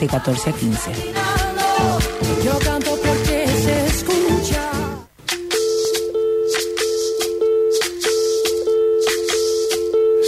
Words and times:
de 0.00 0.06
14 0.06 0.48
a 0.48 0.52
15. 0.54 0.90
Yo 2.42 2.58
canto 2.60 2.90
porque 2.96 3.46
se 3.46 3.86
escucha. 3.86 4.70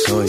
Soy, 0.07 0.27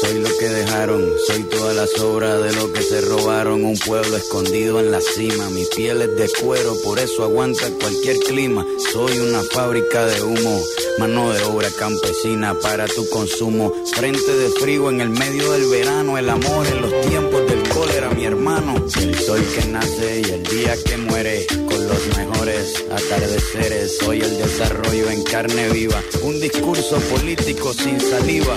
soy 0.00 0.18
lo 0.20 0.28
que 0.38 0.48
dejaron, 0.50 1.10
soy 1.26 1.42
todas 1.44 1.74
las 1.74 1.98
obras 2.00 2.42
de 2.42 2.52
lo 2.52 2.70
que 2.70 2.82
se 2.82 3.00
robaron. 3.00 3.64
Un 3.64 3.78
pueblo 3.78 4.14
escondido 4.14 4.78
en 4.78 4.90
la 4.90 5.00
cima, 5.00 5.48
mi 5.48 5.64
piel 5.74 6.02
es 6.02 6.14
de 6.16 6.28
cuero, 6.42 6.74
por 6.84 6.98
eso 6.98 7.24
aguanta 7.24 7.66
cualquier 7.80 8.18
clima. 8.18 8.66
Soy 8.92 9.18
una 9.20 9.42
fábrica 9.42 10.04
de 10.04 10.22
humo, 10.22 10.60
mano 10.98 11.32
de 11.32 11.42
obra 11.44 11.70
campesina 11.78 12.52
para 12.60 12.86
tu 12.88 13.08
consumo. 13.08 13.72
Frente 13.94 14.36
de 14.36 14.50
frío 14.60 14.90
en 14.90 15.00
el 15.00 15.08
medio 15.08 15.50
del 15.52 15.66
verano, 15.70 16.18
el 16.18 16.28
amor 16.28 16.66
en 16.66 16.82
los 16.82 17.00
tiempos 17.06 17.43
del 17.54 17.68
cólera, 17.68 18.10
mi 18.10 18.24
hermano. 18.24 18.74
El 18.96 19.14
sol 19.14 19.42
que 19.54 19.68
nace 19.68 20.22
y 20.26 20.30
el 20.30 20.42
día 20.44 20.74
que 20.84 20.96
muere, 20.96 21.46
con 21.48 21.86
los 21.86 22.18
mejores 22.18 22.84
atardeceres. 22.90 23.98
Soy 23.98 24.20
el 24.20 24.36
desarrollo 24.38 25.10
en 25.10 25.22
carne 25.22 25.68
viva, 25.70 26.02
un 26.22 26.40
discurso 26.40 26.98
político 26.98 27.72
sin 27.72 28.00
saliva. 28.00 28.56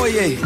Oye, 0.00 0.38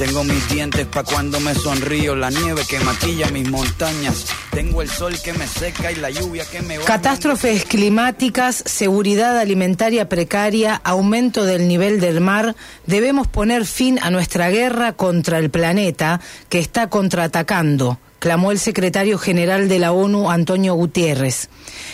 tengo 0.00 0.24
mis 0.24 0.48
dientes 0.48 0.86
pa' 0.86 1.04
cuando 1.04 1.40
me 1.40 1.54
sonrío, 1.54 2.16
la 2.16 2.30
nieve 2.30 2.62
que 2.66 2.80
maquilla 2.80 3.28
mis 3.28 3.50
montañas, 3.50 4.24
tengo 4.50 4.80
el 4.80 4.88
sol 4.88 5.14
que 5.22 5.34
me 5.34 5.46
seca 5.46 5.92
y 5.92 5.96
la 5.96 6.08
lluvia 6.08 6.46
que 6.46 6.62
me. 6.62 6.78
Catástrofes 6.78 7.66
climáticas, 7.66 8.62
seguridad 8.64 9.38
alimentaria 9.38 10.08
precaria, 10.08 10.80
aumento 10.84 11.44
del 11.44 11.68
nivel 11.68 12.00
del 12.00 12.22
mar, 12.22 12.56
debemos 12.86 13.28
poner 13.28 13.66
fin 13.66 13.98
a 14.00 14.10
nuestra 14.10 14.48
guerra 14.48 14.94
contra 14.94 15.36
el 15.36 15.50
planeta 15.50 16.22
que 16.48 16.60
está 16.60 16.88
contraatacando, 16.88 17.98
clamó 18.20 18.52
el 18.52 18.58
secretario 18.58 19.18
general 19.18 19.68
de 19.68 19.80
la 19.80 19.92
ONU, 19.92 20.30
Antonio 20.30 20.72
Gutiérrez, 20.76 21.50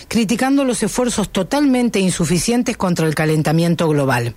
criticando 0.07 0.63
los 0.63 0.81
esfuerzos 0.81 1.33
totalmente 1.33 1.99
insuficientes 1.99 2.77
contra 2.77 3.09
el 3.09 3.17
calentamiento 3.17 3.89
global. 3.89 4.37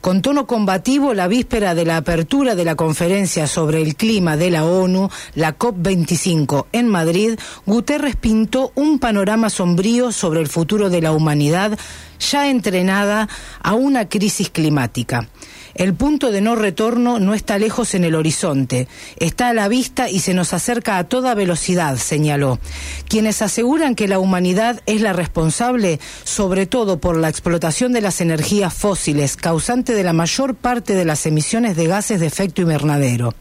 Con 0.00 0.22
tono 0.22 0.46
combativo, 0.46 1.12
la 1.12 1.28
víspera 1.28 1.74
de 1.74 1.84
la 1.84 1.98
apertura 1.98 2.54
de 2.54 2.64
la 2.64 2.74
conferencia 2.74 3.46
sobre 3.46 3.82
el 3.82 3.96
clima 3.96 4.38
de 4.38 4.50
la 4.50 4.64
ONU, 4.64 5.10
la 5.34 5.58
COP25 5.58 6.66
en 6.72 6.88
Madrid, 6.88 7.38
Guterres 7.66 8.16
pintó 8.16 8.72
un 8.76 8.98
panorama 8.98 9.50
sombrío 9.50 10.10
sobre 10.10 10.40
el 10.40 10.48
futuro 10.48 10.88
de 10.88 11.02
la 11.02 11.12
humanidad 11.12 11.78
ya 12.18 12.48
entrenada 12.48 13.28
a 13.62 13.74
una 13.74 14.08
crisis 14.08 14.48
climática. 14.48 15.28
El 15.74 15.94
punto 15.94 16.30
de 16.30 16.40
no 16.40 16.56
retorno 16.56 17.18
no 17.18 17.34
está 17.34 17.58
lejos 17.58 17.94
en 17.94 18.04
el 18.04 18.14
horizonte, 18.14 18.88
está 19.18 19.48
a 19.48 19.54
la 19.54 19.68
vista 19.68 20.08
y 20.08 20.20
se 20.20 20.34
nos 20.34 20.52
acerca 20.52 20.98
a 20.98 21.04
toda 21.04 21.34
velocidad, 21.34 21.96
señaló. 21.96 22.58
Quienes 23.08 23.42
aseguran 23.42 23.94
que 23.94 24.08
la 24.08 24.18
humanidad 24.18 24.80
es 24.86 25.00
la 25.00 25.12
responsable, 25.12 26.00
sobre 26.24 26.66
todo 26.66 26.98
por 26.98 27.16
la 27.16 27.28
explotación 27.28 27.92
de 27.92 28.00
las 28.00 28.20
energías 28.20 28.74
fósiles, 28.74 29.36
causante 29.36 29.94
de 29.94 30.04
la 30.04 30.12
mayor 30.12 30.54
parte 30.54 30.94
de 30.94 31.04
las 31.04 31.26
emisiones 31.26 31.76
de 31.76 31.86
gases 31.86 32.20
de 32.20 32.26
efecto 32.26 32.62
invernadero. 32.62 33.34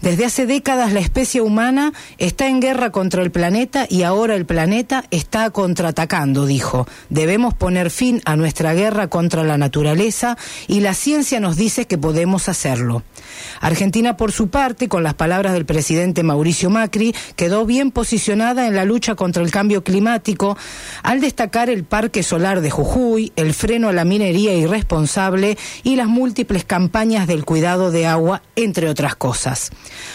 Desde 0.00 0.24
hace 0.24 0.46
décadas 0.46 0.92
la 0.92 1.00
especie 1.00 1.40
humana 1.40 1.92
está 2.18 2.46
en 2.46 2.60
guerra 2.60 2.92
contra 2.92 3.22
el 3.22 3.32
planeta 3.32 3.84
y 3.88 4.04
ahora 4.04 4.36
el 4.36 4.46
planeta 4.46 5.04
está 5.10 5.50
contraatacando, 5.50 6.46
dijo. 6.46 6.86
Debemos 7.10 7.54
poner 7.54 7.90
fin 7.90 8.22
a 8.24 8.36
nuestra 8.36 8.74
guerra 8.74 9.08
contra 9.08 9.42
la 9.42 9.58
naturaleza 9.58 10.38
y 10.68 10.80
la 10.80 10.94
ciencia 10.94 11.40
nos 11.40 11.56
dice 11.56 11.86
que 11.86 11.98
podemos 11.98 12.48
hacerlo. 12.48 13.02
Argentina, 13.60 14.16
por 14.16 14.30
su 14.30 14.50
parte, 14.50 14.88
con 14.88 15.02
las 15.02 15.14
palabras 15.14 15.52
del 15.52 15.66
presidente 15.66 16.22
Mauricio 16.22 16.70
Macri, 16.70 17.14
quedó 17.34 17.66
bien 17.66 17.90
posicionada 17.90 18.68
en 18.68 18.76
la 18.76 18.84
lucha 18.84 19.16
contra 19.16 19.42
el 19.42 19.50
cambio 19.50 19.82
climático 19.82 20.56
al 21.02 21.20
destacar 21.20 21.70
el 21.70 21.82
parque 21.82 22.22
solar 22.22 22.60
de 22.60 22.70
Jujuy, 22.70 23.32
el 23.34 23.52
freno 23.52 23.88
a 23.88 23.92
la 23.92 24.04
minería 24.04 24.54
irresponsable 24.54 25.58
y 25.82 25.96
las 25.96 26.06
múltiples 26.06 26.64
campañas 26.64 27.26
del 27.26 27.44
cuidado 27.44 27.90
de 27.90 28.06
agua, 28.06 28.42
entre 28.54 28.88
otras 28.88 29.16
cosas. 29.16 29.72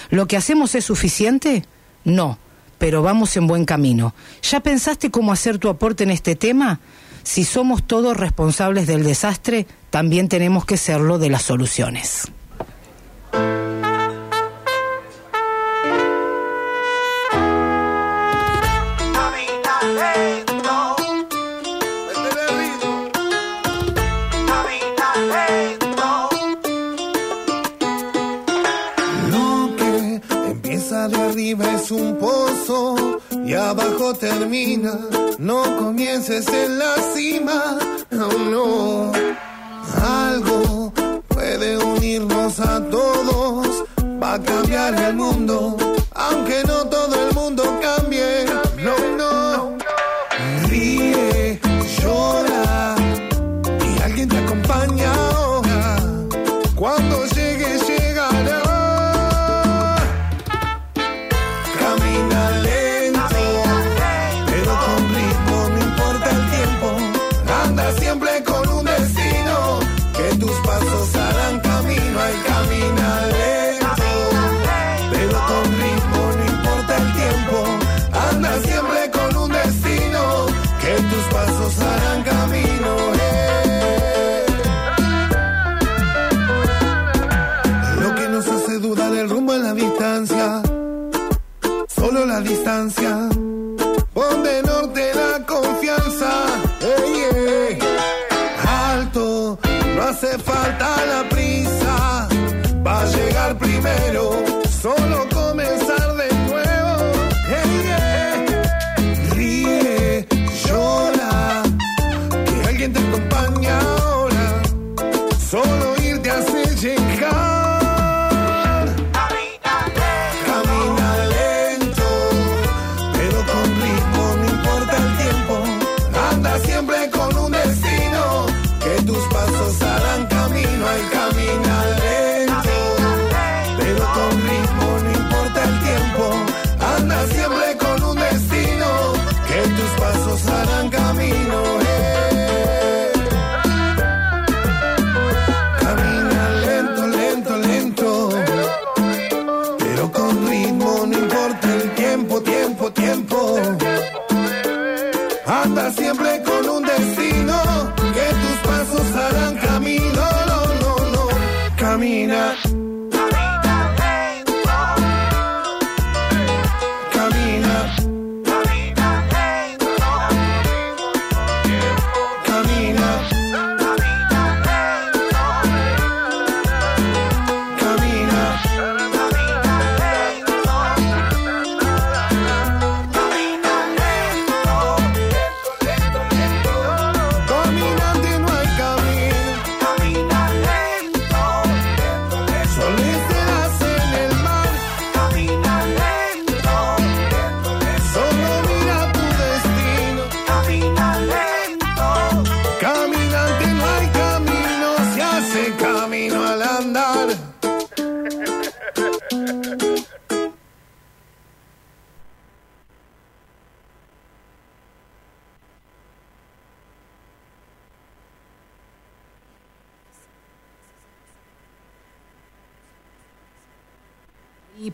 ¿Lo 0.09 0.27
que 0.27 0.37
hacemos 0.37 0.75
es 0.75 0.85
suficiente? 0.85 1.65
No, 2.03 2.37
pero 2.77 3.01
vamos 3.01 3.35
en 3.37 3.47
buen 3.47 3.65
camino. 3.65 4.13
¿Ya 4.41 4.59
pensaste 4.59 5.11
cómo 5.11 5.31
hacer 5.31 5.57
tu 5.57 5.69
aporte 5.69 6.03
en 6.03 6.11
este 6.11 6.35
tema? 6.35 6.79
Si 7.23 7.45
somos 7.45 7.83
todos 7.83 8.17
responsables 8.17 8.87
del 8.87 9.03
desastre, 9.03 9.65
también 9.89 10.27
tenemos 10.27 10.65
que 10.65 10.77
serlo 10.77 11.19
de 11.19 11.29
las 11.29 11.43
soluciones. 11.43 12.31
Arriba 31.33 31.65
es 31.73 31.89
un 31.89 32.15
pozo 32.17 32.95
y 33.43 33.53
abajo 33.55 34.13
termina. 34.13 34.99
No 35.39 35.63
comiences 35.77 36.47
en 36.47 36.77
la 36.77 36.95
cima, 37.15 37.79
no, 38.11 38.29
no. 38.51 39.11
Algo 40.27 40.93
puede 41.27 41.77
unirnos 41.77 42.59
a 42.59 42.79
todos, 42.87 43.67
va 44.21 44.35
a 44.35 44.43
cambiar 44.43 44.93
el 44.93 45.15
mundo, 45.15 45.75
aunque 46.11 46.63
no 46.67 46.82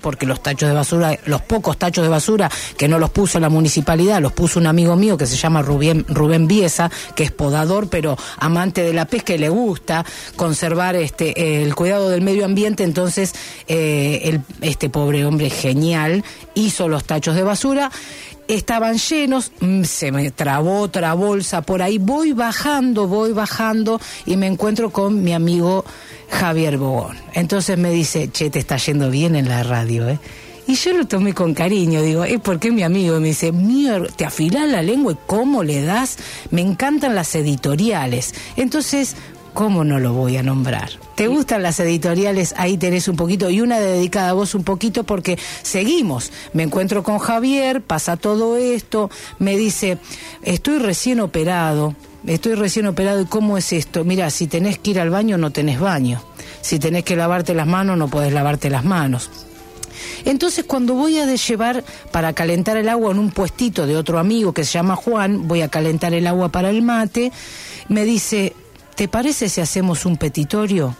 porque 0.02 0.26
los 0.26 0.42
tachos 0.42 0.70
de 0.70 0.76
basura, 0.76 1.18
los 1.26 1.42
pocos 1.42 1.78
tachos 1.78 2.04
de 2.04 2.10
basura 2.10 2.50
que 2.78 2.88
no 2.88 3.00
los 3.00 3.10
puso 3.10 3.40
la 3.40 3.50
municipalidad, 3.50 4.22
los 4.22 4.34
puso 4.34 4.60
un 4.60 4.68
amigo 4.68 4.96
mío 4.96 5.18
que 5.18 5.26
se 5.26 5.36
llama 5.36 5.62
Rubén, 5.62 6.06
Rubén 6.08 6.48
Biesa, 6.48 6.90
que 7.16 7.24
es 7.24 7.32
podador, 7.32 7.90
pero 7.90 8.18
amante 8.38 8.82
de 8.82 8.94
la 8.94 9.06
pesca 9.06 9.34
y 9.34 9.38
le 9.38 9.50
gusta 9.50 10.06
conservar 10.36 10.96
este 10.96 11.64
el 11.64 11.76
cuidado 11.76 12.10
del 12.10 12.22
medio 12.22 12.46
ambiente. 12.46 12.84
Entonces, 12.84 13.34
eh, 13.68 14.40
este 14.62 14.90
pobre 14.90 15.26
hombre 15.26 15.50
genial 15.50 16.24
hizo 16.56 16.88
los 16.88 17.04
tachos 17.04 17.36
de 17.36 17.44
basura 17.44 17.92
estaban 18.56 18.98
llenos, 18.98 19.52
mm, 19.62 19.84
se 19.84 20.12
me 20.12 20.32
trabó 20.32 20.82
otra 20.82 21.14
bolsa 21.14 21.62
por 21.62 21.82
ahí, 21.82 21.98
voy 21.98 22.34
bajando, 22.34 23.08
voy 23.08 23.32
bajando 23.32 24.02
y 24.26 24.36
me 24.38 24.48
encuentro 24.48 24.90
con 24.90 25.24
mi 25.24 25.34
amigo 25.34 25.86
Javier 26.30 26.78
Bogón. 26.78 27.18
Entonces 27.34 27.78
me 27.78 27.92
dice, 27.92 28.30
che, 28.32 28.50
te 28.50 28.60
está 28.60 28.78
yendo 28.78 29.10
bien 29.10 29.36
en 29.36 29.48
la 29.48 29.64
radio, 29.64 30.10
¿eh? 30.10 30.20
Y 30.68 30.76
yo 30.76 30.94
lo 30.94 31.08
tomé 31.08 31.34
con 31.34 31.56
cariño, 31.56 32.04
digo, 32.04 32.24
es 32.26 32.40
porque 32.40 32.70
mi 32.70 32.84
amigo. 32.84 33.20
Me 33.20 33.30
dice, 33.30 33.52
"Mier- 33.52 34.12
te 34.16 34.24
afilás 34.24 34.70
la 34.70 34.84
lengua 34.84 35.14
y 35.14 35.18
cómo 35.26 35.64
le 35.64 35.82
das. 35.82 36.18
Me 36.52 36.62
encantan 36.62 37.16
las 37.16 37.34
editoriales. 37.34 38.36
Entonces, 38.56 39.16
¿cómo 39.54 39.84
no 39.84 40.00
lo 40.00 40.14
voy 40.14 40.38
a 40.38 40.44
nombrar? 40.44 40.90
¿Te 41.16 41.28
gustan 41.28 41.64
las 41.64 41.80
editoriales? 41.80 42.54
Ahí 42.58 42.78
tenés 42.78 43.08
un 43.08 43.16
poquito 43.16 43.50
y 43.50 43.62
una 43.62 43.80
dedicada 43.80 44.30
a 44.30 44.34
vos 44.34 44.56
un 44.56 44.64
poquito 44.64 45.04
porque 45.04 45.38
seguimos. 45.62 46.32
Me 46.54 46.64
encuentro 46.64 47.04
con 47.04 47.20
Javier, 47.20 47.82
pasa 47.82 48.18
todo 48.18 48.58
esto, 48.58 49.10
me 49.38 49.58
dice, 49.58 49.98
estoy 50.44 50.80
recién 50.80 51.20
operado, 51.20 51.96
estoy 52.26 52.56
recién 52.56 52.88
operado 52.88 53.22
y 53.22 53.26
¿cómo 53.26 53.58
es 53.58 53.74
esto? 53.74 54.04
Mira, 54.04 54.30
si 54.30 54.48
tenés 54.48 54.80
que 54.80 54.92
ir 54.92 55.00
al 55.00 55.10
baño 55.10 55.38
no 55.38 55.52
tenés 55.52 55.80
baño. 55.80 56.22
Si 56.62 56.80
tenés 56.80 57.04
que 57.04 57.16
lavarte 57.16 57.54
las 57.54 57.68
manos 57.68 57.98
no 57.98 58.08
podés 58.08 58.34
lavarte 58.34 58.70
las 58.70 58.84
manos. 58.84 59.30
Entonces 60.26 60.66
cuando 60.66 60.94
voy 60.94 61.18
a 61.18 61.26
llevar 61.26 61.84
para 62.12 62.34
calentar 62.34 62.78
el 62.78 62.90
agua 62.90 63.12
en 63.12 63.20
un 63.20 63.32
puestito 63.32 63.88
de 63.88 63.98
otro 63.98 64.20
amigo 64.20 64.54
que 64.54 64.64
se 64.64 64.74
llama 64.74 64.96
Juan, 64.96 65.48
voy 65.48 65.62
a 65.62 65.70
calentar 65.70 66.14
el 66.14 66.28
agua 66.28 66.50
para 66.50 66.70
el 66.70 66.82
mate, 66.82 67.32
me 67.88 68.06
dice, 68.06 68.54
¿te 69.00 69.08
parece 69.08 69.48
si 69.48 69.62
hacemos 69.62 70.06
un 70.06 70.18
petitorio? 70.18 70.94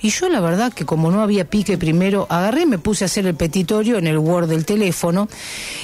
Y 0.00 0.08
yo 0.08 0.30
la 0.30 0.40
verdad 0.40 0.72
que 0.72 0.86
como 0.86 1.10
no 1.10 1.20
había 1.20 1.44
pique 1.44 1.76
primero, 1.76 2.26
agarré 2.30 2.64
me 2.64 2.78
puse 2.78 3.04
a 3.04 3.08
hacer 3.08 3.26
el 3.26 3.34
petitorio 3.34 3.98
en 3.98 4.06
el 4.06 4.16
Word 4.16 4.48
del 4.48 4.64
teléfono 4.64 5.28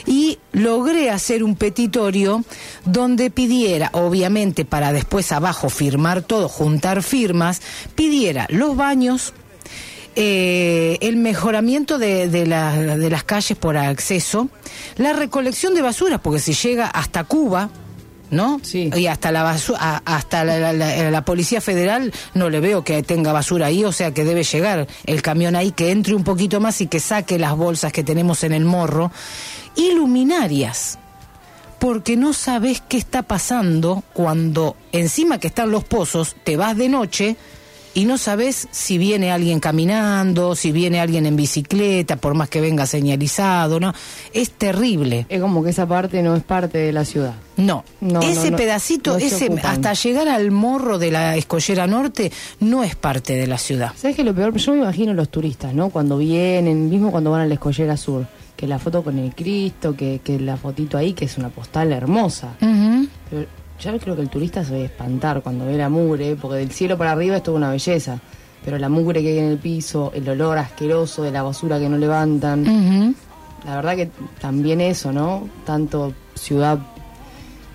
y 0.07 0.39
logré 0.53 1.11
hacer 1.11 1.45
un 1.45 1.57
petitorio 1.57 2.43
donde 2.87 3.31
pidiera, 3.31 3.91
obviamente 3.93 4.65
para 4.65 4.95
después 4.95 5.31
abajo 5.31 5.69
firmar 5.69 6.23
todo, 6.23 6.49
juntar 6.49 7.03
firmas, 7.03 7.61
pidiera 7.95 8.47
los 8.49 8.75
baños, 8.75 9.35
eh, 10.17 10.97
el 11.03 11.17
mejoramiento 11.17 11.99
de, 11.99 12.29
de 12.29 12.47
la- 12.47 12.97
de 12.97 13.11
las 13.11 13.25
calles 13.25 13.59
por 13.59 13.77
acceso, 13.77 14.49
la 14.97 15.13
recolección 15.13 15.75
de 15.75 15.83
basura, 15.83 16.17
porque 16.17 16.41
si 16.41 16.55
llega 16.55 16.87
hasta 16.87 17.25
Cuba, 17.25 17.69
¿no? 18.31 18.61
Sí. 18.63 18.91
Y 18.95 19.07
hasta 19.07 19.33
la 19.33 19.43
basura, 19.43 20.03
hasta 20.05 20.45
la, 20.45 20.59
la- 20.59 20.73
la- 20.73 21.11
la 21.11 21.25
policía 21.25 21.61
federal 21.61 22.13
no 22.35 22.51
le 22.51 22.61
veo 22.61 22.85
que 22.85 23.03
tenga 23.03 23.33
basura 23.33 23.67
ahí, 23.67 23.85
o 23.85 23.93
sea 23.93 24.13
que 24.13 24.25
debe 24.25 24.43
llegar 24.45 24.87
el 25.07 25.23
camión 25.23 25.57
ahí 25.57 25.73
que 25.73 25.91
entre 25.91 26.15
un 26.15 26.25
poquito 26.25 26.61
más 26.61 26.81
y 26.81 26.87
que 26.87 27.01
saque 27.01 27.39
las 27.39 27.57
bolsas 27.57 27.93
que 27.93 28.05
tenemos 28.05 28.45
en 28.45 28.53
el 28.53 28.65
morro. 28.65 29.11
Y 29.75 29.93
luminarias 29.93 30.99
porque 31.79 32.17
no 32.17 32.33
sabes 32.33 32.83
qué 32.89 32.97
está 32.97 33.23
pasando 33.23 34.03
cuando 34.13 34.75
encima 34.91 35.39
que 35.39 35.47
están 35.47 35.71
los 35.71 35.85
pozos 35.85 36.35
te 36.43 36.57
vas 36.57 36.77
de 36.77 36.89
noche 36.89 37.37
y 37.95 38.05
no 38.05 38.19
sabes 38.19 38.69
si 38.71 38.99
viene 38.99 39.33
alguien 39.33 39.61
caminando, 39.61 40.55
si 40.55 40.73
viene 40.73 41.01
alguien 41.01 41.27
en 41.27 41.37
bicicleta, 41.37 42.17
por 42.17 42.35
más 42.35 42.49
que 42.49 42.61
venga 42.61 42.87
señalizado, 42.87 43.81
¿no? 43.81 43.93
Es 44.33 44.51
terrible. 44.53 45.27
Es 45.29 45.41
como 45.41 45.63
que 45.63 45.71
esa 45.71 45.87
parte 45.87 46.23
no 46.23 46.37
es 46.37 46.43
parte 46.43 46.79
de 46.79 46.93
la 46.93 47.05
ciudad. 47.05 47.35
No, 47.57 47.85
No, 48.01 48.21
ese 48.21 48.51
no, 48.53 48.57
pedacito, 48.57 49.15
no 49.15 49.21
se 49.21 49.27
ese 49.27 49.51
hasta 49.63 49.93
llegar 49.95 50.29
al 50.29 50.51
morro 50.51 50.99
de 50.99 51.11
la 51.11 51.37
escollera 51.37 51.87
norte 51.87 52.31
no 52.61 52.85
es 52.85 52.95
parte 52.95 53.35
de 53.35 53.47
la 53.47 53.59
ciudad. 53.59 53.93
¿Sabes 53.97 54.15
qué 54.15 54.23
es 54.23 54.27
lo 54.27 54.35
peor? 54.35 54.57
Yo 54.57 54.73
me 54.73 54.79
imagino 54.79 55.13
los 55.15 55.29
turistas, 55.29 55.75
¿no? 55.75 55.91
Cuando 55.91 56.19
vienen, 56.19 56.89
mismo 56.89 57.11
cuando 57.11 57.33
van 57.33 57.41
a 57.43 57.47
la 57.47 57.55
escollera 57.55 57.97
sur, 57.97 58.27
que 58.57 58.67
la 58.67 58.79
foto 58.79 59.03
con 59.03 59.19
el 59.19 59.35
Cristo, 59.35 59.97
que, 59.97 60.21
que 60.23 60.39
la 60.39 60.57
fotito 60.57 60.99
ahí, 60.99 61.13
que 61.15 61.25
es 61.25 61.37
una 61.39 61.49
postal 61.49 61.93
hermosa. 61.93 62.55
Pero 62.61 63.47
yo 63.81 63.99
creo 63.99 64.17
que 64.17 64.23
el 64.23 64.29
turista 64.29 64.65
se 64.65 64.73
va 64.73 64.79
a 64.79 64.83
espantar 64.85 65.43
cuando 65.43 65.67
ve 65.67 65.77
la 65.77 65.89
mugre, 65.89 66.37
porque 66.37 66.57
del 66.59 66.71
cielo 66.73 66.97
para 66.99 67.13
arriba 67.13 67.37
es 67.37 67.43
toda 67.43 67.57
una 67.59 67.71
belleza. 67.71 68.19
Pero 68.65 68.77
la 68.79 68.89
mugre 68.89 69.23
que 69.23 69.29
hay 69.29 69.39
en 69.39 69.45
el 69.47 69.59
piso, 69.59 70.11
el 70.15 70.29
olor 70.29 70.59
asqueroso 70.59 71.23
de 71.23 71.31
la 71.31 71.43
basura 71.43 71.79
que 71.79 71.89
no 71.89 71.97
levantan. 71.97 73.15
La 73.65 73.77
verdad 73.77 73.97
que 73.97 74.11
también 74.41 74.81
eso, 74.81 75.13
¿no? 75.13 75.49
Tanto 75.65 76.13
ciudad 76.35 76.79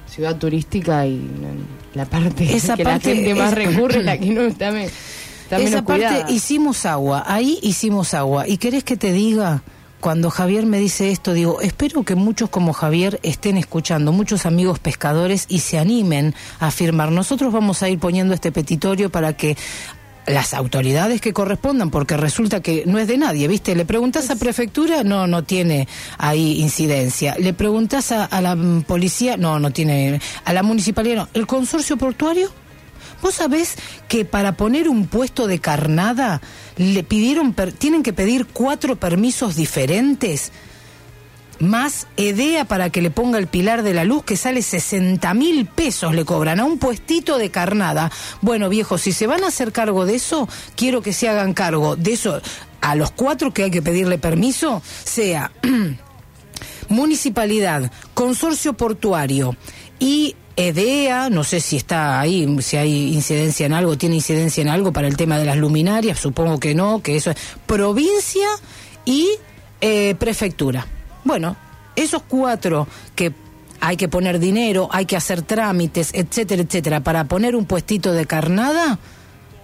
ciudad 0.08 0.36
turística 0.38 1.08
y 1.08 1.16
mm, 1.16 1.96
la 1.96 2.06
parte 2.06 2.44
Esa 2.56 2.76
que 2.76 2.84
parte 2.84 3.10
la 3.10 3.16
gente 3.16 3.36
más 3.36 3.52
es- 3.54 3.58
recurre, 3.58 4.04
la 4.04 4.18
que 4.18 4.28
no 4.30 4.42
está, 4.42 4.72
me- 4.72 4.86
está 4.86 5.58
menos 5.58 5.72
Esa 5.74 5.82
parte 5.84 6.06
cuidada. 6.06 6.32
hicimos 6.32 6.86
agua, 6.86 7.24
ahí 7.26 7.58
hicimos 7.64 8.14
agua. 8.14 8.48
¿Y 8.48 8.58
querés 8.58 8.84
que 8.84 8.96
te 8.96 9.12
diga? 9.12 9.64
Cuando 10.04 10.30
Javier 10.30 10.66
me 10.66 10.80
dice 10.80 11.12
esto, 11.12 11.32
digo, 11.32 11.62
espero 11.62 12.04
que 12.04 12.16
muchos 12.16 12.50
como 12.50 12.74
Javier 12.74 13.22
estén 13.24 13.56
escuchando, 13.56 14.12
muchos 14.12 14.46
amigos 14.46 14.78
pescadores 14.78 15.46
y 15.48 15.60
se 15.60 15.80
animen 15.80 16.36
a 16.60 16.72
firmar. 16.72 17.10
Nosotros 17.10 17.54
vamos 17.54 17.82
a 17.84 17.88
ir 17.88 18.00
poniendo 18.00 18.34
este 18.34 18.52
petitorio 18.52 19.10
para 19.10 19.32
que 19.32 19.56
las 20.28 20.54
autoridades 20.54 21.22
que 21.22 21.32
correspondan, 21.32 21.90
porque 21.90 22.18
resulta 22.18 22.62
que 22.62 22.84
no 22.86 23.00
es 23.00 23.08
de 23.08 23.18
nadie, 23.18 23.48
¿viste? 23.48 23.78
Le 23.78 23.86
preguntas 23.86 24.30
a 24.30 24.36
prefectura, 24.36 25.06
no, 25.06 25.26
no 25.26 25.46
tiene 25.46 25.88
ahí 26.18 26.60
incidencia. 26.60 27.38
Le 27.40 27.54
preguntas 27.54 28.12
a, 28.12 28.26
a 28.26 28.42
la 28.42 28.58
mm, 28.58 28.84
policía, 28.84 29.38
no, 29.38 29.58
no 29.58 29.72
tiene. 29.72 30.20
A 30.44 30.52
la 30.52 30.64
municipalidad, 30.64 31.16
no. 31.16 31.30
¿El 31.34 31.48
consorcio 31.48 31.96
portuario? 31.96 32.52
¿Vos 33.24 33.36
sabés 33.36 33.76
que 34.10 34.26
para 34.26 34.58
poner 34.58 34.90
un 34.90 35.08
puesto 35.08 35.48
de 35.48 35.60
carnada 35.60 36.42
le 36.76 37.04
pidieron, 37.04 37.56
tienen 37.78 38.04
que 38.04 38.12
pedir 38.12 38.46
cuatro 38.48 38.98
permisos 38.98 39.56
diferentes? 39.56 40.52
Más 41.60 42.08
EDEA 42.18 42.66
para 42.66 42.90
que 42.90 43.02
le 43.02 43.12
ponga 43.12 43.40
el 43.40 43.48
pilar 43.48 43.82
de 43.82 43.94
la 43.94 44.04
luz 44.04 44.26
que 44.26 44.36
sale 44.36 44.62
60 44.62 45.34
mil 45.36 45.66
pesos 45.68 46.14
le 46.14 46.26
cobran 46.26 46.60
a 46.60 46.66
un 46.66 46.80
puestito 46.80 47.38
de 47.38 47.50
carnada. 47.50 48.12
Bueno, 48.42 48.68
viejo, 48.68 48.98
si 48.98 49.14
se 49.14 49.26
van 49.26 49.46
a 49.46 49.48
hacer 49.48 49.72
cargo 49.72 50.06
de 50.06 50.16
eso, 50.16 50.50
quiero 50.76 51.02
que 51.02 51.14
se 51.14 51.30
hagan 51.30 51.54
cargo 51.54 51.96
de 51.96 52.12
eso. 52.12 52.42
A 52.82 52.96
los 52.96 53.12
cuatro 53.12 53.54
que 53.54 53.64
hay 53.64 53.72
que 53.72 53.82
pedirle 53.82 54.18
permiso, 54.18 54.82
sea 55.06 55.50
municipalidad, 56.90 57.90
consorcio 58.14 58.74
portuario 58.74 59.56
y 59.98 60.36
EDEA, 60.56 61.30
no 61.30 61.44
sé 61.44 61.60
si 61.60 61.78
está 61.78 62.20
ahí, 62.20 62.48
si 62.62 62.78
hay 62.78 63.14
incidencia 63.14 63.66
en 63.66 63.74
algo, 63.74 63.98
tiene 63.98 64.16
incidencia 64.16 64.62
en 64.62 64.70
algo 64.70 64.94
para 64.94 65.08
el 65.08 65.18
tema 65.18 65.38
de 65.38 65.46
las 65.46 65.58
luminarias, 65.58 66.20
supongo 66.20 66.60
que 66.60 66.76
no, 66.76 67.02
que 67.02 67.16
eso 67.16 67.32
es 67.32 67.38
provincia 67.66 68.48
y 69.06 69.30
eh, 69.82 70.16
prefectura. 70.16 70.86
Bueno, 71.24 71.56
esos 71.96 72.22
cuatro 72.28 72.88
que 73.16 73.34
hay 73.82 73.98
que 73.98 74.08
poner 74.08 74.40
dinero, 74.40 74.90
hay 74.92 75.06
que 75.06 75.18
hacer 75.18 75.42
trámites, 75.42 76.12
etcétera, 76.14 76.62
etcétera, 76.62 77.00
para 77.02 77.26
poner 77.26 77.56
un 77.56 77.66
puestito 77.66 78.14
de 78.14 78.26
carnada, 78.26 79.00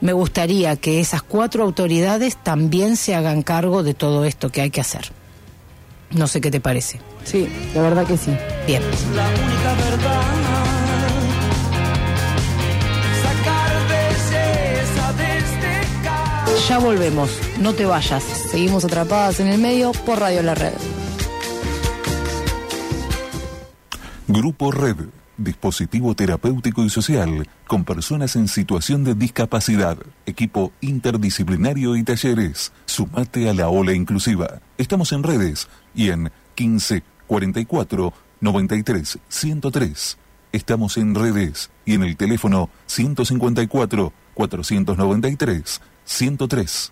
me 0.01 0.13
gustaría 0.13 0.75
que 0.75 0.99
esas 0.99 1.21
cuatro 1.21 1.63
autoridades 1.63 2.37
también 2.37 2.97
se 2.97 3.15
hagan 3.15 3.43
cargo 3.43 3.83
de 3.83 3.93
todo 3.93 4.25
esto 4.25 4.49
que 4.49 4.61
hay 4.61 4.71
que 4.71 4.81
hacer. 4.81 5.11
No 6.11 6.27
sé 6.27 6.41
qué 6.41 6.49
te 6.49 6.59
parece. 6.59 6.99
Sí, 7.23 7.47
la 7.75 7.81
verdad 7.81 8.07
que 8.07 8.17
sí. 8.17 8.35
Bien. 8.65 8.81
la 9.15 9.27
única 9.29 9.73
verdad. 9.75 10.68
Ya 16.69 16.77
volvemos, 16.77 17.31
no 17.59 17.73
te 17.73 17.83
vayas. 17.87 18.23
Seguimos 18.23 18.85
atrapadas 18.85 19.39
en 19.39 19.47
el 19.47 19.59
medio 19.59 19.91
por 19.91 20.19
Radio 20.19 20.43
La 20.43 20.53
Red. 20.53 20.75
Grupo 24.27 24.69
Red, 24.69 24.97
dispositivo 25.35 26.13
terapéutico 26.13 26.83
y 26.83 26.91
social 26.91 27.47
con 27.65 27.85
personas 27.85 28.35
en 28.35 28.47
situación 28.47 29.03
de 29.03 29.15
discapacidad, 29.15 29.97
equipo 30.27 30.71
interdisciplinario 30.81 31.95
y 31.95 32.03
talleres. 32.03 32.71
Sumate 32.85 33.49
a 33.49 33.55
la 33.55 33.69
ola 33.69 33.93
inclusiva. 33.93 34.61
Estamos 34.77 35.11
en 35.11 35.23
redes 35.23 35.67
y 35.95 36.11
en 36.11 36.31
15 36.53 37.01
44 37.25 38.13
93 38.41 39.17
103. 39.27 40.17
Estamos 40.51 40.97
en 40.97 41.15
redes 41.15 41.71
y 41.83 41.95
en 41.95 42.03
el 42.03 42.15
teléfono 42.15 42.69
154 42.85 44.13
493 44.35 45.81
103. 46.09 46.91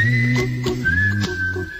Cuckoo, 0.00 0.46
cuckoo, 0.64 1.36
cuckoo. 1.52 1.79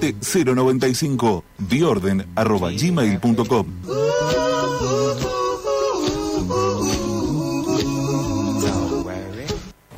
095 0.00 1.44
biorden 1.58 2.26
arroba 2.34 2.70
gmail.com 2.70 3.66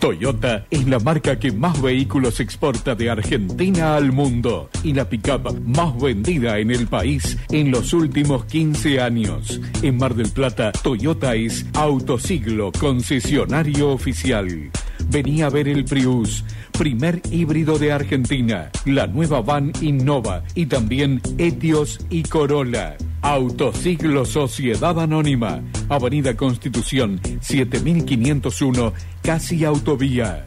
Toyota 0.06 0.66
es 0.70 0.86
la 0.86 1.00
marca 1.00 1.36
que 1.36 1.50
más 1.50 1.82
vehículos 1.82 2.38
exporta 2.38 2.94
de 2.94 3.10
Argentina 3.10 3.96
al 3.96 4.12
mundo 4.12 4.70
y 4.84 4.92
la 4.92 5.08
pickup 5.08 5.58
más 5.66 6.00
vendida 6.00 6.60
en 6.60 6.70
el 6.70 6.86
país 6.86 7.36
en 7.50 7.72
los 7.72 7.92
últimos 7.92 8.44
15 8.44 9.00
años. 9.00 9.60
En 9.82 9.96
Mar 9.96 10.14
del 10.14 10.30
Plata, 10.30 10.70
Toyota 10.70 11.34
es 11.34 11.66
Autosiglo, 11.74 12.70
concesionario 12.70 13.90
oficial. 13.90 14.70
Venía 15.08 15.46
a 15.46 15.50
ver 15.50 15.68
el 15.68 15.84
Prius, 15.84 16.44
primer 16.72 17.22
híbrido 17.30 17.78
de 17.78 17.92
Argentina, 17.92 18.70
la 18.84 19.06
nueva 19.06 19.40
van 19.40 19.72
Innova 19.80 20.42
y 20.54 20.66
también 20.66 21.20
Etios 21.38 22.00
y 22.10 22.22
Corolla. 22.22 22.96
Autosiglo 23.22 24.24
Sociedad 24.24 24.98
Anónima, 25.00 25.60
Avenida 25.88 26.36
Constitución 26.36 27.20
7501, 27.40 28.92
casi 29.22 29.64
autovía. 29.64 30.46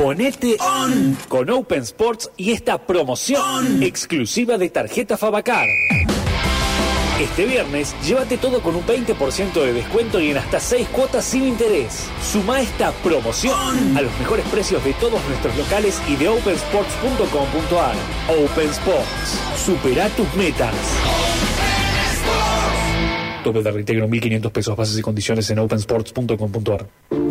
Ponete 0.04 0.58
on 0.60 1.18
con 1.30 1.50
Open 1.50 1.84
Sports 1.84 2.30
y 2.36 2.52
esta 2.52 2.78
promoción 2.78 3.82
exclusiva 3.82 4.58
de 4.58 4.70
tarjeta 4.70 5.16
Fabacar. 5.16 5.66
Este 7.22 7.46
viernes, 7.46 7.96
llévate 8.06 8.38
todo 8.38 8.62
con 8.62 8.76
un 8.76 8.86
20% 8.86 9.54
de 9.54 9.72
descuento 9.72 10.20
y 10.20 10.32
en 10.32 10.40
hasta 10.40 10.60
6 10.60 10.90
cuotas 10.90 11.24
sin 11.24 11.48
interés. 11.48 12.10
Suma 12.22 12.60
esta 12.60 12.92
promoción 12.92 13.98
a 13.98 14.02
los 14.02 14.12
mejores 14.20 14.46
precios 14.48 14.84
de 14.84 14.92
todos 14.96 15.24
nuestros 15.30 15.56
locales 15.56 16.02
y 16.10 16.18
de 16.18 16.28
opensports.com.ar. 16.28 17.96
Open 18.28 18.70
Sports. 18.72 19.40
Supera 19.66 20.10
tus 20.10 20.34
metas. 20.34 20.76
De 23.52 23.72
reintegro 23.72 24.08
1.500 24.08 24.52
pesos, 24.52 24.78
bases 24.78 24.98
y 24.98 25.02
condiciones 25.02 25.50
en 25.50 25.60
opensports.com.ar. 25.60 26.88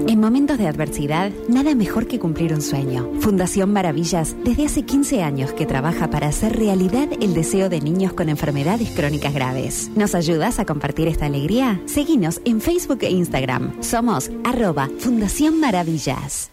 En 0.07 0.21
momentos 0.21 0.59
de 0.59 0.69
adversidad, 0.69 1.33
nada 1.49 1.75
mejor 1.75 2.07
que 2.07 2.19
cumplir 2.19 2.53
un 2.53 2.61
sueño. 2.61 3.11
Fundación 3.21 3.73
Maravillas, 3.73 4.37
desde 4.45 4.67
hace 4.67 4.83
15 4.83 5.23
años 5.23 5.53
que 5.53 5.65
trabaja 5.65 6.11
para 6.11 6.29
hacer 6.29 6.57
realidad 6.57 7.09
el 7.21 7.35
deseo 7.35 7.69
de 7.69 7.81
niños 7.81 8.13
con 8.13 8.29
enfermedades 8.29 8.91
crónicas 8.91 9.33
graves. 9.33 9.91
¿Nos 9.97 10.15
ayudas 10.15 10.59
a 10.59 10.67
compartir 10.67 11.09
esta 11.09 11.27
alegría? 11.27 11.81
Seguinos 11.87 12.41
en 12.45 12.61
Facebook 12.61 12.99
e 13.03 13.11
Instagram. 13.11 13.83
Somos 13.83 14.31
arroba 14.45 14.91
Fundación 14.99 15.61
Maravillas. 15.61 16.52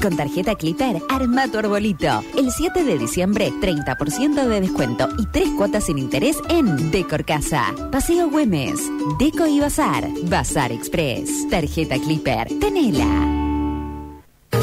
Con 0.00 0.16
tarjeta 0.16 0.54
Clipper, 0.54 1.02
arma 1.10 1.48
tu 1.48 1.58
arbolito. 1.58 2.22
El 2.36 2.50
7 2.50 2.84
de 2.84 2.98
diciembre, 2.98 3.52
30% 3.60 4.46
de 4.46 4.60
descuento 4.60 5.08
y 5.18 5.26
3 5.26 5.50
cuotas 5.56 5.84
sin 5.84 5.98
interés 5.98 6.38
en 6.48 6.90
Decor 6.90 7.24
Casa. 7.24 7.74
Paseo 7.92 8.30
Güemes, 8.30 8.80
Deco 9.18 9.46
y 9.46 9.60
Bazar, 9.60 10.08
Bazar 10.24 10.72
Express. 10.72 11.48
Tarjeta 11.50 11.98
Clipper, 11.98 12.48
tenela. 12.58 13.40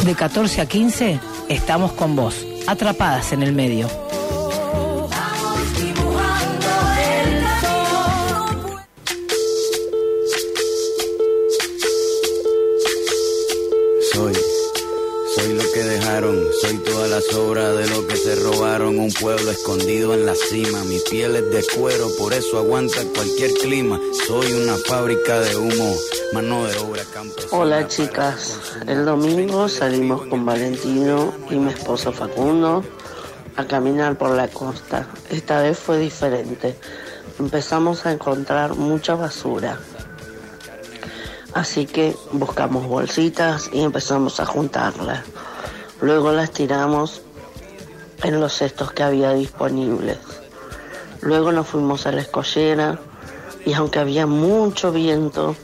De 0.06 0.16
14 0.16 0.62
a 0.62 0.66
15 0.66 1.20
estamos 1.50 1.92
con 1.94 2.16
vos, 2.16 2.46
atrapadas 2.68 3.32
en 3.34 3.44
el 3.44 3.54
medio. 3.54 4.07
Soy 16.62 16.78
toda 16.80 17.08
la 17.08 17.22
sobra 17.22 17.72
de 17.74 17.88
lo 17.90 18.08
que 18.08 18.16
se 18.16 18.36
robaron. 18.36 19.00
Un 19.00 19.12
pueblo 19.14 19.52
escondido 19.52 20.14
en 20.14 20.26
la 20.26 20.36
cima, 20.36 20.84
mi 20.84 21.00
piel 21.00 21.36
es 21.36 21.50
de 21.52 21.66
cuero, 21.76 22.08
por 22.18 22.34
eso 22.34 22.58
aguanta 22.58 22.98
cualquier 23.14 23.54
clima. 23.54 24.00
Soy 24.26 24.54
una 24.54 24.76
fábrica 24.78 25.40
de 25.40 25.56
humo, 25.56 25.96
mano 26.34 26.66
de 26.66 26.78
obra 26.78 27.04
campesina. 27.14 27.58
Hola 27.58 27.88
chicas, 27.88 28.60
el 28.88 29.06
domingo 29.06 29.70
salimos 29.70 30.26
con 30.28 30.46
Valentino 30.46 31.34
y 31.50 31.56
mi 31.56 31.72
esposo 31.72 32.12
Facundo 32.12 32.84
a 33.56 33.66
caminar 33.66 34.18
por 34.18 34.32
la 34.32 34.48
costa. 34.48 35.08
Esta 35.30 35.62
vez 35.62 35.78
fue 35.78 36.00
diferente. 36.00 36.76
Empezamos 37.40 38.06
a 38.06 38.12
encontrar 38.12 38.76
mucha 38.76 39.16
basura. 39.16 39.80
Así 41.54 41.86
que 41.86 42.16
buscamos 42.34 42.88
bolsitas 42.88 43.70
y 43.74 43.82
empezamos 43.82 44.40
a 44.40 44.46
juntarlas. 44.46 45.24
Luego 46.02 46.32
las 46.32 46.52
tiramos 46.52 47.22
en 48.24 48.40
los 48.40 48.54
cestos 48.54 48.92
que 48.92 49.04
había 49.04 49.34
disponibles. 49.34 50.18
Luego 51.22 51.52
nos 51.52 51.68
fuimos 51.68 52.06
a 52.06 52.12
la 52.12 52.22
escollera 52.22 53.00
y 53.66 53.74
aunque 53.74 54.00
había 54.00 54.28
mucho 54.28 54.92
viento, 54.92 55.56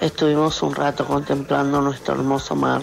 estuvimos 0.00 0.62
un 0.62 0.74
rato 0.74 1.06
contemplando 1.06 1.80
nuestro 1.80 2.14
hermoso 2.14 2.56
mar. 2.56 2.82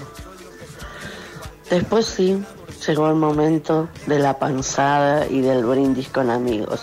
Después 1.70 2.06
sí, 2.06 2.44
llegó 2.88 3.08
el 3.10 3.16
momento 3.16 3.88
de 4.08 4.20
la 4.20 4.38
panzada 4.38 5.28
y 5.28 5.42
del 5.42 5.66
brindis 5.66 6.10
con 6.10 6.30
amigos. 6.30 6.82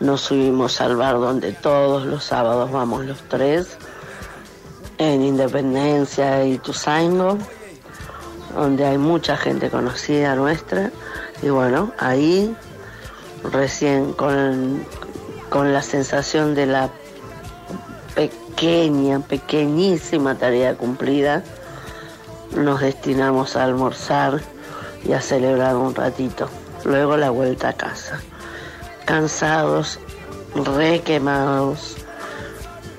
Nos 0.00 0.22
subimos 0.22 0.80
al 0.80 0.96
bar 0.96 1.14
donde 1.18 1.52
todos 1.52 2.04
los 2.04 2.24
sábados 2.24 2.70
vamos 2.70 3.04
los 3.04 3.18
tres, 3.28 3.76
en 4.98 5.22
Independencia 5.22 6.44
y 6.44 6.58
Tuzaingo, 6.58 7.38
donde 8.58 8.84
hay 8.84 8.98
mucha 8.98 9.36
gente 9.36 9.70
conocida 9.70 10.34
nuestra. 10.34 10.90
Y 11.42 11.50
bueno, 11.50 11.92
ahí 11.98 12.54
recién 13.52 14.12
con, 14.12 14.84
con 15.48 15.72
la 15.72 15.82
sensación 15.82 16.54
de 16.54 16.66
la 16.66 16.90
pequeña, 18.14 19.20
pequeñísima 19.20 20.34
tarea 20.34 20.76
cumplida, 20.76 21.44
nos 22.56 22.80
destinamos 22.80 23.54
a 23.56 23.64
almorzar 23.64 24.40
y 25.04 25.12
a 25.12 25.20
celebrar 25.20 25.76
un 25.76 25.94
ratito. 25.94 26.48
Luego 26.84 27.16
la 27.16 27.30
vuelta 27.30 27.68
a 27.68 27.72
casa. 27.74 28.20
Cansados, 29.04 30.00
requemados 30.54 31.96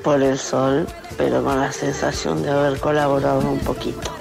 por 0.03 0.21
el 0.21 0.37
sol, 0.37 0.87
pero 1.17 1.43
con 1.43 1.59
la 1.59 1.71
sensación 1.71 2.41
de 2.43 2.49
haber 2.49 2.79
colaborado 2.79 3.41
un 3.41 3.59
poquito. 3.59 4.18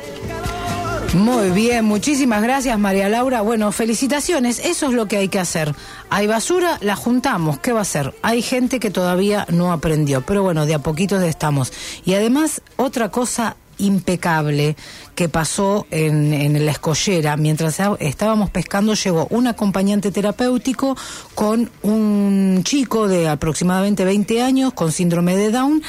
Muy 1.14 1.50
bien, 1.50 1.86
muchísimas 1.86 2.42
gracias 2.42 2.78
María 2.78 3.08
Laura. 3.08 3.40
Bueno, 3.40 3.72
felicitaciones, 3.72 4.60
eso 4.62 4.88
es 4.88 4.92
lo 4.92 5.06
que 5.06 5.16
hay 5.16 5.28
que 5.28 5.38
hacer. 5.38 5.74
Hay 6.10 6.26
basura, 6.26 6.76
la 6.82 6.96
juntamos, 6.96 7.58
¿qué 7.58 7.72
va 7.72 7.78
a 7.78 7.82
hacer? 7.82 8.14
Hay 8.22 8.42
gente 8.42 8.78
que 8.78 8.90
todavía 8.90 9.46
no 9.50 9.72
aprendió, 9.72 10.20
pero 10.20 10.42
bueno, 10.42 10.66
de 10.66 10.74
a 10.74 10.80
poquitos 10.80 11.22
estamos. 11.22 11.72
Y 12.04 12.12
además, 12.12 12.60
otra 12.76 13.10
cosa 13.10 13.56
impecable 13.78 14.76
que 15.14 15.28
pasó 15.28 15.86
en, 15.90 16.34
en 16.34 16.66
la 16.66 16.72
escollera. 16.72 17.36
Mientras 17.36 17.80
estábamos 18.00 18.50
pescando 18.50 18.94
llegó 18.94 19.26
un 19.30 19.46
acompañante 19.46 20.10
terapéutico 20.10 20.96
con 21.34 21.70
un 21.82 22.62
chico 22.64 23.08
de 23.08 23.28
aproximadamente 23.28 24.04
20 24.04 24.42
años 24.42 24.72
con 24.72 24.92
síndrome 24.92 25.36
de 25.36 25.50
Down 25.50 25.82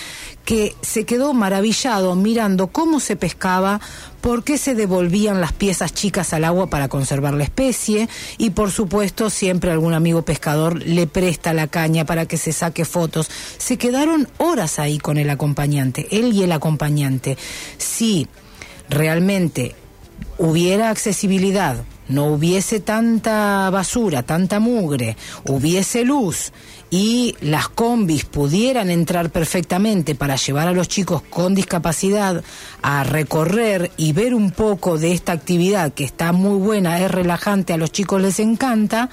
que 0.49 0.75
se 0.81 1.05
quedó 1.05 1.35
maravillado 1.35 2.15
mirando 2.15 2.69
cómo 2.69 2.99
se 2.99 3.15
pescaba, 3.15 3.79
por 4.19 4.43
qué 4.43 4.57
se 4.57 4.73
devolvían 4.73 5.41
las 5.41 5.53
piezas 5.53 5.93
chicas 5.93 6.33
al 6.33 6.43
agua 6.43 6.71
para 6.71 6.87
conservar 6.87 7.35
la 7.35 7.43
especie 7.43 8.09
y 8.39 8.49
por 8.49 8.71
supuesto 8.71 9.29
siempre 9.29 9.69
algún 9.69 9.93
amigo 9.93 10.23
pescador 10.23 10.81
le 10.81 11.05
presta 11.05 11.53
la 11.53 11.67
caña 11.67 12.03
para 12.03 12.25
que 12.25 12.37
se 12.37 12.51
saque 12.51 12.83
fotos. 12.83 13.29
Se 13.59 13.77
quedaron 13.77 14.27
horas 14.39 14.79
ahí 14.79 14.97
con 14.97 15.19
el 15.19 15.29
acompañante, 15.29 16.07
él 16.09 16.33
y 16.33 16.41
el 16.41 16.51
acompañante. 16.51 17.37
Si 17.77 18.27
realmente 18.89 19.75
hubiera 20.39 20.89
accesibilidad, 20.89 21.83
no 22.07 22.25
hubiese 22.25 22.79
tanta 22.79 23.69
basura, 23.69 24.23
tanta 24.23 24.59
mugre, 24.59 25.15
hubiese 25.45 26.03
luz 26.05 26.51
y 26.89 27.35
las 27.41 27.69
combis 27.69 28.25
pudieran 28.25 28.89
entrar 28.89 29.29
perfectamente 29.29 30.15
para 30.15 30.35
llevar 30.35 30.67
a 30.67 30.71
los 30.71 30.87
chicos 30.87 31.21
con 31.29 31.53
discapacidad 31.53 32.43
a 32.81 33.03
recorrer 33.03 33.91
y 33.97 34.13
ver 34.13 34.33
un 34.33 34.51
poco 34.51 34.97
de 34.97 35.11
esta 35.11 35.33
actividad 35.33 35.93
que 35.93 36.03
está 36.03 36.31
muy 36.31 36.59
buena, 36.59 36.99
es 36.99 37.11
relajante, 37.11 37.73
a 37.73 37.77
los 37.77 37.91
chicos 37.91 38.21
les 38.21 38.39
encanta, 38.39 39.09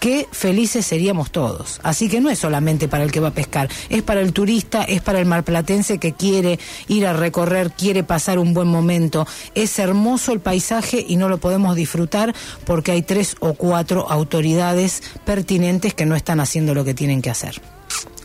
qué 0.00 0.26
felices 0.30 0.86
seríamos 0.86 1.30
todos. 1.30 1.80
Así 1.82 2.08
que 2.08 2.20
no 2.20 2.30
es 2.30 2.38
solamente 2.38 2.88
para 2.88 3.04
el 3.04 3.12
que 3.12 3.20
va 3.20 3.28
a 3.28 3.34
pescar, 3.34 3.68
es 3.88 4.02
para 4.02 4.20
el 4.20 4.32
turista, 4.32 4.84
es 4.84 5.00
para 5.00 5.20
el 5.20 5.26
marplatense 5.26 5.98
que 5.98 6.12
quiere 6.12 6.58
ir 6.88 7.06
a 7.06 7.12
recorrer, 7.12 7.72
quiere 7.72 8.04
pasar 8.04 8.38
un 8.38 8.54
buen 8.54 8.68
momento. 8.68 9.26
Es 9.54 9.78
hermoso 9.78 10.32
el 10.32 10.40
paisaje 10.40 11.04
y 11.06 11.16
no 11.16 11.28
lo 11.28 11.38
podemos 11.38 11.76
disfrutar 11.76 12.34
porque 12.64 12.92
hay 12.92 13.02
tres 13.02 13.36
o 13.40 13.54
cuatro 13.54 14.10
autoridades 14.10 15.02
pertinentes 15.24 15.94
que 15.94 16.06
no 16.06 16.16
están 16.16 16.40
haciendo 16.40 16.74
lo 16.74 16.84
que 16.84 16.94
tienen 16.94 17.22
que 17.22 17.30
hacer. 17.30 17.60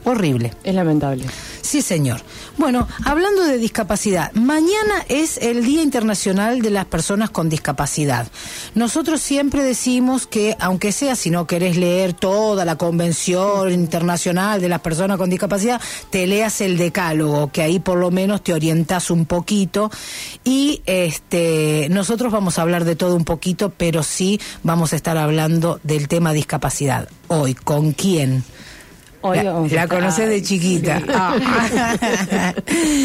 Horrible. 0.06 0.52
Es 0.64 0.76
lamentable. 0.76 1.26
Sí, 1.74 1.82
señor. 1.82 2.22
Bueno, 2.60 2.88
hablando 3.04 3.42
de 3.46 3.58
discapacidad, 3.58 4.32
mañana 4.34 5.04
es 5.10 5.38
el 5.38 5.66
Día 5.66 5.82
Internacional 5.82 6.62
de 6.62 6.70
las 6.70 6.86
Personas 6.86 7.32
con 7.32 7.50
Discapacidad. 7.50 8.28
Nosotros 8.76 9.22
siempre 9.22 9.64
decimos 9.64 10.28
que, 10.28 10.56
aunque 10.60 10.92
sea 10.92 11.16
si 11.16 11.32
no 11.32 11.48
querés 11.48 11.76
leer 11.76 12.14
toda 12.14 12.64
la 12.64 12.76
Convención 12.76 13.72
Internacional 13.72 14.62
de 14.62 14.70
las 14.70 14.82
Personas 14.82 15.18
con 15.18 15.32
Discapacidad, 15.32 15.82
te 16.12 16.28
leas 16.28 16.62
el 16.62 16.78
decálogo, 16.78 17.52
que 17.52 17.64
ahí 17.64 17.80
por 17.80 17.98
lo 17.98 18.12
menos 18.12 18.44
te 18.44 18.54
orientas 18.54 19.10
un 19.10 19.26
poquito. 19.26 19.90
Y 20.44 20.84
este, 20.86 21.88
nosotros 21.90 22.32
vamos 22.32 22.60
a 22.60 22.62
hablar 22.62 22.86
de 22.86 22.96
todo 22.96 23.16
un 23.16 23.26
poquito, 23.26 23.74
pero 23.76 24.04
sí 24.04 24.40
vamos 24.62 24.94
a 24.94 24.96
estar 24.96 25.18
hablando 25.18 25.80
del 25.82 26.08
tema 26.08 26.34
discapacidad. 26.34 27.10
Hoy, 27.30 27.56
¿con 27.56 27.94
quién? 27.94 28.44
Hoy 29.26 29.38
la, 29.38 29.62
la 29.62 29.88
conocés 29.88 30.28
de 30.28 30.42
chiquita. 30.42 31.00
Sí. 31.00 31.06
Ah. 31.14 32.54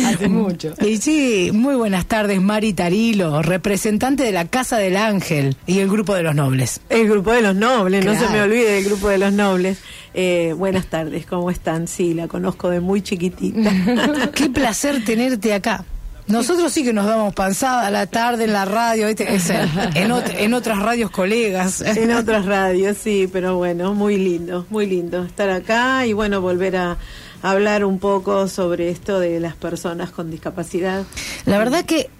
Hace 0.09 0.29
mucho. 0.29 0.75
Y 0.85 0.97
sí, 0.97 1.51
muy 1.53 1.77
buenas 1.77 2.07
tardes, 2.07 2.41
Mari 2.41 2.73
Tarilo, 2.73 3.41
representante 3.41 4.25
de 4.25 4.33
la 4.33 4.47
Casa 4.47 4.79
del 4.79 4.97
Ángel 4.97 5.57
y 5.65 5.79
el 5.79 5.89
Grupo 5.89 6.15
de 6.17 6.25
los 6.25 6.35
Nobles. 6.35 6.81
El 6.89 7.09
grupo 7.09 7.31
de 7.31 7.43
los 7.43 7.55
nobles, 7.55 8.05
no 8.05 8.19
se 8.19 8.29
me 8.31 8.43
olvide 8.43 8.73
del 8.73 8.85
grupo 8.85 9.09
de 9.09 9.19
los 9.19 9.33
nobles. 9.33 9.79
Eh, 10.13 10.55
buenas 10.57 10.87
tardes, 10.87 11.25
¿cómo 11.25 11.53
están? 11.53 11.87
Sí, 11.87 12.15
la 12.15 12.27
conozco 12.27 12.69
de 12.69 12.81
muy 12.81 13.01
chiquitita. 13.01 13.71
Qué 14.35 14.51
placer 14.51 15.05
tenerte 15.05 15.55
acá. 15.55 15.85
Nosotros 16.29 16.73
sí 16.73 16.85
que 16.85 16.93
nos 16.93 17.07
damos 17.07 17.35
panzada 17.35 17.87
a 17.87 17.91
la 17.91 18.07
tarde 18.07 18.45
en 18.45 18.53
la 18.53 18.65
radio, 18.65 19.07
¿viste? 19.07 19.35
Es, 19.35 19.49
en, 19.51 20.11
ot- 20.11 20.35
en 20.39 20.55
otras 20.55 20.79
radios 20.79 21.11
colegas. 21.11 21.81
en 21.81 22.13
otras 22.13 22.45
radios, 22.47 22.97
sí, 23.03 23.29
pero 23.33 23.57
bueno, 23.57 23.95
muy 23.95 24.17
lindo, 24.19 24.67
muy 24.71 24.87
lindo 24.87 25.25
estar 25.25 25.49
acá 25.51 26.07
y 26.07 26.13
bueno, 26.13 26.41
volver 26.41 26.77
a, 26.77 26.97
hablar 27.43 27.85
un 27.85 27.99
poco 27.99 28.49
sobre 28.49 28.91
esto 28.91 29.21
de 29.21 29.41
las 29.41 29.55
personas 29.55 30.11
con 30.11 30.31
discapacidad. 30.31 31.05
La 31.47 31.57
verdad 31.59 31.85
que 31.85 32.11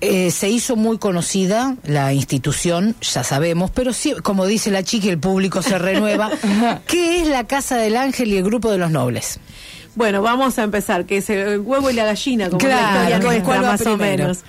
eh, 0.00 0.30
se 0.30 0.50
hizo 0.50 0.76
muy 0.76 0.98
conocida 0.98 1.76
la 1.84 2.12
institución, 2.12 2.94
ya 3.00 3.24
sabemos, 3.24 3.70
pero 3.70 3.92
sí, 3.94 4.12
como 4.22 4.44
dice 4.46 4.70
la 4.70 4.82
chica, 4.82 5.08
el 5.08 5.18
público 5.18 5.62
se 5.62 5.78
renueva. 5.78 6.30
¿Qué 6.86 7.22
es 7.22 7.28
la 7.28 7.44
Casa 7.46 7.76
del 7.78 7.96
Ángel 7.96 8.32
y 8.32 8.36
el 8.36 8.44
Grupo 8.44 8.70
de 8.70 8.76
los 8.78 8.90
Nobles? 8.90 9.38
Bueno, 9.96 10.22
vamos 10.22 10.58
a 10.58 10.64
empezar, 10.64 11.04
que 11.06 11.18
es 11.18 11.30
el 11.30 11.60
huevo 11.60 11.90
y 11.90 11.94
la 11.94 12.04
gallina, 12.04 12.46
como 12.46 12.58
Claro, 12.58 12.76
la 12.76 13.16
historia 13.16 13.18
nuestra, 13.18 13.44
¿cuál 13.44 13.64
va 13.64 13.72
más 13.72 13.86
o 13.86 13.96
menos. 13.96 14.44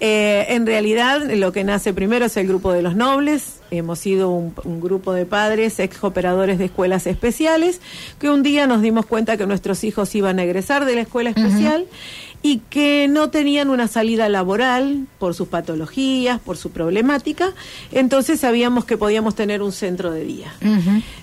Eh, 0.00 0.46
en 0.50 0.66
realidad, 0.66 1.22
lo 1.34 1.52
que 1.52 1.64
nace 1.64 1.92
primero 1.92 2.26
es 2.26 2.36
el 2.36 2.46
grupo 2.46 2.72
de 2.72 2.82
los 2.82 2.94
nobles. 2.94 3.60
Hemos 3.70 3.98
sido 3.98 4.30
un, 4.30 4.54
un 4.64 4.80
grupo 4.80 5.12
de 5.12 5.26
padres, 5.26 5.78
ex 5.80 6.02
operadores 6.02 6.58
de 6.58 6.66
escuelas 6.66 7.06
especiales, 7.06 7.80
que 8.18 8.30
un 8.30 8.42
día 8.42 8.66
nos 8.66 8.80
dimos 8.80 9.06
cuenta 9.06 9.36
que 9.36 9.46
nuestros 9.46 9.84
hijos 9.84 10.14
iban 10.14 10.38
a 10.38 10.44
egresar 10.44 10.84
de 10.84 10.94
la 10.94 11.00
escuela 11.02 11.30
especial 11.30 11.86
y 12.42 12.58
que 12.70 13.08
no 13.08 13.30
tenían 13.30 13.70
una 13.70 13.88
salida 13.88 14.28
laboral 14.28 15.06
por 15.18 15.34
sus 15.34 15.48
patologías, 15.48 16.40
por 16.40 16.56
su 16.56 16.70
problemática. 16.70 17.52
Entonces 17.92 18.40
sabíamos 18.40 18.84
que 18.84 18.96
podíamos 18.96 19.34
tener 19.34 19.62
un 19.62 19.72
centro 19.72 20.10
de 20.10 20.24
día. 20.24 20.52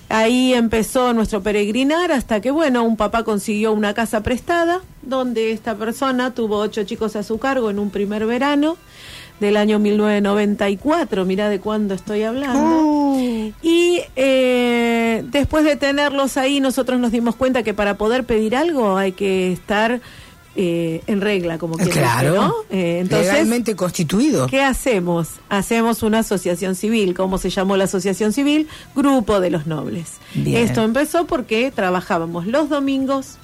Ahí 0.08 0.54
empezó 0.54 1.12
nuestro 1.14 1.42
peregrinar 1.42 2.12
hasta 2.12 2.40
que, 2.40 2.50
bueno, 2.50 2.84
un 2.84 2.96
papá 2.96 3.24
consiguió 3.24 3.72
una 3.72 3.94
casa 3.94 4.22
prestada 4.22 4.80
donde 5.02 5.52
esta 5.52 5.74
persona 5.76 6.34
tuvo 6.34 6.58
ocho 6.58 6.84
chicos 6.84 7.16
a 7.16 7.22
su 7.22 7.38
cargo 7.38 7.70
en 7.70 7.78
un 7.78 7.90
primer 7.90 8.26
verano 8.26 8.76
del 9.40 9.56
año 9.56 9.78
1994, 9.78 11.24
mira 11.24 11.48
de 11.48 11.60
cuándo 11.60 11.94
estoy 11.94 12.22
hablando. 12.22 13.16
Y 13.62 14.00
eh, 14.16 15.22
después 15.26 15.64
de 15.64 15.76
tenerlos 15.76 16.36
ahí, 16.36 16.60
nosotros 16.60 16.98
nos 16.98 17.12
dimos 17.12 17.36
cuenta 17.36 17.62
que 17.62 17.74
para 17.74 17.98
poder 17.98 18.24
pedir 18.24 18.56
algo 18.56 18.96
hay 18.96 19.12
que 19.12 19.52
estar 19.52 20.00
eh, 20.56 21.02
en 21.06 21.20
regla, 21.20 21.58
como 21.58 21.74
quien 21.74 21.88
dice, 21.88 22.00
Claro, 22.00 22.34
¿no? 22.34 22.54
Eh, 22.70 23.00
entonces, 23.00 23.32
legalmente 23.32 23.76
constituido. 23.76 24.46
¿Qué 24.46 24.62
hacemos? 24.62 25.28
Hacemos 25.50 26.02
una 26.02 26.20
asociación 26.20 26.74
civil. 26.74 27.14
¿Cómo 27.14 27.36
se 27.36 27.50
llamó 27.50 27.76
la 27.76 27.84
asociación 27.84 28.32
civil? 28.32 28.66
Grupo 28.94 29.40
de 29.40 29.50
los 29.50 29.66
Nobles. 29.66 30.14
Bien. 30.34 30.64
Esto 30.64 30.82
empezó 30.82 31.26
porque 31.26 31.70
trabajábamos 31.70 32.46
los 32.46 32.70
domingos 32.70 33.36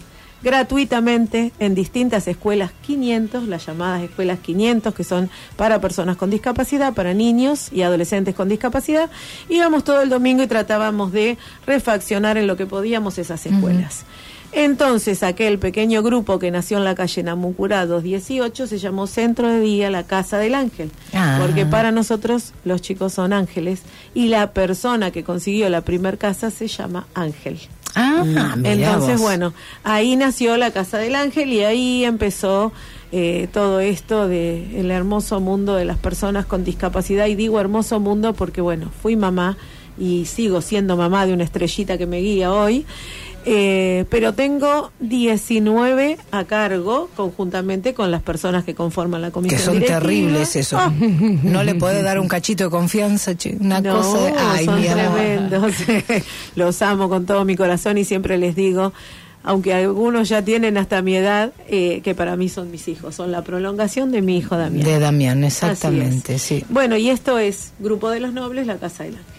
gratuitamente 0.42 1.52
en 1.58 1.74
distintas 1.74 2.26
escuelas 2.26 2.72
500, 2.86 3.46
las 3.46 3.66
llamadas 3.66 4.02
escuelas 4.02 4.38
500, 4.40 4.94
que 4.94 5.04
son 5.04 5.30
para 5.56 5.80
personas 5.80 6.16
con 6.16 6.30
discapacidad, 6.30 6.94
para 6.94 7.14
niños 7.14 7.68
y 7.72 7.82
adolescentes 7.82 8.34
con 8.34 8.48
discapacidad. 8.48 9.10
Íbamos 9.48 9.84
todo 9.84 10.02
el 10.02 10.08
domingo 10.08 10.42
y 10.42 10.46
tratábamos 10.46 11.12
de 11.12 11.38
refaccionar 11.66 12.38
en 12.38 12.46
lo 12.46 12.56
que 12.56 12.66
podíamos 12.66 13.18
esas 13.18 13.44
escuelas. 13.46 14.04
Entonces, 14.52 15.22
aquel 15.22 15.58
pequeño 15.58 16.02
grupo 16.02 16.38
que 16.38 16.50
nació 16.50 16.76
en 16.78 16.84
la 16.84 16.94
calle 16.94 17.22
Namucurá 17.22 17.86
218 17.86 18.66
se 18.66 18.78
llamó 18.78 19.06
Centro 19.06 19.48
de 19.48 19.60
Día 19.60 19.90
La 19.90 20.04
Casa 20.04 20.38
del 20.38 20.54
Ángel, 20.54 20.90
Ah. 21.14 21.38
porque 21.40 21.64
para 21.64 21.90
nosotros 21.90 22.52
los 22.64 22.82
chicos 22.82 23.14
son 23.14 23.32
ángeles 23.32 23.80
y 24.14 24.28
la 24.28 24.52
persona 24.52 25.10
que 25.10 25.24
consiguió 25.24 25.70
la 25.70 25.80
primer 25.80 26.18
casa 26.18 26.50
se 26.50 26.68
llama 26.68 27.06
Ángel. 27.14 27.58
Ah, 27.94 28.24
mirá 28.56 28.72
Entonces, 28.72 29.12
vos. 29.14 29.20
bueno, 29.22 29.52
ahí 29.84 30.16
nació 30.16 30.56
la 30.56 30.70
Casa 30.70 30.98
del 30.98 31.14
Ángel 31.14 31.52
y 31.52 31.62
ahí 31.64 32.04
empezó 32.04 32.72
eh, 33.10 33.48
todo 33.52 33.80
esto 33.80 34.26
de 34.28 34.80
el 34.80 34.90
hermoso 34.90 35.40
mundo 35.40 35.74
de 35.76 35.84
las 35.84 35.98
personas 35.98 36.46
con 36.46 36.64
discapacidad. 36.64 37.26
Y 37.26 37.34
digo 37.34 37.60
hermoso 37.60 38.00
mundo 38.00 38.32
porque, 38.32 38.62
bueno, 38.62 38.90
fui 39.02 39.16
mamá 39.16 39.58
y 39.98 40.24
sigo 40.24 40.62
siendo 40.62 40.96
mamá 40.96 41.26
de 41.26 41.34
una 41.34 41.44
estrellita 41.44 41.98
que 41.98 42.06
me 42.06 42.20
guía 42.20 42.50
hoy. 42.50 42.86
Eh, 43.44 44.04
pero 44.08 44.34
tengo 44.34 44.92
19 45.00 46.16
a 46.30 46.44
cargo 46.44 47.08
conjuntamente 47.16 47.92
con 47.92 48.10
las 48.10 48.22
personas 48.22 48.62
que 48.64 48.74
conforman 48.74 49.20
la 49.20 49.28
Que 49.28 49.32
comisión 49.32 49.60
son 49.60 49.74
directiva. 49.74 50.00
terribles 50.00 50.56
eso. 50.56 50.78
Ah. 50.78 50.92
No 51.42 51.64
le 51.64 51.74
podés 51.74 52.02
dar 52.04 52.18
un 52.20 52.28
cachito 52.28 52.64
de 52.64 52.70
confianza, 52.70 53.34
che, 53.36 53.56
una 53.58 53.80
No, 53.80 53.96
cosa 53.96 54.18
de... 54.24 54.32
Ay, 54.38 54.64
son 54.64 54.80
mi 54.80 54.86
tremendos. 54.86 55.72
Los 56.56 56.82
amo 56.82 57.08
con 57.08 57.26
todo 57.26 57.44
mi 57.44 57.56
corazón 57.56 57.98
y 57.98 58.04
siempre 58.04 58.38
les 58.38 58.54
digo, 58.54 58.92
aunque 59.42 59.74
algunos 59.74 60.28
ya 60.28 60.42
tienen 60.42 60.78
hasta 60.78 61.02
mi 61.02 61.16
edad, 61.16 61.52
eh, 61.68 62.00
que 62.04 62.14
para 62.14 62.36
mí 62.36 62.48
son 62.48 62.70
mis 62.70 62.86
hijos, 62.86 63.16
son 63.16 63.32
la 63.32 63.42
prolongación 63.42 64.12
de 64.12 64.22
mi 64.22 64.36
hijo 64.38 64.56
Damián. 64.56 64.84
De 64.84 65.00
Damián, 65.00 65.42
exactamente, 65.42 66.38
sí. 66.38 66.64
Bueno, 66.68 66.96
y 66.96 67.10
esto 67.10 67.38
es 67.40 67.72
Grupo 67.80 68.08
de 68.10 68.20
los 68.20 68.32
Nobles, 68.32 68.68
la 68.68 68.76
Casa 68.76 69.02
del 69.02 69.14
Ángel. 69.16 69.31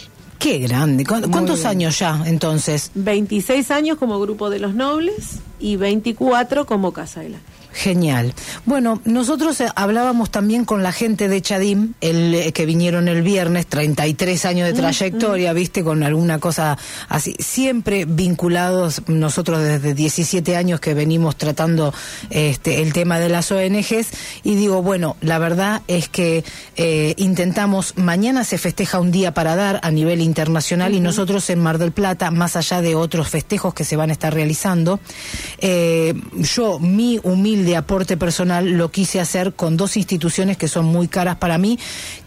Qué 0.44 0.60
grande. 0.60 1.06
¿Cu- 1.06 1.16
Muy 1.22 1.30
¿Cuántos 1.30 1.64
años 1.64 1.98
ya, 1.98 2.22
entonces? 2.26 2.92
26 2.96 3.72
años 3.72 3.98
como 3.98 4.20
Grupo 4.20 4.50
de 4.50 4.60
los 4.60 4.74
Nobles 4.76 5.40
y 5.58 5.78
24 5.78 6.66
como 6.66 6.92
Casa 6.92 7.22
del 7.22 7.36
Ángel. 7.36 7.63
Genial. 7.74 8.34
Bueno, 8.66 9.02
nosotros 9.04 9.60
eh, 9.60 9.68
hablábamos 9.76 10.30
también 10.30 10.64
con 10.64 10.84
la 10.84 10.92
gente 10.92 11.28
de 11.28 11.42
Chadim, 11.42 11.94
el, 12.02 12.34
eh, 12.36 12.52
que 12.52 12.68
vinieron 12.68 13.08
el 13.08 13.24
viernes, 13.24 13.66
33 13.66 14.46
años 14.46 14.68
de 14.68 14.74
trayectoria, 14.74 15.54
viste, 15.54 15.84
con 15.84 16.04
alguna 16.04 16.38
cosa 16.38 16.78
así, 17.10 17.36
siempre 17.40 18.06
vinculados, 18.06 19.02
nosotros 19.08 19.64
desde 19.64 19.96
17 19.96 20.56
años 20.56 20.80
que 20.80 20.94
venimos 20.94 21.36
tratando 21.36 21.94
este, 22.30 22.84
el 22.84 22.94
tema 22.94 23.20
de 23.20 23.30
las 23.30 23.52
ONGs, 23.52 24.10
y 24.44 24.56
digo, 24.56 24.84
bueno, 24.84 25.18
la 25.22 25.40
verdad 25.40 25.82
es 25.88 26.10
que 26.10 26.44
eh, 26.76 27.16
intentamos, 27.18 27.98
mañana 27.98 28.44
se 28.44 28.60
festeja 28.60 29.00
un 29.00 29.12
día 29.12 29.34
para 29.34 29.56
dar 29.56 29.80
a 29.82 29.90
nivel 29.90 30.22
internacional 30.22 30.94
y 30.94 31.00
nosotros 31.00 31.50
en 31.50 31.60
Mar 31.60 31.80
del 31.80 31.92
Plata, 31.92 32.30
más 32.30 32.56
allá 32.56 32.82
de 32.82 32.94
otros 32.94 33.30
festejos 33.30 33.74
que 33.74 33.84
se 33.84 33.96
van 33.96 34.12
a 34.12 34.14
estar 34.14 34.32
realizando, 34.32 35.00
eh, 35.58 36.14
yo, 36.36 36.80
mi 36.80 37.20
humilde 37.24 37.63
aporte 37.78 38.18
personal, 38.18 38.70
lo 38.72 38.92
quise 38.92 39.20
hacer 39.20 39.54
con 39.54 39.78
dos 39.78 39.98
instituciones 39.98 40.58
que 40.58 40.68
son 40.68 40.86
muy 40.86 41.08
caras 41.08 41.38
para 41.38 41.58
mí, 41.58 41.80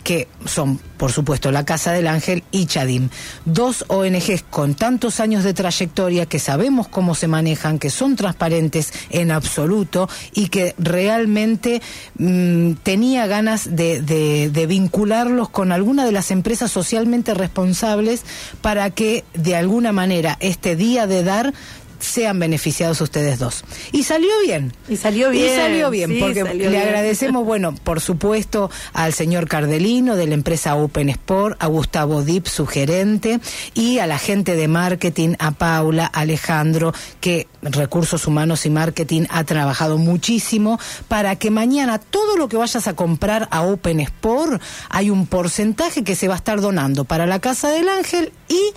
que 0.03 0.29
son, 0.46 0.79
por 0.96 1.12
supuesto, 1.12 1.51
la 1.53 1.64
Casa 1.64 1.92
del 1.92 2.07
Ángel 2.07 2.42
y 2.51 2.66
Chadim. 2.66 3.09
Dos 3.44 3.85
ONGs 3.88 4.44
con 4.49 4.75
tantos 4.75 5.20
años 5.20 5.44
de 5.44 5.53
trayectoria 5.55 6.27
que 6.27 6.38
sabemos 6.38 6.88
cómo 6.88 7.14
se 7.14 7.29
manejan, 7.29 7.79
que 7.79 7.90
son 7.90 8.16
transparentes 8.16 8.92
en 9.11 9.31
absoluto 9.31 10.09
y 10.33 10.49
que 10.49 10.75
realmente 10.79 11.83
mm, 12.18 12.72
tenía 12.83 13.27
ganas 13.27 13.77
de, 13.77 14.01
de- 14.01 14.51
de 14.51 14.66
vincularlos 14.66 15.49
con 15.49 15.72
alguna 15.72 16.05
de 16.05 16.12
las 16.12 16.31
empresas 16.31 16.70
socialmente 16.70 17.35
responsables 17.35 18.22
para 18.62 18.90
que 18.90 19.25
de 19.35 19.57
alguna 19.57 19.92
manera 19.92 20.37
este 20.40 20.77
día 20.77 21.07
de 21.07 21.22
dar 21.25 21.53
sean 21.99 22.39
beneficiados 22.39 23.01
ustedes 23.01 23.39
dos. 23.39 23.65
Y 23.93 24.05
salió 24.05 24.31
bien. 24.45 24.73
Y 24.89 24.97
salió 24.97 25.31
bien. 25.31 25.53
Y 25.53 25.57
salió 25.57 25.91
bien, 25.91 26.11
sí, 26.11 26.19
porque 26.21 26.43
salió 26.43 26.65
le 26.65 26.71
bien. 26.71 26.83
agradecemos, 26.83 27.45
bueno, 27.47 27.75
por 27.75 28.01
supuesto, 28.01 28.71
al 28.93 29.13
señor 29.13 29.49
Cardelino 29.49 30.17
de 30.17 30.27
la 30.27 30.35
empresa 30.35 30.77
Open 30.77 31.09
Sport, 31.09 31.63
a 31.63 31.67
Gustavo 31.67 32.23
Dip, 32.23 32.47
su 32.47 32.67
gerente, 32.67 33.41
y 33.75 33.99
a 33.99 34.07
la 34.07 34.19
gente 34.19 34.57
de 34.57 34.69
marketing, 34.69 35.35
a 35.39 35.53
Paula, 35.53 36.07
Alejandro, 36.07 36.93
que 37.21 37.49
Recursos 37.63 38.27
Humanos 38.27 38.67
y 38.67 38.71
Marketing 38.71 39.25
ha 39.29 39.45
trabajado 39.45 39.99
muchísimo 39.99 40.79
para 41.09 41.37
que 41.37 41.51
mañana 41.51 41.99
todo 41.99 42.37
lo 42.37 42.49
que 42.49 42.57
vayas 42.57 42.87
a 42.87 42.95
comprar 42.95 43.49
a 43.51 43.63
Open 43.63 44.01
Sport, 44.01 44.63
hay 44.89 45.11
un 45.11 45.27
porcentaje 45.27 46.05
que 46.05 46.15
se 46.15 46.29
va 46.29 46.35
a 46.35 46.39
estar 46.39 46.61
donando 46.61 47.05
para 47.05 47.27
la 47.27 47.41
Casa 47.41 47.71
del 47.71 47.89
Ángel 47.89 48.33
y 48.49 48.73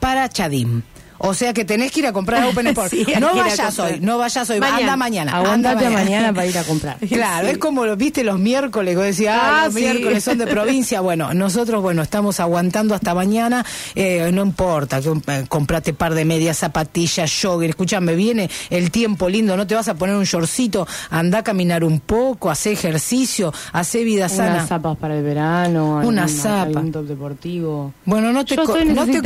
para 0.00 0.28
Chadim. 0.28 0.82
O 1.18 1.34
sea 1.34 1.52
que 1.52 1.64
tenés 1.64 1.92
que 1.92 2.00
ir 2.00 2.06
a 2.06 2.12
comprar 2.12 2.42
a 2.42 2.48
Open 2.48 2.66
Sport. 2.68 2.86
Sí, 2.96 3.06
no 3.20 3.34
vayas 3.34 3.78
hoy, 3.78 3.98
no 4.00 4.18
vayas 4.18 4.48
hoy, 4.50 4.60
Mañana. 4.60 4.78
anda 4.78 4.96
mañana. 4.96 5.36
Aguantate 5.36 5.86
anda 5.86 5.98
mañana 5.98 6.32
para 6.32 6.46
ir 6.46 6.58
a 6.58 6.64
comprar. 6.64 6.96
Claro, 7.08 7.46
Sí. 7.46 7.52
es 7.52 7.58
como 7.58 7.84
lo 7.86 7.96
viste 7.96 8.22
los 8.24 8.38
miércoles, 8.38 8.92
que 8.92 8.96
vos 8.96 9.06
decías, 9.06 9.38
ah, 9.40 9.62
los 9.66 9.74
sí. 9.74 9.80
miércoles 9.80 10.22
son 10.24 10.38
de 10.38 10.46
provincia. 10.46 11.00
Bueno, 11.06 11.32
nosotros, 11.34 11.82
bueno, 11.82 12.02
estamos 12.02 12.40
aguantando 12.40 12.94
hasta 12.94 13.14
mañana, 13.14 13.64
eh, 13.94 14.30
no 14.32 14.42
importa, 14.42 15.00
que, 15.00 15.08
eh, 15.28 15.44
comprate 15.48 15.92
par 15.94 16.14
de 16.14 16.24
medias, 16.24 16.58
zapatillas, 16.58 17.30
jogger, 17.42 17.70
escúchame, 17.70 18.14
viene 18.14 18.50
el 18.70 18.90
tiempo 18.90 19.28
lindo, 19.28 19.56
no 19.56 19.66
te 19.66 19.74
vas 19.74 19.86
a 19.88 19.94
poner 19.94 20.16
un 20.16 20.24
shortcito, 20.24 20.86
anda 21.10 21.38
a 21.38 21.42
caminar 21.44 21.84
un 21.84 22.00
poco, 22.00 22.50
hace 22.50 22.72
ejercicio, 22.72 23.52
hace 23.72 24.04
vida 24.04 24.28
sana. 24.28 24.54
Unas 24.54 24.68
zapas 24.68 24.96
para 24.96 25.16
el 25.16 25.22
verano, 25.22 25.86
Una 25.90 26.00
alguna- 26.00 26.28
zapa. 26.28 26.62
algún 26.62 26.92
top 26.92 27.06
deportivo. 27.06 27.92
Bueno, 28.04 28.32
no 28.32 28.44
te, 28.44 28.56
Yo 28.56 28.62
estoy 28.62 28.84
no 28.86 29.06
te 29.06 29.20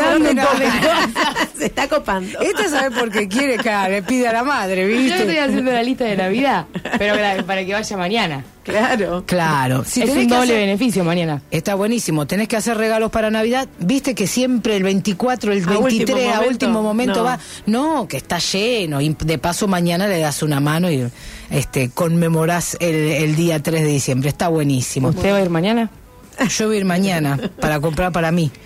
Se 1.60 1.66
está 1.66 1.86
copando. 1.88 2.40
Esta 2.40 2.68
sabe 2.68 2.90
por 2.98 3.10
qué 3.10 3.28
quiere, 3.28 3.56
cara, 3.58 3.88
le 3.90 4.02
pide 4.02 4.26
a 4.28 4.32
la 4.32 4.42
madre, 4.42 4.90
Yo 4.90 4.96
¿viste? 4.98 5.18
estoy 5.18 5.36
haciendo 5.36 5.70
la 5.72 5.82
lista 5.82 6.04
de 6.04 6.16
Navidad, 6.16 6.64
pero 6.98 7.14
para, 7.46 7.64
que 7.66 7.72
vaya 7.74 7.96
mañana. 7.98 8.44
Claro. 8.64 9.24
Claro, 9.26 9.84
si 9.84 10.00
es 10.02 10.08
un 10.10 10.26
doble 10.28 10.54
hacer- 10.54 10.56
beneficio 10.56 11.04
mañana. 11.04 11.42
Está 11.50 11.74
buenísimo. 11.74 12.26
Tenés 12.26 12.48
que 12.48 12.56
hacer 12.56 12.78
regalos 12.78 13.10
para 13.10 13.30
Navidad. 13.30 13.68
Viste 13.78 14.14
que 14.14 14.26
siempre 14.26 14.76
el 14.76 14.84
24, 14.84 15.52
el 15.52 15.58
A 15.58 15.66
último 15.78 15.82
23, 15.82 16.34
a 16.34 16.40
último 16.42 16.82
momento 16.82 17.16
no. 17.18 17.24
va. 17.24 17.38
No, 17.66 18.08
que 18.08 18.16
está 18.16 18.38
lleno. 18.38 19.00
Y 19.02 19.14
de 19.18 19.36
paso 19.38 19.68
mañana 19.68 20.06
le 20.08 20.18
das 20.18 20.42
una 20.42 20.60
mano 20.60 20.90
y 20.90 21.06
este 21.50 21.90
conmemorás 21.90 22.76
el, 22.80 22.94
el 22.94 23.36
día 23.36 23.62
3 23.62 23.82
de 23.82 23.88
diciembre. 23.88 24.28
Está 24.30 24.48
buenísimo. 24.48 25.08
¿Usted 25.08 25.32
va 25.32 25.36
a 25.36 25.42
ir 25.42 25.50
mañana? 25.50 25.90
Yo 26.56 26.68
voy 26.68 26.76
a 26.76 26.78
ir 26.78 26.84
mañana 26.86 27.38
para 27.60 27.80
comprar 27.80 28.12
para 28.12 28.30
mí. 28.32 28.50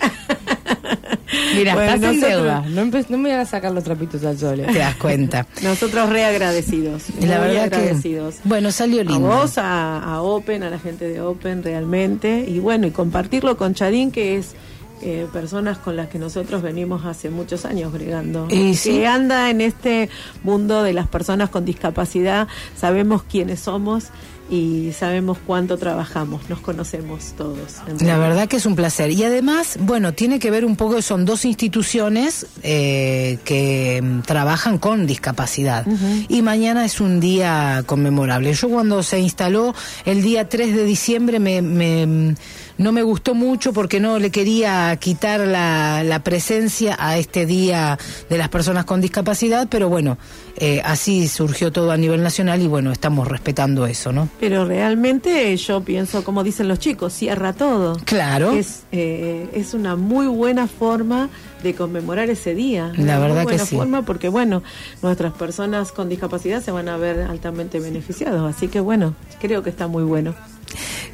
Mira, 1.55 1.75
Bueno, 1.75 1.94
estás 1.94 2.11
en 2.14 2.20
nosotros- 2.20 2.42
deuda. 2.42 2.61
No, 3.09 3.18
me 3.18 3.31
van 3.31 3.40
a 3.40 3.44
sacar 3.47 3.73
los 3.73 3.85
trapitos 3.85 4.25
al 4.25 4.38
sol. 4.38 4.61
eh. 4.61 4.66
Te 4.73 4.79
das 4.79 4.97
cuenta. 4.97 5.47
Nosotros 5.62 6.09
reagradecidos. 6.11 7.05
La 7.20 7.38
verdad 7.38 7.68
que, 7.70 7.77
agradecidos. 7.77 8.37
bueno, 8.44 8.70
salió 8.73 9.03
lindo. 9.05 9.33
A 9.33 9.40
vos, 9.40 9.59
a, 9.59 9.99
a 10.03 10.23
Open, 10.23 10.62
a 10.62 10.70
la 10.70 10.79
gente 10.79 11.09
de 11.09 11.20
Open 11.20 11.62
realmente. 11.62 12.44
Y 12.49 12.59
bueno, 12.59 12.87
y 12.87 12.90
compartirlo 12.90 13.57
con 13.57 13.75
Charín, 13.75 14.11
que 14.11 14.37
es 14.37 14.55
eh, 15.03 15.27
personas 15.33 15.79
con 15.79 15.97
las 15.97 16.09
que 16.09 16.19
nosotros 16.19 16.63
venimos 16.63 17.05
hace 17.05 17.31
muchos 17.31 17.65
años 17.65 17.93
bregando. 17.93 18.47
Y 18.51 18.71
que 18.71 18.77
sí. 18.77 19.05
anda 19.05 19.51
en 19.51 19.61
este 19.61 20.09
mundo 20.43 20.83
de 20.83 20.93
las 20.93 21.09
personas 21.09 21.51
con 21.51 21.65
discapacidad, 21.65 22.49
sabemos 22.77 23.23
quiénes 23.25 23.61
somos 23.61 24.11
y 24.51 24.93
sabemos 24.93 25.39
cuánto 25.47 25.79
trabajamos, 25.79 26.49
nos 26.51 26.61
conocemos 26.61 27.33
todos. 27.37 27.81
La 28.01 28.19
verdad 28.19 28.47
que 28.47 28.57
es 28.57 28.67
un 28.67 28.77
placer. 28.77 29.11
Y 29.11 29.25
además, 29.25 29.79
bueno, 29.81 30.13
tiene 30.13 30.39
que 30.39 30.51
ver 30.51 30.65
un 30.65 30.77
poco, 30.77 31.01
son 31.03 31.25
dos 31.25 31.45
instituciones 31.45 32.47
eh, 32.63 33.39
que 33.45 34.01
mm, 34.03 34.21
trabajan 34.21 34.79
con 34.79 35.07
discapacidad. 35.07 35.87
Y 36.29 36.43
mañana 36.43 36.85
es 36.85 37.01
un 37.01 37.21
día 37.21 37.83
conmemorable. 37.87 38.53
Yo 38.53 38.69
cuando 38.69 39.03
se 39.03 39.19
instaló 39.19 39.75
el 40.05 40.23
día 40.23 40.49
3 40.49 40.75
de 40.75 40.85
diciembre 40.85 41.41
me... 41.41 41.63
me, 41.63 42.07
mm, 42.07 42.35
no 42.79 42.93
me 42.93 43.03
gustó 43.03 43.35
mucho 43.35 43.73
porque 43.73 44.01
no 44.01 44.19
le 44.19 44.31
quería 44.31 44.97
quitar 44.97 45.41
la, 45.41 46.03
la 46.05 46.23
presencia 46.25 46.97
a 46.99 47.17
este 47.17 47.47
día 47.47 47.99
de 48.29 48.39
las 48.39 48.49
personas 48.49 48.85
con 48.85 49.01
discapacidad, 49.01 49.69
pero 49.71 49.89
bueno, 49.89 50.19
eh, 50.57 50.81
así 50.85 51.29
surgió 51.29 51.73
todo 51.73 51.91
a 51.91 51.97
nivel 51.97 52.23
nacional 52.23 52.63
y 52.63 52.67
bueno, 52.67 52.93
estamos 52.93 53.29
respetando 53.29 53.87
eso, 53.87 54.13
¿no? 54.13 54.29
Pero 54.41 54.65
realmente 54.65 55.57
yo 55.57 55.83
pienso, 55.83 56.25
como 56.25 56.45
dicen 56.45 56.69
los 56.69 56.79
chicos, 56.79 57.13
cierra 57.13 57.53
todo. 57.53 57.97
Claro. 58.05 58.53
Es, 58.53 58.85
eh, 58.93 59.49
es 59.53 59.75
una 59.75 59.97
muy 59.97 60.27
buena 60.27 60.67
forma 60.67 61.29
de 61.63 61.75
conmemorar 61.75 62.31
ese 62.31 62.55
día. 62.55 62.93
La 62.97 63.19
verdad 63.19 63.43
muy 63.43 63.47
que 63.47 63.53
buena 63.53 63.65
sí. 63.67 63.77
forma 63.77 64.03
porque, 64.03 64.29
bueno, 64.29 64.63
nuestras 65.03 65.33
personas 65.33 65.93
con 65.93 66.09
discapacidad 66.09 66.63
se 66.63 66.71
van 66.71 66.89
a 66.89 66.97
ver 66.97 67.23
altamente 67.23 67.81
beneficiados. 67.81 68.55
Así 68.55 68.69
que, 68.69 68.81
bueno, 68.81 69.15
creo 69.41 69.63
que 69.63 69.71
está 69.71 69.89
muy 69.89 70.05
bueno. 70.05 70.35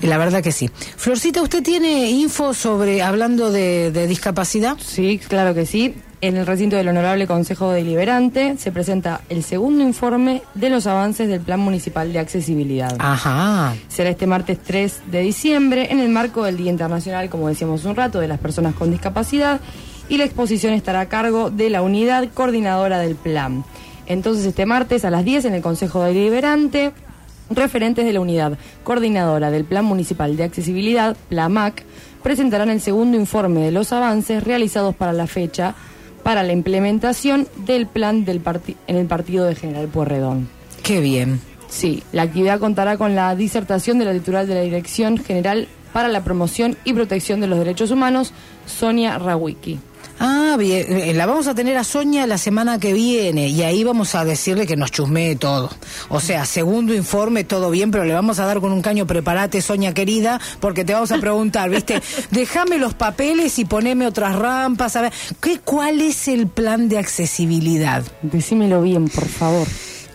La 0.03 0.19
verdad 0.19 0.43
que 0.43 0.53
sí. 0.53 0.71
Florcita, 0.97 1.43
¿usted 1.43 1.63
tiene 1.63 2.11
info 2.11 2.55
sobre, 2.55 3.03
hablando 3.03 3.51
de, 3.51 3.91
de 3.91 4.07
discapacidad? 4.07 4.77
Sí, 4.81 5.21
claro 5.27 5.55
que 5.55 5.67
sí. 5.67 5.95
En 6.23 6.37
el 6.37 6.47
recinto 6.47 6.77
del 6.77 6.87
Honorable 6.87 7.27
Consejo 7.27 7.71
Deliberante 7.71 8.57
se 8.59 8.71
presenta 8.71 9.23
el 9.31 9.43
segundo 9.43 9.83
informe 9.83 10.43
de 10.55 10.69
los 10.69 10.87
avances 10.87 11.29
del 11.29 11.41
Plan 11.41 11.61
Municipal 11.61 12.13
de 12.13 12.19
Accesibilidad. 12.19 12.95
Ajá. 12.99 13.75
Será 13.89 14.11
este 14.11 14.27
martes 14.27 14.59
3 14.63 15.01
de 15.11 15.21
diciembre 15.23 15.89
en 15.91 15.99
el 15.99 16.11
marco 16.11 16.45
del 16.45 16.59
Día 16.59 16.71
Internacional, 16.71 17.31
como 17.31 17.49
decíamos 17.49 17.87
un 17.87 17.97
rato, 17.97 18.21
de 18.21 18.29
las 18.29 18.39
personas 18.39 18.75
con 18.75 18.91
discapacidad 18.91 19.63
y 20.11 20.19
la 20.19 20.25
exposición 20.25 20.75
estará 20.75 21.01
a 21.01 21.09
cargo 21.09 21.51
de 21.51 21.71
la 21.71 21.81
unidad 21.81 22.29
coordinadora 22.35 22.99
del 22.99 23.15
plan. 23.15 23.65
Entonces 24.05 24.45
este 24.45 24.67
martes 24.67 25.07
a 25.07 25.11
las 25.11 25.25
10 25.25 25.47
en 25.47 25.55
el 25.55 25.63
Consejo 25.63 26.03
Deliberante, 26.03 26.93
referentes 27.51 28.05
de 28.05 28.13
la 28.13 28.21
unidad 28.21 28.59
coordinadora 28.85 29.51
del 29.51 29.65
Plan 29.65 29.85
Municipal 29.85 30.37
de 30.37 30.45
Accesibilidad, 30.45 31.17
PLAMAC, 31.29 31.85
presentarán 32.23 32.71
el 32.71 32.81
segundo 32.81 33.17
informe 33.17 33.61
de 33.61 33.73
los 33.73 33.93
avances 33.93 34.45
realizados 34.45 34.95
para 34.95 35.13
la 35.13 35.27
fecha 35.27 35.75
para 36.23 36.43
la 36.43 36.53
implementación 36.53 37.49
del 37.67 37.87
plan 37.87 38.25
del 38.25 38.43
en 38.87 38.97
el 38.97 39.07
partido 39.07 39.47
de 39.47 39.55
General 39.55 39.89
Puerredón. 39.89 40.49
Qué 40.83 41.01
bien. 41.01 41.41
Sí, 41.69 42.03
la 42.13 42.23
actividad 42.23 42.59
contará 42.59 42.97
con 42.97 43.15
la 43.15 43.35
disertación 43.37 43.99
de 43.99 44.05
la 44.05 44.13
titular 44.13 44.47
de 44.47 44.55
la 44.55 44.61
Dirección 44.61 45.19
General 45.19 45.69
para 45.93 46.09
la 46.09 46.25
Promoción 46.25 46.77
y 46.85 46.93
Protección 46.93 47.41
de 47.41 47.47
los 47.47 47.59
Derechos 47.59 47.91
Humanos, 47.91 48.33
Sonia 48.67 49.19
Rawicki. 49.19 49.79
Ah, 50.23 50.57
bien. 50.59 50.85
Eh, 50.99 51.15
La 51.15 51.25
vamos 51.25 51.47
a 51.47 51.55
tener 51.55 51.79
a 51.79 51.83
Sonia 51.85 52.27
la 52.27 52.37
semana 52.37 52.79
que 52.79 52.93
viene 52.93 53.49
y 53.49 53.63
ahí 53.63 53.83
vamos 53.85 54.15
a 54.15 54.23
decirle 54.25 54.67
que 54.67 54.77
nos 54.77 54.91
chusmee 54.91 55.35
todo. 55.35 55.71
O 56.11 56.21
sea, 56.21 56.45
segundo 56.45 56.95
informe, 56.95 57.43
todo 57.43 57.71
bien, 57.71 57.91
pero 57.91 58.05
le 58.05 58.13
vamos 58.13 58.39
a 58.39 58.45
dar 58.45 58.61
con 58.61 58.71
un 58.71 58.83
caño, 58.83 59.07
prepárate, 59.07 59.63
Sonia 59.63 59.95
querida, 59.95 60.39
porque 60.61 60.85
te 60.85 60.93
vamos 60.93 61.11
a 61.11 61.19
preguntar, 61.19 61.71
¿viste? 61.71 62.03
Déjame 62.31 62.77
los 62.77 62.93
papeles 62.93 63.59
y 63.59 63.65
poneme 63.65 64.07
otras 64.07 64.37
rampas. 64.37 64.95
A 64.97 65.03
ver, 65.03 65.13
¿qué, 65.41 65.59
¿cuál 65.61 66.03
es 66.03 66.29
el 66.29 66.49
plan 66.49 66.91
de 66.91 66.99
accesibilidad? 66.99 68.03
Decímelo 68.21 68.83
bien, 68.83 69.09
por 69.09 69.27
favor. 69.27 69.67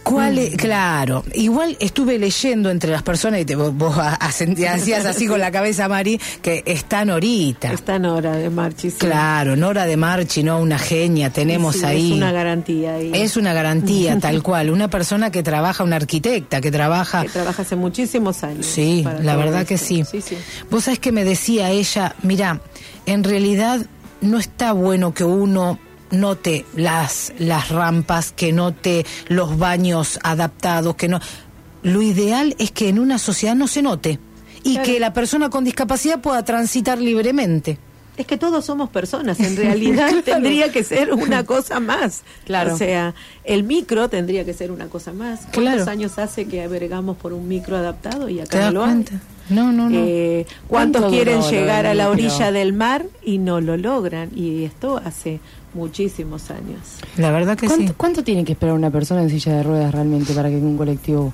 ¿Cuál 0.06 0.38
es? 0.38 0.56
Claro, 0.56 1.24
igual 1.34 1.76
estuve 1.80 2.20
leyendo 2.20 2.70
entre 2.70 2.92
las 2.92 3.02
personas, 3.02 3.42
y 3.42 3.46
te, 3.46 3.56
vos, 3.56 3.98
hacías 4.20 5.06
así 5.06 5.28
con 5.28 5.40
la 5.40 5.52
cabeza, 5.52 5.90
Mari, 5.90 6.20
que 6.42 6.62
está 6.66 7.04
Norita. 7.04 7.74
Está 7.74 7.98
Nora 7.98 8.36
de 8.38 8.50
Marchi. 8.50 8.92
sí. 8.92 8.98
Claro, 9.00 9.56
Nora 9.56 9.86
de 9.86 9.98
Marchi, 9.98 10.44
¿no? 10.44 10.60
Una 10.60 10.78
genia, 10.78 11.32
tenemos 11.32 11.78
Sí, 11.78 11.86
ahí. 11.86 12.12
Es 12.12 12.18
una 12.18 12.32
garantía 12.32 12.94
ahí. 12.96 13.12
Es 13.14 13.36
una 13.36 13.54
garantía, 13.54 14.20
tal 14.22 14.44
cual. 14.44 14.70
Una 14.70 14.90
persona 14.90 15.32
que 15.32 15.42
trabaja, 15.42 15.84
una 15.84 15.96
arquitecta 15.96 16.62
que 16.62 16.72
trabaja. 16.72 17.24
Que 17.24 17.30
trabaja 17.30 17.64
hace 17.64 17.76
muchísimos 17.76 18.44
años. 18.44 18.66
Sí, 18.66 19.04
la 19.22 19.36
verdad 19.36 19.66
que 19.66 19.74
esto. 19.74 20.06
sí. 20.06 20.38
Vos 20.70 20.84
sabés 20.84 21.00
que 21.00 21.12
me 21.12 21.24
decía 21.24 21.72
ella, 21.72 22.16
mira, 22.22 22.62
en 23.08 23.24
realidad 23.24 23.86
no 24.22 24.38
está 24.38 24.72
bueno 24.72 25.14
que 25.14 25.24
uno 25.24 25.80
note 26.20 26.66
las, 26.76 27.34
las 27.40 27.70
rampas, 27.70 28.32
que 28.32 28.52
note 28.54 29.06
los 29.28 29.58
baños 29.58 30.20
adaptados, 30.24 30.96
que 30.96 31.08
no. 31.08 31.20
Lo 31.84 32.02
ideal 32.02 32.56
es 32.58 32.72
que 32.72 32.90
en 32.90 33.00
una 33.00 33.18
sociedad 33.20 33.56
no 33.56 33.68
se 33.68 33.82
note 33.82 34.20
y 34.64 34.74
Claro. 34.74 34.86
que 34.86 35.00
la 35.00 35.14
persona 35.14 35.50
con 35.50 35.64
discapacidad 35.64 36.20
pueda 36.22 36.44
transitar 36.44 37.00
libremente. 37.00 37.78
Es 38.18 38.26
que 38.26 38.38
todos 38.38 38.64
somos 38.66 38.90
personas, 38.90 39.40
en 39.42 39.56
realidad 39.58 40.08
Claro. 40.08 40.24
tendría 40.24 40.72
que 40.72 40.84
ser 40.86 41.14
una 41.14 41.44
cosa 41.44 41.80
más. 41.82 42.24
Claro. 42.46 42.74
O 42.74 42.78
sea, 42.78 43.14
el 43.44 43.64
micro 43.64 44.08
tendría 44.10 44.46
que 44.46 44.54
ser 44.54 44.72
una 44.72 44.88
cosa 44.88 45.12
más. 45.12 45.42
¿Cuántos 45.54 45.62
Claro. 45.64 45.92
años 45.92 46.18
hace 46.18 46.46
que 46.48 46.66
vergamos 46.70 47.18
por 47.18 47.34
un 47.34 47.48
micro 47.48 47.76
adaptado 47.76 48.30
y 48.30 48.36
¿Te 48.38 48.42
acá 48.44 48.66
no 48.68 48.72
lo 48.72 48.86
hay? 48.86 49.06
No, 49.50 49.72
no, 49.74 49.90
no. 49.90 49.96
Eh, 50.00 50.48
¿Cuántos 50.68 51.02
¿Cuánto 51.04 51.10
quieren 51.16 51.42
llegar 51.42 51.86
a 51.86 51.94
la 51.94 52.10
orilla 52.10 52.52
del 52.52 52.74
mar 52.74 53.06
y 53.24 53.38
no 53.38 53.60
lo 53.62 53.76
logran? 53.78 54.32
Y 54.34 54.64
esto 54.64 55.00
hace 55.04 55.40
muchísimos 55.76 56.50
años. 56.50 56.80
La 57.18 57.30
verdad 57.32 57.56
que 57.58 57.68
¿Cuánto, 57.68 57.88
sí. 57.88 57.94
cuánto 57.96 58.24
tiene 58.24 58.44
que 58.44 58.54
esperar 58.54 58.74
una 58.76 58.90
persona 58.90 59.22
en 59.22 59.30
silla 59.30 59.54
de 59.58 59.64
ruedas 59.64 59.94
realmente 59.94 60.34
para 60.34 60.50
que 60.50 60.56
un 60.58 60.78
colectivo 60.78 61.32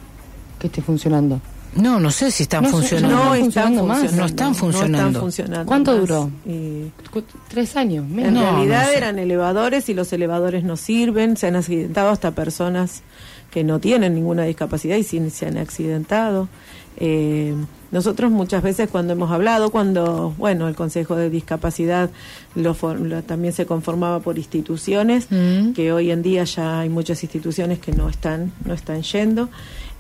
que 0.59 0.67
esté 0.67 0.81
funcionando? 0.81 1.39
No, 1.75 2.01
no 2.01 2.11
sé 2.11 2.31
si 2.31 2.43
están 2.43 2.63
No 2.63 2.69
funcionando. 2.69 3.15
no 3.15 3.23
No 3.23 3.33
están 3.33 3.43
funcionando 3.43 3.83
más. 3.85 3.97
funcionando. 3.99 4.19
No 4.21 4.25
están 4.27 4.55
funcionando. 4.55 4.97
No 5.01 5.07
están 5.07 5.21
funcionando 5.21 5.65
¿Cuánto 5.65 5.91
más. 5.91 5.99
duró? 6.01 6.31
Y 6.45 6.91
Cu- 7.11 7.23
Tres 7.47 7.77
años, 7.77 8.05
menos. 8.05 8.27
En 8.27 8.33
No, 8.33 8.41
realidad 8.57 8.83
no 8.83 8.89
sé. 8.89 8.97
eran 8.97 9.19
elevadores 9.19 9.87
y 9.87 9.93
los 9.93 10.11
elevadores 10.11 10.65
no 10.65 10.75
sirven, 10.75 11.37
se 11.37 11.47
han 11.47 11.55
accidentado 11.55 12.09
hasta 12.09 12.31
personas 12.31 13.03
que 13.51 13.63
no 13.63 13.79
tienen 13.79 14.15
ninguna 14.15 14.43
discapacidad 14.43 14.97
y 14.97 15.03
sí 15.03 15.29
se 15.29 15.45
han 15.45 15.57
accidentado. 15.57 16.49
Eh, 16.97 17.55
nosotros 17.91 18.31
muchas 18.31 18.63
veces 18.63 18.89
cuando 18.89 19.13
hemos 19.13 19.31
hablado, 19.31 19.69
cuando, 19.69 20.33
bueno, 20.37 20.67
el 20.69 20.75
Consejo 20.75 21.15
de 21.15 21.29
Discapacidad 21.29 22.09
lo 22.55 22.73
lo- 22.95 23.21
también 23.23 23.53
se 23.53 23.65
conformaba 23.65 24.19
por 24.21 24.37
instituciones, 24.37 25.27
Mm. 25.29 25.73
que 25.73 25.91
hoy 25.91 26.11
en 26.11 26.21
día 26.21 26.43
ya 26.45 26.79
hay 26.81 26.89
muchas 26.89 27.21
instituciones 27.23 27.79
que 27.79 27.91
no 27.91 28.07
están, 28.07 28.51
no 28.65 28.73
están 28.73 29.01
yendo. 29.03 29.49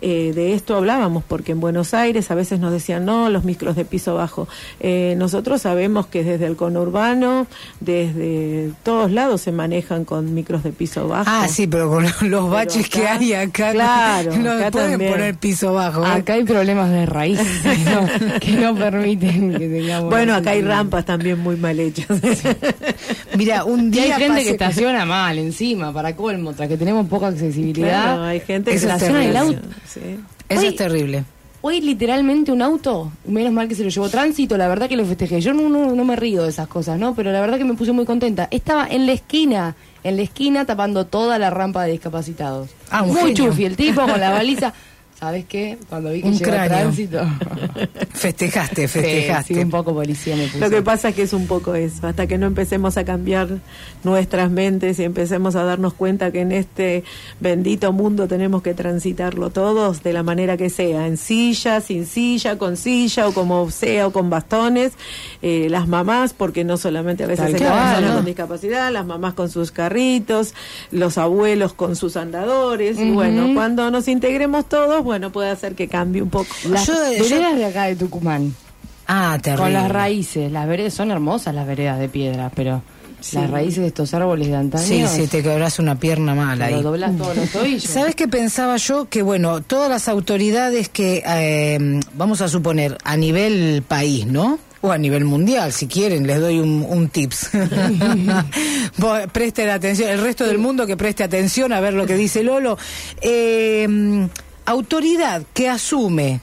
Eh, 0.03 0.31
de 0.33 0.53
esto 0.53 0.75
hablábamos 0.75 1.23
porque 1.23 1.51
en 1.51 1.59
Buenos 1.59 1.93
Aires 1.93 2.31
a 2.31 2.35
veces 2.35 2.59
nos 2.59 2.71
decían 2.71 3.05
no 3.05 3.29
los 3.29 3.43
micros 3.43 3.75
de 3.75 3.85
piso 3.85 4.15
bajo 4.15 4.47
Eh, 4.79 5.13
nosotros 5.17 5.61
sabemos 5.61 6.07
que 6.07 6.23
desde 6.23 6.47
el 6.47 6.55
conurbano 6.55 7.45
desde 7.79 8.71
todos 8.83 9.11
lados 9.11 9.41
se 9.41 9.51
manejan 9.51 10.05
con 10.05 10.33
micros 10.33 10.63
de 10.63 10.71
piso 10.71 11.07
bajo 11.07 11.25
Ah, 11.27 11.47
sí, 11.47 11.67
pero 11.67 11.89
con 11.89 12.03
los- 12.31 12.49
baches 12.49 12.89
que 12.89 13.07
hay 13.07 13.33
acá, 13.33 13.71
claro, 13.73 14.35
no 14.37 14.51
acá 14.53 14.71
pueden 14.71 14.91
también. 14.91 15.11
poner 15.11 15.35
piso 15.35 15.73
bajo. 15.73 16.03
¿eh? 16.03 16.09
Acá 16.09 16.33
hay 16.33 16.43
problemas 16.45 16.89
de 16.89 17.05
raíz 17.05 17.39
que 17.63 17.77
no, 17.91 18.39
que 18.39 18.51
no 18.53 18.75
permiten 18.75 19.51
que 19.57 19.67
tengamos. 19.69 20.09
bueno 20.09 20.33
acá 20.35 20.51
hay 20.51 20.61
rampas 20.63 21.05
también 21.05 21.37
muy 21.39 21.57
mal 21.57 21.79
hechas 21.79 22.07
Mira, 23.37 23.63
un 23.65 23.87
Y 23.87 23.91
día 23.91 24.15
hay 24.15 24.21
gente 24.23 24.43
que 24.43 24.49
estaciona 24.51 25.05
mal 25.05 25.37
encima, 25.37 25.93
para 25.93 26.15
colmo, 26.15 26.53
tras 26.53 26.67
que 26.67 26.77
tenemos 26.77 27.07
poca 27.07 27.27
accesibilidad. 27.27 27.87
Claro, 28.15 28.23
hay 28.23 28.39
gente 28.41 28.71
que 28.71 28.77
estaciona 28.77 29.25
el 29.25 29.35
auto. 29.37 29.59
Sí. 29.93 30.19
Eso 30.49 30.61
Hoy- 30.61 30.67
es 30.67 30.75
terrible. 30.75 31.23
Hoy 31.63 31.79
literalmente 31.79 32.51
un 32.51 32.63
auto, 32.63 33.11
menos 33.23 33.53
mal 33.53 33.67
que 33.67 33.75
se 33.75 33.83
lo 33.83 33.89
llevó 33.91 34.09
tránsito, 34.09 34.57
la 34.57 34.67
verdad 34.67 34.89
que 34.89 34.97
lo 34.97 35.05
festejé. 35.05 35.41
Yo 35.41 35.53
no, 35.53 35.69
no, 35.69 35.93
no 35.93 36.03
me 36.05 36.15
río 36.15 36.41
de 36.41 36.49
esas 36.49 36.67
cosas, 36.67 36.97
¿no? 36.97 37.13
Pero 37.13 37.31
la 37.31 37.39
verdad 37.39 37.59
que 37.59 37.65
me 37.65 37.75
puse 37.75 37.91
muy 37.91 38.03
contenta. 38.05 38.47
Estaba 38.49 38.87
en 38.87 39.05
la 39.05 39.11
esquina, 39.11 39.75
en 40.03 40.15
la 40.15 40.23
esquina 40.23 40.65
tapando 40.65 41.05
toda 41.05 41.37
la 41.37 41.51
rampa 41.51 41.83
de 41.83 41.91
discapacitados. 41.91 42.71
Ah, 42.89 43.03
muy 43.03 43.15
genio. 43.15 43.35
chufi, 43.51 43.65
el 43.65 43.75
tipo 43.75 44.01
con 44.01 44.19
la 44.19 44.31
baliza. 44.31 44.73
¿Sabes 45.21 45.45
qué? 45.45 45.77
Cuando 45.87 46.09
vi 46.09 46.23
que 46.23 46.29
Un 46.29 46.33
llegó 46.33 46.51
tránsito. 46.51 47.19
Festejaste, 48.11 48.87
festejaste. 48.87 49.53
sí, 49.53 49.59
un 49.59 49.69
poco 49.69 49.93
policía 49.93 50.35
me 50.35 50.47
puse. 50.47 50.59
Lo 50.59 50.71
que 50.71 50.81
pasa 50.81 51.09
es 51.09 51.15
que 51.15 51.21
es 51.21 51.33
un 51.33 51.45
poco 51.45 51.75
eso, 51.75 52.07
hasta 52.07 52.25
que 52.25 52.39
no 52.39 52.47
empecemos 52.47 52.97
a 52.97 53.05
cambiar 53.05 53.47
nuestras 54.03 54.49
mentes 54.49 54.97
y 54.97 55.03
empecemos 55.03 55.55
a 55.55 55.63
darnos 55.63 55.93
cuenta 55.93 56.31
que 56.31 56.41
en 56.41 56.51
este 56.51 57.03
bendito 57.39 57.93
mundo 57.93 58.27
tenemos 58.27 58.63
que 58.63 58.73
transitarlo 58.73 59.51
todos 59.51 60.01
de 60.01 60.11
la 60.11 60.23
manera 60.23 60.57
que 60.57 60.71
sea, 60.71 61.05
en 61.05 61.17
silla, 61.17 61.81
sin 61.81 62.07
silla, 62.07 62.57
con 62.57 62.75
silla 62.75 63.27
o 63.27 63.31
como 63.31 63.69
sea 63.69 64.07
o 64.07 64.11
con 64.11 64.31
bastones, 64.31 64.93
eh, 65.43 65.67
las 65.69 65.87
mamás, 65.87 66.33
porque 66.33 66.63
no 66.63 66.77
solamente 66.77 67.25
a 67.25 67.27
veces 67.27 67.45
Tal 67.45 67.53
hay 67.53 67.61
cual, 67.61 67.73
personas 67.73 68.09
¿no? 68.09 68.15
con 68.15 68.25
discapacidad, 68.25 68.91
las 68.91 69.05
mamás 69.05 69.35
con 69.35 69.51
sus 69.51 69.69
carritos, 69.69 70.55
los 70.89 71.19
abuelos 71.19 71.73
con 71.73 71.95
sus 71.95 72.17
andadores, 72.17 72.97
y 72.97 73.11
bueno, 73.11 73.53
cuando 73.53 73.91
nos 73.91 74.07
integremos 74.07 74.67
todos, 74.67 75.10
bueno, 75.11 75.31
puede 75.31 75.49
hacer 75.49 75.75
que 75.75 75.87
cambie 75.87 76.21
un 76.21 76.29
poco. 76.29 76.47
Las 76.69 76.87
Yo- 76.87 76.93
yo- 76.93 77.23
veredas 77.23 77.55
de 77.57 77.65
acá 77.65 77.83
de 77.85 77.95
Tucumán. 77.97 78.55
Ah, 79.07 79.37
terrible. 79.41 79.63
Con 79.65 79.73
las 79.73 79.91
raíces, 79.91 80.51
las 80.51 80.65
veredas 80.67 80.93
son 80.93 81.11
hermosas 81.11 81.53
las 81.53 81.67
veredas 81.67 81.99
de 81.99 82.07
piedra, 82.07 82.49
pero 82.55 82.81
Sí. 83.19 83.35
las 83.35 83.49
raíces 83.51 83.81
de 83.81 83.87
estos 83.87 84.13
árboles 84.13 84.47
de 84.47 84.55
antaño. 84.55 84.83
Sí, 84.85 85.03
sí, 85.07 85.27
te 85.27 85.43
quebras 85.43 85.79
una 85.79 85.99
pierna 85.99 86.33
mala 86.33 86.69
lo 86.69 86.77
ahí. 86.77 86.81
doblas 86.81 87.17
todos 87.17 87.35
los 87.35 87.49
tobillos. 87.49 87.83
¿Sabes 87.91 88.15
qué 88.15 88.27
pensaba 88.29 88.77
yo? 88.77 89.09
Que 89.09 89.21
bueno, 89.21 89.61
todas 89.61 89.89
las 89.89 90.07
autoridades 90.07 90.87
que, 90.89 91.21
eh, 91.27 91.99
vamos 92.15 92.39
a 92.41 92.47
suponer, 92.47 92.97
a 93.03 93.17
nivel 93.17 93.83
país, 93.87 94.25
¿no? 94.25 94.57
O 94.83 94.91
a 94.91 94.97
nivel 94.97 95.25
mundial, 95.25 95.73
si 95.73 95.85
quieren, 95.87 96.25
les 96.25 96.39
doy 96.39 96.57
un, 96.59 96.83
un 96.89 97.09
tips. 97.09 97.49
Presten 99.31 99.69
atención, 99.69 100.09
el 100.09 100.21
resto 100.21 100.45
del 100.45 100.57
mundo 100.57 100.87
que 100.87 100.97
preste 100.97 101.23
atención 101.23 101.73
a 101.73 101.79
ver 101.79 101.93
lo 101.93 102.05
que 102.07 102.15
dice 102.15 102.43
Lolo. 102.43 102.77
Eh, 103.21 104.27
autoridad 104.65 105.43
que 105.53 105.69
asume 105.69 106.41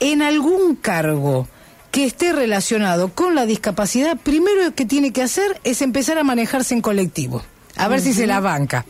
en 0.00 0.22
algún 0.22 0.76
cargo 0.76 1.48
que 1.90 2.04
esté 2.04 2.32
relacionado 2.32 3.12
con 3.12 3.34
la 3.34 3.46
discapacidad, 3.46 4.16
primero 4.16 4.74
que 4.74 4.86
tiene 4.86 5.12
que 5.12 5.22
hacer 5.22 5.60
es 5.64 5.82
empezar 5.82 6.18
a 6.18 6.24
manejarse 6.24 6.74
en 6.74 6.82
colectivo. 6.82 7.42
A 7.80 7.88
ver 7.88 8.00
si 8.00 8.12
se 8.12 8.26
la 8.26 8.40
banca. 8.40 8.84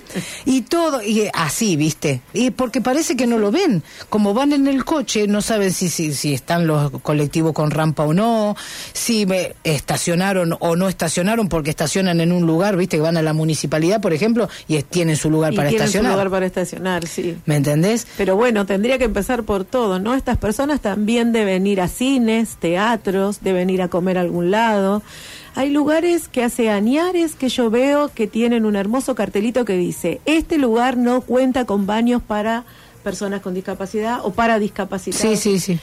Y 0.45 0.63
todo, 0.63 1.03
y 1.03 1.29
así, 1.33 1.77
¿viste? 1.77 2.21
Y 2.33 2.51
porque 2.51 2.81
parece 2.81 3.17
que 3.17 3.27
no 3.27 3.39
lo 3.39 3.51
ven. 3.51 3.83
Como 4.09 4.35
van 4.35 4.53
en 4.53 4.67
el 4.67 4.85
coche, 4.85 5.27
no 5.27 5.43
saben 5.43 5.73
si, 5.73 5.89
si, 5.89 6.13
si 6.15 6.35
están 6.35 6.67
los 6.67 6.91
colectivos 7.03 7.53
con 7.53 7.71
rampa 7.71 8.05
o 8.05 8.13
no, 8.15 8.57
si 8.93 9.27
me 9.27 9.55
estacionaron 9.65 10.57
o 10.61 10.77
no 10.77 10.89
estacionaron, 10.89 11.49
porque 11.49 11.71
estacionan 11.71 12.21
en 12.21 12.33
un 12.33 12.47
lugar, 12.47 12.77
¿viste? 12.77 12.97
Que 12.97 13.03
van 13.03 13.17
a 13.17 13.23
la 13.23 13.33
municipalidad, 13.33 14.01
por 14.01 14.13
ejemplo, 14.13 14.49
y 14.69 14.77
es- 14.77 14.85
tienen 14.85 15.17
su 15.17 15.31
lugar 15.31 15.53
Y 15.53 15.57
para 15.57 15.69
tienen 15.69 15.87
su 15.87 15.91
estacionar. 15.91 16.13
lugar 16.13 16.31
para 16.31 16.47
estacionar, 16.47 17.07
sí. 17.07 17.37
¿Me 17.47 17.57
entendés? 17.57 18.07
Pero 18.17 18.37
bueno, 18.37 18.67
tendría 18.67 18.99
que 18.99 19.05
empezar 19.05 19.45
por 19.45 19.65
todo, 19.65 19.99
¿no? 19.99 20.15
Estas 20.15 20.39
personas 20.39 20.81
también 20.81 21.33
deben 21.33 21.67
ir 21.67 21.81
a 21.81 21.89
cines, 21.89 22.57
teatros, 22.59 23.39
deben 23.43 23.71
ir 23.71 23.83
a 23.83 23.89
comer 23.89 24.19
a 24.19 24.23
algún 24.23 24.51
lado. 24.51 25.03
Hay 25.61 25.69
lugares 25.69 26.29
que 26.29 26.43
hace 26.43 26.71
añares 26.71 27.35
que 27.35 27.51
yo 27.51 27.69
veo 27.69 28.11
que 28.15 28.27
tienen 28.27 28.65
un 28.65 28.77
hermoso 28.77 29.15
cartelito 29.15 29.67
que 29.67 29.75
dice, 29.75 30.23
este 30.25 30.57
lugar 30.57 30.97
no 30.97 31.21
cuenta 31.21 31.67
con 31.67 31.85
baños 31.85 32.23
para 32.23 32.65
personas 33.05 33.43
con 33.43 33.53
discapacidad 33.53 34.21
o 34.25 34.33
para 34.33 34.59
discapacitados. 34.59 35.39
Sí, 35.39 35.59
sí, 35.59 35.61
sí. 35.61 35.79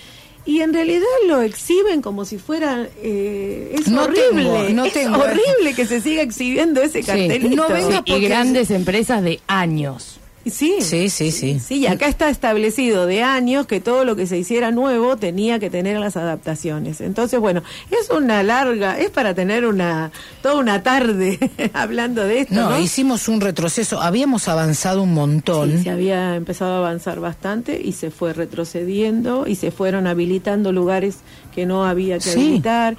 Y 0.47 0.61
en 0.61 0.73
realidad 0.73 1.05
lo 1.27 1.43
exhiben 1.43 2.01
como 2.01 2.25
si 2.25 2.39
fuera... 2.39 2.87
eh, 3.03 3.75
es 3.77 3.87
No 3.87 4.05
horrible, 4.05 4.43
tengo, 4.45 4.69
no 4.69 4.85
es 4.85 4.93
tengo. 4.93 5.19
horrible 5.19 5.75
que 5.75 5.85
se 5.85 6.01
siga 6.01 6.23
exhibiendo 6.23 6.81
ese 6.81 7.01
Sí. 7.03 7.05
cartelito. 7.05 7.55
No 7.55 7.67
venga 7.69 7.97
Sí, 7.97 8.01
y 8.05 8.11
porque- 8.13 8.27
grandes 8.29 8.71
empresas 8.71 9.21
de 9.21 9.41
años. 9.45 10.19
Sí. 10.49 10.75
Sí, 10.81 11.09
sí, 11.09 11.31
sí. 11.31 11.59
Sí, 11.59 11.75
y 11.79 11.87
acá 11.87 12.07
está 12.07 12.29
establecido 12.29 13.05
de 13.05 13.23
años 13.23 13.67
que 13.67 13.79
todo 13.79 14.05
lo 14.05 14.15
que 14.15 14.27
se 14.27 14.37
hiciera 14.37 14.71
nuevo 14.71 15.17
tenía 15.17 15.59
que 15.59 15.69
tener 15.69 15.99
las 15.99 16.17
adaptaciones. 16.17 17.01
Entonces, 17.01 17.39
bueno, 17.39 17.63
es 17.91 18.09
una 18.09 18.43
larga, 18.43 18.99
es 18.99 19.09
para 19.09 19.33
tener 19.33 19.65
una 19.65 20.11
toda 20.41 20.55
una 20.55 20.83
tarde 20.83 21.37
hablando 21.73 22.23
de 22.23 22.41
esto, 22.41 22.53
No, 22.55 22.69
¿no? 22.71 22.79
hicimos 22.79 23.27
un 23.27 23.41
retroceso. 23.41 24.01
Habíamos 24.01 24.47
avanzado 24.47 25.03
un 25.03 25.13
montón. 25.13 25.71
Sí, 25.77 25.83
se 25.83 25.89
había 25.89 26.35
empezado 26.35 26.75
a 26.75 26.77
avanzar 26.79 27.19
bastante 27.19 27.81
y 27.83 27.93
se 27.93 28.11
fue 28.11 28.33
retrocediendo 28.33 29.45
y 29.47 29.55
se 29.55 29.71
fueron 29.71 30.07
habilitando 30.07 30.71
lugares 30.71 31.17
que 31.53 31.65
no 31.65 31.85
había 31.85 32.15
que 32.19 32.23
Sí. 32.29 32.39
habilitar 32.39 32.97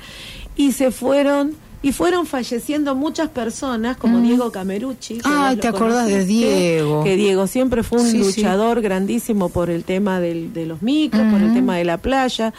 y 0.56 0.72
se 0.72 0.90
fueron 0.90 1.54
y 1.82 1.92
fueron 1.92 2.26
falleciendo 2.26 2.94
muchas 2.94 3.28
personas 3.28 3.96
como 3.96 4.20
Diego 4.20 4.50
Camerucci. 4.50 5.20
vos 5.24 5.60
¿te 5.60 5.68
acordás 5.68 6.08
de 6.08 6.24
Diego? 6.24 7.04
Que 7.04 7.16
Diego 7.16 7.46
siempre 7.46 7.82
fue 7.82 8.00
un 8.00 8.06
Sí, 8.10 8.18
sí. 8.24 8.40
luchador 8.40 8.80
grandísimo 8.80 9.48
por 9.48 9.70
el 9.70 9.84
tema 9.84 10.18
del- 10.20 10.52
de 10.52 10.66
los 10.66 10.82
micros, 10.82 11.22
por 11.32 11.40
el 11.40 11.54
tema 11.54 11.76
de 11.76 11.84
la 11.84 11.98
playa. 11.98 12.52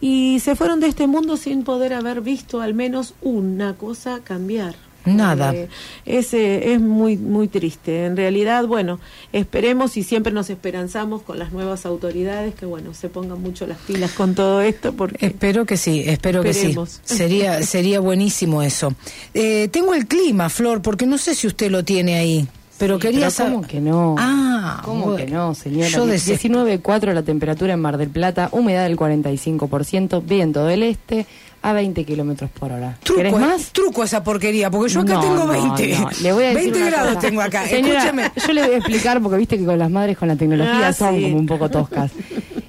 Y 0.00 0.40
se 0.40 0.54
fueron 0.54 0.80
de 0.80 0.86
este 0.88 1.06
mundo 1.06 1.36
sin 1.36 1.62
poder 1.62 1.92
haber 1.94 2.20
visto 2.20 2.60
al 2.60 2.74
menos 2.74 3.14
una 3.22 3.74
cosa 3.74 4.20
cambiar. 4.24 4.74
Nada. 5.04 5.54
Eh, 5.54 5.68
es, 6.06 6.32
eh, 6.34 6.72
es 6.74 6.80
muy 6.80 7.16
muy 7.16 7.48
triste. 7.48 8.06
En 8.06 8.16
realidad, 8.16 8.66
bueno, 8.66 9.00
esperemos 9.32 9.96
y 9.96 10.02
siempre 10.02 10.32
nos 10.32 10.50
esperanzamos 10.50 11.22
con 11.22 11.38
las 11.38 11.52
nuevas 11.52 11.84
autoridades 11.86 12.54
que, 12.54 12.66
bueno, 12.66 12.94
se 12.94 13.08
pongan 13.08 13.40
mucho 13.42 13.66
las 13.66 13.78
pilas 13.78 14.12
con 14.12 14.34
todo 14.34 14.60
esto 14.62 14.92
porque 14.94 15.26
Espero 15.26 15.64
que 15.66 15.76
sí, 15.76 16.02
espero 16.06 16.42
Esperemos. 16.42 17.00
que 17.04 17.08
sí. 17.08 17.14
Sería, 17.16 17.62
sería 17.62 18.00
buenísimo 18.00 18.62
eso. 18.62 18.94
Eh, 19.34 19.68
tengo 19.72 19.94
el 19.94 20.06
clima, 20.06 20.48
Flor, 20.48 20.82
porque 20.82 21.06
no 21.06 21.18
sé 21.18 21.34
si 21.34 21.46
usted 21.46 21.70
lo 21.70 21.84
tiene 21.84 22.16
ahí. 22.16 22.48
Pero 22.76 22.98
quería 22.98 23.20
Pero 23.20 23.30
saber. 23.30 23.52
¿Cómo 23.54 23.66
que 23.68 23.80
no? 23.80 24.16
Ah, 24.18 24.82
¿Cómo 24.84 25.04
bueno. 25.12 25.16
que 25.16 25.26
no, 25.30 25.54
señora? 25.54 25.88
Yo 25.88 26.06
deseo- 26.06 26.36
19.4 26.36 27.12
la 27.12 27.22
temperatura 27.22 27.74
en 27.74 27.80
Mar 27.80 27.98
del 27.98 28.08
Plata, 28.10 28.48
humedad 28.50 28.82
del 28.82 28.96
45%, 28.96 30.20
viento 30.26 30.64
del 30.66 30.82
este 30.82 31.26
a 31.66 31.72
20 31.72 32.04
kilómetros 32.04 32.50
por 32.50 32.70
hora. 32.72 32.96
Truco, 33.02 33.16
¿Querés 33.22 33.34
más? 33.36 33.72
truco 33.72 34.04
esa 34.04 34.22
porquería, 34.22 34.70
porque 34.70 34.92
yo 34.92 35.00
acá 35.00 35.14
No, 35.14 35.20
tengo 35.20 35.36
no, 35.36 35.46
20. 35.46 35.98
no. 35.98 36.10
Le 36.22 36.32
voy 36.32 36.44
a 36.44 36.48
decir 36.48 36.62
20 36.62 36.78
una 36.82 36.90
grados 36.90 37.14
cosa. 37.14 37.26
tengo 37.28 37.40
acá. 37.40 37.66
Señora, 37.66 37.98
Escúcheme. 38.00 38.30
Yo 38.46 38.52
le 38.52 38.62
voy 38.66 38.74
a 38.74 38.76
explicar 38.78 39.20
porque 39.22 39.38
viste 39.38 39.56
que 39.58 39.64
con 39.64 39.78
las 39.78 39.90
madres 39.90 40.18
con 40.18 40.28
la 40.28 40.36
tecnología 40.36 40.88
Ah, 40.88 40.92
son 40.92 41.16
sí. 41.16 41.22
como 41.22 41.36
un 41.38 41.46
poco 41.46 41.70
toscas. 41.70 42.10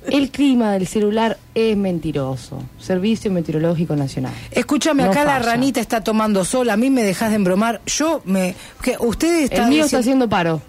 El 0.07 0.29
clima 0.29 0.71
del 0.73 0.87
celular 0.87 1.37
es 1.55 1.75
mentiroso. 1.75 2.61
Servicio 2.79 3.31
Meteorológico 3.31 3.95
Nacional. 3.95 4.31
Escúchame, 4.51 5.03
No 5.03 5.11
acá 5.11 5.25
la 5.25 5.39
ranita 5.39 5.81
está 5.81 6.01
tomando 6.01 6.45
sol, 6.45 6.69
a 6.69 6.77
mí 6.77 6.89
me 6.89 7.03
dejas 7.03 7.31
de 7.31 7.35
embromar. 7.37 7.81
Yo 7.87 8.21
me. 8.23 8.55
Que 8.81 8.95
ustedes 8.99 9.49
El 9.51 9.57
están. 9.57 9.69
mío 9.69 9.83
está 9.85 9.97
haciendo 9.97 10.29
paro. 10.29 10.61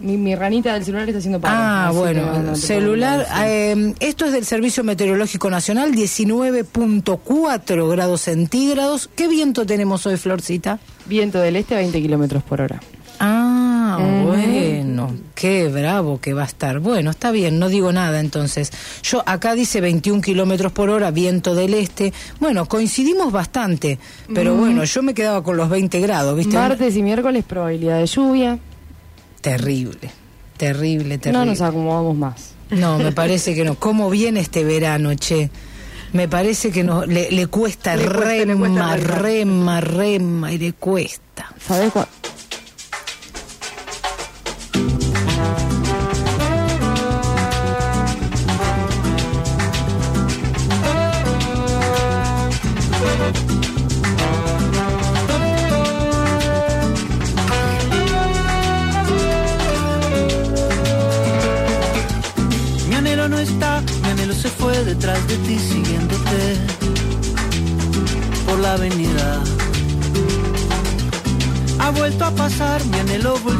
Mi, 0.00 0.16
mi 0.16 0.34
ranita 0.34 0.74
del 0.74 0.84
celular 0.84 1.08
está 1.08 1.18
haciendo 1.18 1.40
paro. 1.40 1.54
Ah, 1.58 1.88
que 1.92 1.98
bueno, 1.98 2.42
no- 2.42 2.54
celular. 2.56 3.26
eh, 3.44 3.94
esto 4.00 4.26
es 4.26 4.32
del 4.32 4.44
Servicio 4.44 4.84
Meteorológico 4.84 5.50
Nacional, 5.50 5.92
19.4 5.92 7.88
grados 7.90 8.20
centígrados. 8.22 9.10
¿Qué 9.14 9.28
viento 9.28 9.66
tenemos 9.66 10.06
hoy, 10.06 10.16
Florcita? 10.16 10.78
Viento 11.06 11.38
del 11.40 11.56
este 11.56 11.74
a 11.74 11.78
20 11.78 12.00
kilómetros 12.00 12.42
por 12.42 12.60
hora. 12.60 12.80
Ah, 13.20 13.98
bueno, 14.24 15.12
qué 15.34 15.66
bravo 15.66 16.20
que 16.20 16.34
va 16.34 16.42
a 16.42 16.46
estar. 16.46 16.78
Bueno, 16.78 17.10
está 17.10 17.32
bien, 17.32 17.58
no 17.58 17.68
digo 17.68 17.92
nada 17.92 18.20
entonces. 18.20 18.70
Yo 19.02 19.24
acá 19.26 19.54
dice 19.54 19.80
21 19.80 20.20
kilómetros 20.22 20.70
por 20.70 20.88
hora, 20.90 21.10
viento 21.10 21.56
del 21.56 21.74
este. 21.74 22.12
Bueno, 22.38 22.66
coincidimos 22.66 23.32
bastante, 23.32 23.98
pero 24.32 24.54
bueno, 24.54 24.84
yo 24.84 25.02
me 25.02 25.14
quedaba 25.14 25.42
con 25.42 25.56
los 25.56 25.68
20 25.68 25.98
grados, 26.00 26.36
¿viste? 26.36 26.54
Martes 26.56 26.94
y 26.96 27.02
miércoles 27.02 27.44
probabilidad 27.44 27.98
de 27.98 28.06
lluvia. 28.06 28.58
Terrible, 29.40 30.10
terrible, 30.56 31.18
terrible. 31.18 31.32
No 31.32 31.44
nos 31.44 31.60
acomodamos 31.60 32.16
más. 32.16 32.50
No, 32.70 32.98
me 32.98 33.12
parece 33.12 33.54
que 33.54 33.64
no. 33.64 33.76
¿Cómo 33.76 34.10
viene 34.10 34.40
este 34.40 34.64
verano, 34.64 35.14
che? 35.14 35.50
Me 36.12 36.26
parece 36.28 36.70
que 36.70 36.84
no, 36.84 37.04
le, 37.06 37.30
le 37.30 37.46
cuesta 37.46 37.94
Le 37.96 38.04
cuesta, 38.06 38.24
le 38.24 38.44
rema, 38.44 38.58
cuesta 38.66 38.92
arrancar. 38.92 39.22
rema, 39.22 39.80
rema 39.80 40.52
y 40.52 40.58
le 40.58 40.72
cuesta. 40.72 41.52
¿Sabes 41.66 41.92
cuál? 41.92 42.08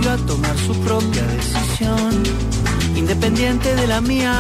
A 0.09 0.17
tomar 0.27 0.57
su 0.57 0.75
propia 0.81 1.23
decisión, 1.23 2.23
independiente 2.97 3.75
de 3.75 3.87
la 3.87 4.01
mía. 4.01 4.35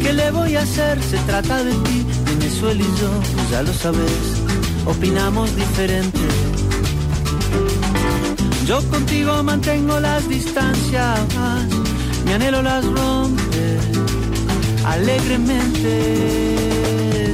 ¿Qué 0.00 0.12
le 0.12 0.30
voy 0.30 0.54
a 0.54 0.62
hacer? 0.62 1.02
Se 1.02 1.18
trata 1.18 1.64
de 1.64 1.72
ti, 1.72 2.06
Venezuela 2.24 2.80
y 2.80 3.00
yo, 3.00 3.10
pues 3.34 3.50
ya 3.50 3.62
lo 3.62 3.72
sabes, 3.72 4.22
opinamos 4.86 5.54
diferente. 5.56 6.20
Yo 8.66 8.80
contigo 8.88 9.42
mantengo 9.42 9.98
las 9.98 10.28
distancias, 10.28 11.20
mi 12.24 12.32
anhelo 12.34 12.62
las 12.62 12.84
rompe 12.84 13.78
alegremente. 14.84 15.94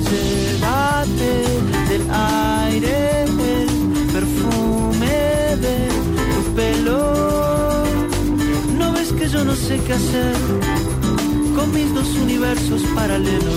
Llévate 0.09 1.31
del 1.91 2.11
aire 2.11 3.08
yo 9.33 9.45
no 9.45 9.55
sé 9.55 9.79
qué 9.87 9.93
hacer 9.93 10.35
con 11.55 11.73
mis 11.73 11.93
dos 11.95 12.09
universos 12.17 12.83
paralelos. 12.95 13.55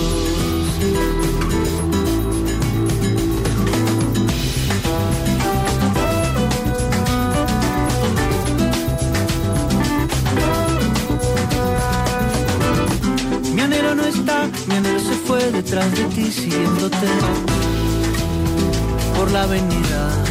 Mi 13.54 13.60
anhelo 13.60 13.94
no 13.94 14.04
está, 14.04 14.48
mi 14.68 14.74
anhelo 14.74 15.00
se 15.00 15.14
fue 15.26 15.50
detrás 15.52 15.90
de 15.92 16.04
ti 16.14 16.30
siguiéndote 16.30 17.08
por 19.16 19.30
la 19.30 19.44
avenida. 19.44 20.21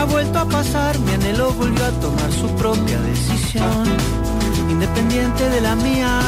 Ha 0.00 0.04
vuelto 0.04 0.38
a 0.38 0.46
pasar, 0.46 0.98
mi 1.00 1.12
anhelo 1.12 1.52
volvió 1.52 1.84
a 1.84 1.90
tomar 2.00 2.32
su 2.32 2.48
propia 2.56 2.98
decisión, 3.02 3.84
independiente 4.70 5.46
de 5.50 5.60
la 5.60 5.76
mía. 5.76 6.20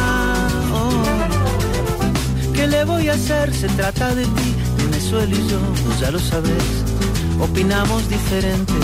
Oh. 0.75 2.53
¿Qué 2.53 2.67
le 2.67 2.85
voy 2.85 3.09
a 3.09 3.15
hacer? 3.15 3.55
Se 3.55 3.69
trata 3.69 4.15
de 4.15 4.27
ti, 4.27 4.55
Venezuela 4.77 5.35
y 5.35 5.49
yo, 5.49 5.59
pues 5.87 6.01
ya 6.01 6.11
lo 6.11 6.19
sabes, 6.19 6.63
opinamos 7.41 8.07
diferente. 8.11 8.75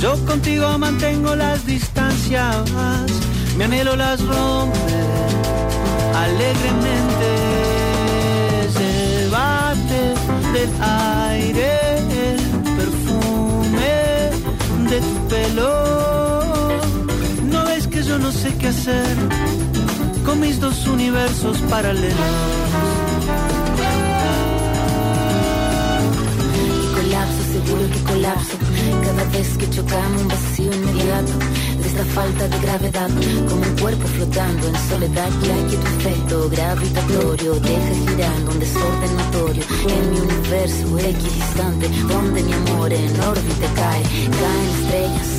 Yo 0.00 0.16
contigo 0.24 0.78
mantengo 0.78 1.36
las 1.36 1.66
distancias, 1.66 2.56
mi 3.58 3.64
anhelo 3.64 3.96
las 3.96 4.18
rompe 4.24 4.96
alegremente. 6.14 7.28
Llévate 8.78 10.14
del 10.54 10.70
aire 10.80 11.85
pelo. 15.28 16.78
No 17.50 17.64
ves 17.66 17.86
que 17.86 18.02
yo 18.02 18.18
no 18.18 18.30
sé 18.32 18.54
qué 18.58 18.68
hacer 18.68 19.16
con 20.24 20.40
mis 20.40 20.60
dos 20.60 20.86
universos 20.86 21.58
paralelos. 21.70 22.14
colapso, 26.96 27.42
seguro 27.52 27.84
que 27.92 28.00
colapso. 28.12 28.56
Cada 29.04 29.24
vez 29.24 29.48
que 29.58 29.70
chocamos 29.70 30.22
un 30.22 30.28
vacío 30.28 30.72
inmediato 30.72 31.32
de 31.96 32.02
esta 32.02 32.14
falta 32.20 32.48
de 32.48 32.58
gravedad, 32.58 33.10
como 33.48 33.62
un 33.62 33.76
cuerpo 33.78 34.06
flotando 34.08 34.68
en 34.68 34.76
soledad, 34.88 35.30
ya 35.42 35.56
que 35.68 35.76
tu 35.76 35.86
efecto 35.86 36.48
gravitatorio 36.50 37.54
deja 37.54 37.94
girando 38.06 38.50
un 38.52 38.58
desorden 38.58 39.16
notorio 39.16 39.62
en 39.88 40.10
mi 40.10 40.20
universo 40.20 40.98
equidistante, 40.98 41.88
donde 42.08 42.42
mi 42.42 42.52
amor 42.52 42.92
en 42.92 43.20
órbita 43.20 43.68
cae, 43.74 44.02
caen 44.02 44.68
estrellas. 44.80 45.30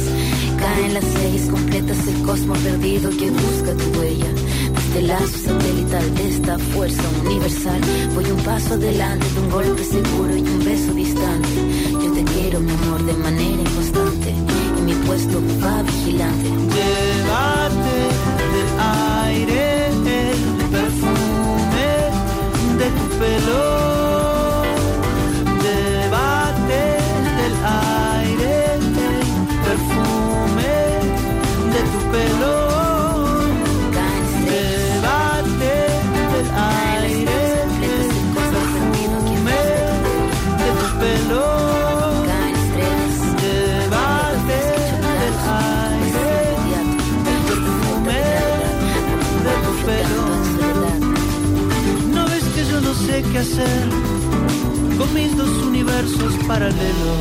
Caen 0.57 0.93
las 0.95 1.13
leyes 1.21 1.49
completas 1.49 2.05
del 2.05 2.21
cosmos 2.23 2.57
perdido 2.59 3.09
que 3.11 3.29
busca 3.29 3.73
tu 3.73 3.99
huella. 3.99 4.31
Desde 4.73 4.99
el 4.99 5.07
lazo 5.07 5.37
satelital 5.45 6.15
de 6.15 6.29
esta 6.29 6.57
fuerza 6.57 7.03
universal, 7.23 7.81
voy 8.15 8.25
un 8.31 8.41
paso 8.43 8.73
adelante 8.73 9.25
de 9.29 9.39
un 9.39 9.49
golpe 9.51 9.83
seguro 9.83 10.35
y 10.35 10.41
un 10.41 10.65
beso 10.65 10.93
distante. 10.93 11.49
Yo 11.91 12.11
te 12.13 12.23
quiero, 12.23 12.59
mi 12.59 12.71
amor, 12.71 13.05
de 13.05 13.13
manera 13.13 13.61
inconstante. 13.61 14.56
Mi 14.88 14.93
puesto 15.05 15.41
va 15.61 15.83
vigilante. 15.83 16.47
Llévate 16.47 17.97
del 18.53 18.69
aire 19.25 19.88
el 19.88 20.69
perfume 20.71 21.88
de 22.77 22.85
tu 22.91 23.19
pelo. 23.19 23.76
Con 54.97 55.13
mis 55.13 55.35
dos 55.37 55.49
universos 55.63 56.33
paralelos. 56.47 57.17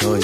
Soy, 0.00 0.20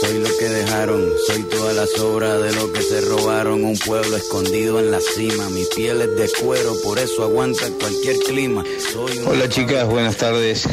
soy 0.00 0.18
lo 0.18 0.36
que 0.38 0.48
dejaron, 0.48 1.08
soy 1.26 1.42
toda 1.44 1.72
la 1.72 1.86
sobra 1.86 2.38
de 2.38 2.52
lo 2.54 2.72
que 2.72 2.82
se 2.82 3.00
robaron. 3.02 3.64
Un 3.64 3.78
pueblo 3.78 4.16
escondido 4.16 4.80
en 4.80 4.90
la 4.90 5.00
cima, 5.00 5.48
mi 5.50 5.64
piel 5.76 6.02
es 6.02 6.16
de 6.16 6.30
cuero, 6.42 6.74
por 6.82 6.98
eso 6.98 7.22
aguanta 7.22 7.66
cualquier 7.78 8.16
clima. 8.18 8.64
Soy 8.92 9.18
Hola 9.26 9.48
chicas, 9.48 9.88
buenas 9.88 10.16
tardes. 10.16 10.68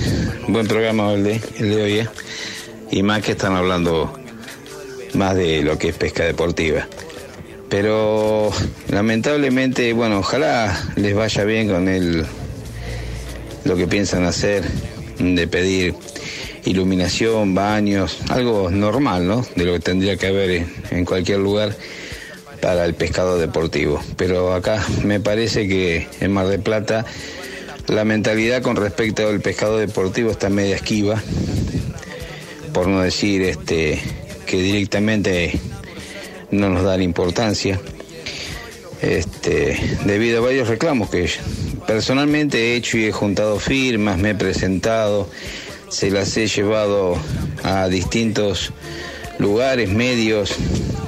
Buen 0.48 0.68
programa 0.68 1.14
el 1.14 1.24
de, 1.24 1.42
el 1.58 1.70
de 1.70 1.84
hoy. 1.84 2.00
¿eh? 2.00 2.10
Y 2.92 3.04
más 3.04 3.22
que 3.22 3.34
están 3.34 3.56
hablando 3.56 4.19
más 5.14 5.36
de 5.36 5.62
lo 5.64 5.78
que 5.78 5.90
es 5.90 5.96
pesca 5.96 6.24
deportiva. 6.24 6.88
Pero 7.70 8.52
lamentablemente, 8.90 9.94
bueno, 9.94 10.20
ojalá 10.20 10.76
les 10.96 11.16
vaya 11.16 11.44
bien 11.44 11.70
con 11.70 11.88
el 11.88 12.26
lo 13.64 13.76
que 13.76 13.88
piensan 13.88 14.24
hacer 14.24 14.64
de 15.20 15.48
pedir 15.48 15.94
iluminación, 16.66 17.54
baños, 17.54 18.20
algo 18.30 18.72
normal, 18.72 19.28
¿no? 19.28 19.46
De 19.56 19.66
lo 19.66 19.74
que 19.74 19.80
tendría 19.80 20.18
que 20.18 20.28
haber 20.28 20.66
en, 20.92 21.06
cualquier 21.06 21.40
lugar 21.40 21.76
para 22.62 22.86
el 22.86 22.94
pescado 22.94 23.38
deportivo. 23.38 24.02
Pero 24.18 24.54
acá 24.54 24.84
me 25.04 25.20
parece 25.20 25.68
que 25.68 26.08
en 26.20 26.32
Mar 26.32 26.48
del 26.48 26.62
Plata 26.62 27.06
la 27.88 28.06
mentalidad 28.06 28.62
con 28.62 28.76
respecto 28.76 29.28
al 29.28 29.42
pescado 29.42 29.78
deportivo 29.78 30.32
está 30.32 30.50
media 30.50 30.76
esquiva, 30.76 31.22
por 32.74 32.88
no 32.88 33.02
decir 33.02 33.42
este 33.42 34.00
que 34.50 34.64
directamente 34.64 35.60
no 36.50 36.70
nos 36.70 36.84
dan 36.84 37.04
importancia. 37.04 37.80
Este, 39.00 39.78
debido 40.06 40.40
a 40.40 40.42
varios 40.42 40.68
reclamos 40.68 41.12
que 41.12 41.30
personalmente 41.86 42.58
he 42.58 42.76
hecho 42.76 42.98
y 42.98 43.06
he 43.06 43.12
juntado 43.12 43.60
firmas, 43.60 44.18
me 44.18 44.32
he 44.32 44.36
presentado, 44.36 45.30
se 45.90 46.10
las 46.10 46.36
he 46.36 46.48
llevado 46.48 47.16
a 47.62 47.88
distintos 47.90 48.74
lugares, 49.38 49.92
medios, 49.92 50.56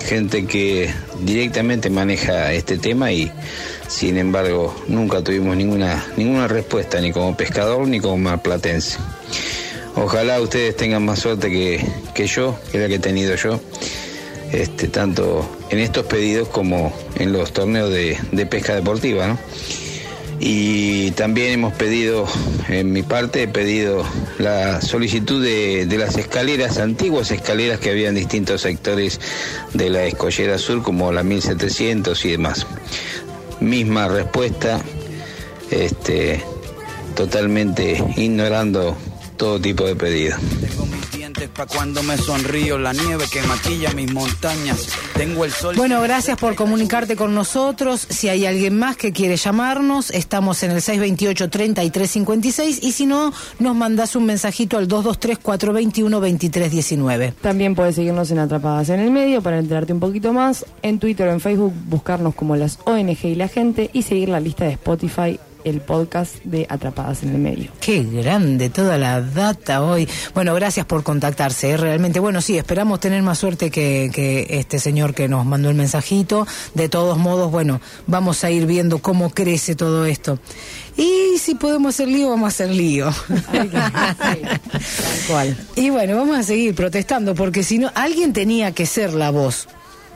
gente 0.06 0.46
que 0.46 0.94
directamente 1.22 1.90
maneja 1.90 2.54
este 2.54 2.78
tema 2.78 3.12
y 3.12 3.32
sin 3.88 4.20
embargo 4.20 4.76
nunca 4.88 5.24
tuvimos 5.24 5.58
ninguna, 5.58 6.06
ninguna 6.16 6.48
respuesta 6.48 7.02
ni 7.02 7.12
como 7.12 7.36
pescador 7.36 7.88
ni 7.88 8.00
como 8.00 8.20
marplatense. 8.20 9.00
Ojalá 9.96 10.40
ustedes 10.40 10.76
tengan 10.76 11.04
más 11.04 11.20
suerte 11.20 11.50
que, 11.50 11.86
que 12.14 12.28
yo, 12.28 12.58
que 12.72 12.80
la 12.80 12.88
que 12.88 12.96
he 12.96 13.00
tenido 13.00 13.36
yo, 13.36 13.60
este, 14.52 14.88
tanto 14.88 15.48
en 15.70 15.80
estos 15.80 16.06
pedidos 16.06 16.48
como 16.48 16.94
en 17.18 17.34
los 17.34 17.52
torneos 17.52 17.90
de, 17.90 18.18
de 18.32 18.46
pesca 18.46 18.74
deportiva, 18.74 19.28
¿no? 19.28 19.38
Y 20.44 21.12
también 21.12 21.52
hemos 21.52 21.74
pedido, 21.74 22.26
en 22.68 22.92
mi 22.92 23.04
parte, 23.04 23.44
he 23.44 23.48
pedido 23.48 24.04
la 24.40 24.82
solicitud 24.82 25.44
de, 25.44 25.86
de 25.86 25.98
las 26.00 26.18
escaleras, 26.18 26.80
antiguas 26.80 27.30
escaleras 27.30 27.80
que 27.80 27.92
había 27.92 28.10
en 28.10 28.16
distintos 28.16 28.62
sectores 28.62 29.20
de 29.76 29.92
la 29.92 30.06
Escollera 30.06 30.58
Sur, 30.58 30.82
como 30.82 31.12
la 31.12 31.22
1700 31.22 32.26
y 32.26 32.32
demás. 32.32 32.66
Misma 33.60 34.08
respuesta, 34.08 34.82
este, 35.70 36.42
totalmente 37.14 38.04
ignorando 38.18 38.98
todo 39.42 39.60
tipo 39.60 39.86
de 39.86 39.96
pedido. 39.96 40.38
dientes 41.12 41.50
pa' 41.50 41.66
cuando 41.66 42.04
me 42.04 42.16
sonrío, 42.16 42.78
la 42.78 42.94
nieve 42.94 43.26
que 43.34 43.42
maquilla 43.42 43.92
mis 43.94 44.14
montañas. 44.14 44.88
Tengo 45.16 45.46
el 45.46 45.52
sol. 45.52 45.76
Bueno, 45.76 46.00
gracias 46.00 46.38
por 46.38 46.54
comunicarte 46.54 47.16
con 47.16 47.34
nosotros. 47.34 48.06
Si 48.08 48.30
hay 48.30 48.46
alguien 48.46 48.78
más 48.78 48.98
que 48.98 49.12
quiere 49.12 49.38
llamarnos, 49.38 50.12
estamos 50.12 50.62
en 50.62 50.70
el 50.70 50.82
628-3356 50.82 52.84
y 52.84 52.92
si 52.92 53.08
no, 53.08 53.34
nos 53.58 53.76
mandás 53.76 54.16
un 54.16 54.26
mensajito 54.26 54.78
al 54.78 54.88
223-421-2319. 54.88 57.34
También 57.42 57.74
puedes 57.74 57.96
seguirnos 57.96 58.30
en 58.30 58.38
Atrapadas 58.38 58.90
en 58.90 59.00
el 59.00 59.10
Medio 59.10 59.42
para 59.42 59.58
enterarte 59.58 59.92
un 59.92 60.00
poquito 60.00 60.34
más. 60.34 60.68
En 60.84 61.00
Twitter 61.00 61.28
o 61.28 61.32
en 61.32 61.40
Facebook 61.40 61.74
buscarnos 61.88 62.36
como 62.36 62.56
las 62.56 62.78
ONG 62.86 63.26
y 63.26 63.34
la 63.34 63.48
gente 63.48 63.90
y 63.92 64.04
seguir 64.04 64.30
la 64.30 64.40
lista 64.40 64.66
de 64.66 64.74
Spotify 64.74 65.40
el 65.64 65.82
podcast 65.82 66.36
de 66.44 66.66
Atrapadas 66.70 67.24
en 67.24 67.30
el 67.30 67.38
Medio. 67.38 67.72
Qué 67.80 68.04
grande 68.04 68.70
toda 68.70 68.98
la 68.98 69.22
data 69.22 69.84
hoy. 69.84 70.08
Bueno, 70.34 70.54
gracias 70.56 70.86
por 70.86 71.04
contactarse, 71.04 71.72
¿eh? 71.72 71.78
realmente. 71.78 72.20
Bueno, 72.20 72.42
sí, 72.42 72.58
esperamos 72.58 73.00
tener 73.00 73.22
más 73.24 73.40
suerte 73.40 73.72
que, 73.72 74.12
que 74.14 74.48
este 74.50 74.80
señor 74.80 75.14
que 75.14 75.28
nos 75.28 75.46
mandó 75.46 75.70
el 75.70 75.76
mensajito. 75.76 76.48
De 76.74 76.90
todos 76.90 77.18
modos, 77.18 77.52
bueno, 77.52 77.82
vamos 78.08 78.44
a 78.44 78.52
ir 78.52 78.66
viendo 78.66 79.00
cómo 79.00 79.30
crece 79.30 79.76
todo 79.76 80.06
esto. 80.06 80.40
Y 80.98 81.38
si 81.40 81.56
podemos 81.56 81.96
hacer 81.96 82.08
lío, 82.08 82.30
vamos 82.30 82.46
a 82.46 82.48
hacer 82.50 82.70
lío. 82.70 83.10
Tal 83.52 84.50
cual. 85.28 85.58
Y 85.76 85.90
bueno, 85.90 86.16
vamos 86.16 86.38
a 86.38 86.44
seguir 86.44 86.76
protestando, 86.76 87.36
porque 87.36 87.64
si 87.64 87.80
no, 87.80 87.92
alguien 87.96 88.34
tenía 88.34 88.72
que 88.74 88.86
ser 88.86 89.14
la 89.14 89.32
voz. 89.32 89.68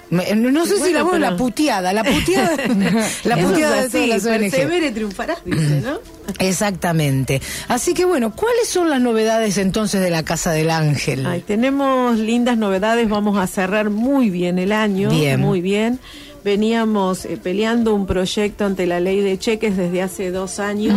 Me- 0.09 0.35
No, 0.35 0.51
no 0.51 0.65
sé 0.65 0.77
si 0.79 0.93
la 0.93 1.03
voz, 1.03 1.13
pero- 1.13 1.31
la 1.31 1.35
puteada, 1.37 1.91
la 1.93 2.03
puteada, 2.03 2.55
la 3.23 3.37
puteada 3.37 3.83
es 3.85 3.91
de 3.91 4.07
todas 4.07 4.23
las 4.23 4.25
ONG. 4.53 4.93
triunfarás, 4.93 5.37
dice, 5.45 5.81
¿no? 5.83 5.99
Exactamente. 6.39 7.41
Así 7.67 7.93
que 7.93 8.05
bueno, 8.05 8.31
¿cuáles 8.35 8.67
son 8.67 8.89
las 8.89 9.01
novedades 9.01 9.57
entonces 9.57 10.01
de 10.01 10.09
la 10.09 10.23
Casa 10.23 10.51
del 10.51 10.69
Ángel? 10.69 11.25
Ay, 11.25 11.41
tenemos 11.41 12.17
lindas 12.17 12.57
novedades, 12.57 13.09
vamos 13.09 13.37
a 13.37 13.47
cerrar 13.47 13.89
muy 13.89 14.29
bien 14.29 14.59
el 14.59 14.71
año, 14.71 15.09
Bien. 15.09 15.39
muy 15.39 15.61
bien. 15.61 15.99
Veníamos 16.45 17.25
eh, 17.25 17.39
peleando 17.41 17.95
un 17.95 18.05
proyecto 18.05 18.65
ante 18.65 18.85
la 18.85 18.99
ley 18.99 19.19
de 19.19 19.39
cheques 19.39 19.75
desde 19.75 20.03
hace 20.03 20.29
dos 20.29 20.59
años 20.59 20.93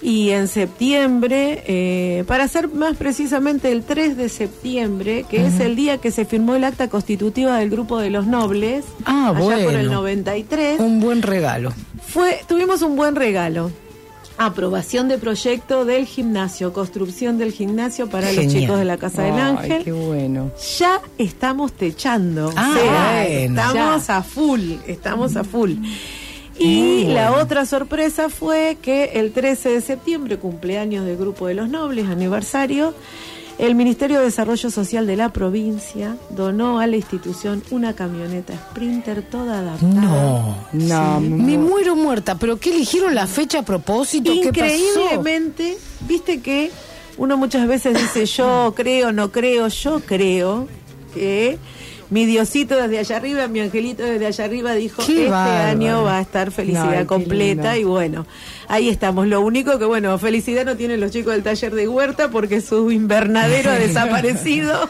y 0.00 0.30
en 0.30 0.48
septiembre, 0.48 1.62
eh, 1.66 2.24
para 2.26 2.48
ser 2.48 2.68
más 2.68 2.96
precisamente 2.96 3.70
el 3.70 3.82
3 3.82 4.16
de 4.16 4.30
septiembre, 4.30 5.26
que 5.28 5.44
es 5.46 5.60
el 5.60 5.76
día 5.76 5.98
que 5.98 6.10
se 6.10 6.24
firmó 6.24 6.54
el 6.54 6.64
acta 6.64 6.88
constitutiva 6.88 7.58
del 7.58 7.68
Grupo 7.68 7.98
de 7.98 8.08
los 8.08 8.26
Nobles, 8.26 8.86
Ah, 9.04 9.34
allá 9.36 9.38
por 9.38 9.52
el 9.54 9.64
bueno. 9.88 9.92
93, 9.92 10.80
Un 10.80 10.98
buen 10.98 11.20
regalo. 11.20 11.70
fue, 12.06 12.40
tuvimos 12.48 12.80
un 12.80 12.96
buen 12.96 13.16
regalo. 13.16 13.70
Aprobación 14.36 15.08
de 15.08 15.18
proyecto 15.18 15.84
del 15.84 16.06
gimnasio, 16.06 16.72
construcción 16.72 17.38
del 17.38 17.52
gimnasio 17.52 18.08
para 18.08 18.32
los 18.32 18.48
chicos 18.48 18.78
de 18.78 18.84
la 18.84 18.96
Casa 18.96 19.22
del 19.22 19.34
Ay, 19.34 19.40
Ángel. 19.40 19.84
qué 19.84 19.92
bueno. 19.92 20.50
Ya 20.78 21.00
estamos 21.18 21.72
techando. 21.72 22.50
Ah, 22.56 22.70
o 22.70 22.74
sea, 22.74 23.24
bueno. 23.26 23.60
estamos 23.60 24.10
a 24.10 24.22
full, 24.22 24.72
estamos 24.86 25.36
a 25.36 25.44
full. 25.44 25.74
Y 26.58 27.04
la 27.08 27.32
otra 27.32 27.66
sorpresa 27.66 28.28
fue 28.28 28.76
que 28.80 29.12
el 29.14 29.32
13 29.32 29.70
de 29.70 29.80
septiembre, 29.80 30.38
cumpleaños 30.38 31.04
del 31.04 31.16
Grupo 31.16 31.46
de 31.48 31.54
los 31.54 31.68
Nobles, 31.68 32.06
aniversario, 32.06 32.94
el 33.58 33.74
Ministerio 33.74 34.18
de 34.18 34.24
Desarrollo 34.24 34.70
Social 34.70 35.06
de 35.06 35.16
la 35.16 35.28
provincia 35.30 36.16
donó 36.30 36.80
a 36.80 36.86
la 36.86 36.96
institución 36.96 37.62
una 37.70 37.94
camioneta 37.94 38.54
Sprinter 38.54 39.22
toda 39.22 39.60
adaptada. 39.60 39.92
No. 39.92 40.56
No, 40.72 41.20
Sí. 41.20 41.28
Me 41.28 41.58
muero 41.58 41.94
muerta, 41.96 42.36
pero 42.36 42.58
¿qué 42.58 42.74
eligieron 42.74 43.14
la 43.14 43.26
fecha 43.26 43.60
a 43.60 43.62
propósito? 43.64 44.32
¿Qué 44.32 44.52
pasó? 44.52 44.64
Increíblemente, 44.64 45.78
viste 46.08 46.40
que 46.40 46.70
uno 47.16 47.36
muchas 47.36 47.68
veces 47.68 47.96
dice 47.96 48.26
yo 48.26 48.72
creo, 48.76 49.12
no 49.12 49.30
creo, 49.30 49.68
yo 49.68 50.00
creo 50.00 50.66
que 51.14 51.58
mi 52.14 52.26
Diosito 52.26 52.76
desde 52.76 53.00
allá 53.00 53.16
arriba, 53.16 53.48
mi 53.48 53.58
angelito 53.58 54.04
desde 54.04 54.26
allá 54.26 54.44
arriba 54.44 54.72
dijo 54.74 55.02
este 55.02 55.28
bárbaro. 55.28 55.68
año 55.70 56.02
va 56.04 56.18
a 56.18 56.20
estar 56.20 56.52
felicidad 56.52 57.06
completa 57.06 57.76
y 57.76 57.82
bueno, 57.82 58.24
ahí 58.68 58.88
estamos. 58.88 59.26
Lo 59.26 59.40
único 59.40 59.80
que 59.80 59.84
bueno, 59.84 60.16
felicidad 60.18 60.64
no 60.64 60.76
tienen 60.76 61.00
los 61.00 61.10
chicos 61.10 61.32
del 61.32 61.42
taller 61.42 61.74
de 61.74 61.88
huerta 61.88 62.30
porque 62.30 62.60
su 62.60 62.92
invernadero 62.92 63.72
ha 63.72 63.74
desaparecido. 63.80 64.88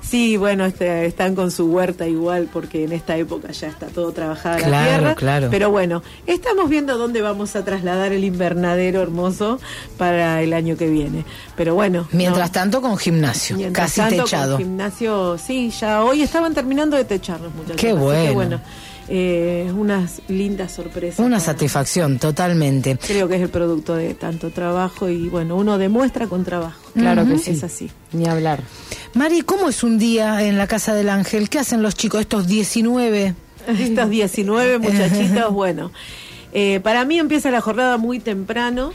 sí, 0.00 0.36
bueno, 0.36 0.64
este, 0.64 1.06
están 1.06 1.34
con 1.34 1.50
su 1.50 1.66
huerta 1.66 2.06
igual 2.06 2.48
porque 2.52 2.84
en 2.84 2.92
esta 2.92 3.16
época 3.16 3.50
ya 3.50 3.66
está 3.66 3.86
todo 3.86 4.12
trabajada 4.12 4.58
la 4.60 4.66
Claro, 4.68 4.90
tierra. 4.98 5.14
claro. 5.16 5.48
Pero 5.50 5.70
bueno, 5.72 6.02
estamos 6.28 6.70
viendo 6.70 6.96
dónde 6.98 7.20
vamos 7.22 7.56
a 7.56 7.64
trasladar 7.64 8.12
el 8.12 8.22
invernadero 8.24 9.02
hermoso 9.02 9.58
para 9.98 10.40
el 10.42 10.52
año 10.52 10.76
que 10.76 10.88
viene. 10.88 11.24
Pero 11.56 11.74
bueno. 11.74 12.06
Mientras 12.12 12.48
no. 12.50 12.52
tanto 12.52 12.80
con 12.80 12.96
gimnasio, 12.96 13.56
Mientras 13.56 13.86
casi 13.86 14.00
tanto, 14.00 14.16
con 14.18 14.24
techado. 14.26 14.58
gimnasio, 14.58 15.38
sí, 15.38 15.70
ya 15.70 16.04
hoy 16.04 16.11
estaban 16.20 16.52
terminando 16.52 16.96
de 16.96 17.04
techar 17.04 17.40
los 17.40 17.54
muchachos. 17.54 17.76
Qué 17.80 17.88
así 17.88 17.96
que 17.96 18.02
bueno. 18.02 18.34
bueno, 18.34 18.60
eh, 19.08 19.72
unas 19.74 20.20
lindas 20.28 20.72
sorpresas. 20.72 21.18
Una 21.20 21.36
para- 21.38 21.40
satisfacción, 21.40 22.18
totalmente. 22.18 22.98
Creo 22.98 23.28
que 23.28 23.36
es 23.36 23.42
el 23.42 23.48
producto 23.48 23.94
de 23.96 24.14
tanto 24.14 24.50
trabajo 24.50 25.08
y 25.08 25.28
bueno, 25.28 25.56
uno 25.56 25.78
demuestra 25.78 26.26
con 26.26 26.44
trabajo. 26.44 26.80
Claro 26.94 27.26
que 27.26 27.38
sí. 27.38 27.52
Es 27.52 27.64
así. 27.64 27.90
Ni 28.12 28.26
hablar. 28.26 28.60
Mari, 29.14 29.42
¿cómo 29.42 29.68
es 29.68 29.82
un 29.82 29.98
día 29.98 30.42
en 30.46 30.58
la 30.58 30.66
Casa 30.66 30.94
del 30.94 31.08
Ángel? 31.08 31.48
¿Qué 31.48 31.58
hacen 31.58 31.82
los 31.82 31.94
chicos, 31.94 32.20
estos 32.20 32.46
19? 32.46 33.34
Estos 33.78 34.10
19 34.10 34.78
muchachitos, 34.80 35.50
bueno. 35.52 35.92
eh, 36.52 36.80
para 36.82 37.04
mí 37.04 37.18
empieza 37.18 37.50
la 37.50 37.60
jornada 37.60 37.96
muy 37.96 38.18
temprano. 38.18 38.92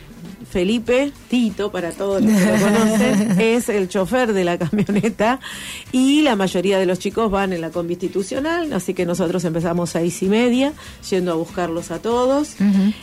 Felipe, 0.50 1.12
Tito, 1.30 1.72
para 1.72 1.92
todos 1.92 2.22
los 2.22 2.32
que 2.34 2.46
lo 2.46 2.60
conocen, 2.60 3.32
es 3.40 3.70
el 3.70 3.90
chofer 3.90 4.34
de 4.34 4.44
la 4.44 4.58
camioneta 4.58 5.40
y 5.92 6.22
la 6.22 6.36
mayoría 6.36 6.80
de 6.80 6.86
los 6.86 7.00
chicos 7.00 7.30
van 7.30 7.54
en 7.54 7.62
la 7.62 7.70
constitucional, 7.70 8.72
así 8.74 8.94
que 8.94 9.06
nosotros 9.06 9.44
empezamos 9.44 9.96
a 9.96 10.00
seis 10.00 10.22
y 10.22 10.28
media, 10.28 10.74
yendo 11.10 11.32
a 11.32 11.36
buscarlos 11.36 11.92
a 11.92 12.00
todos. 12.00 12.56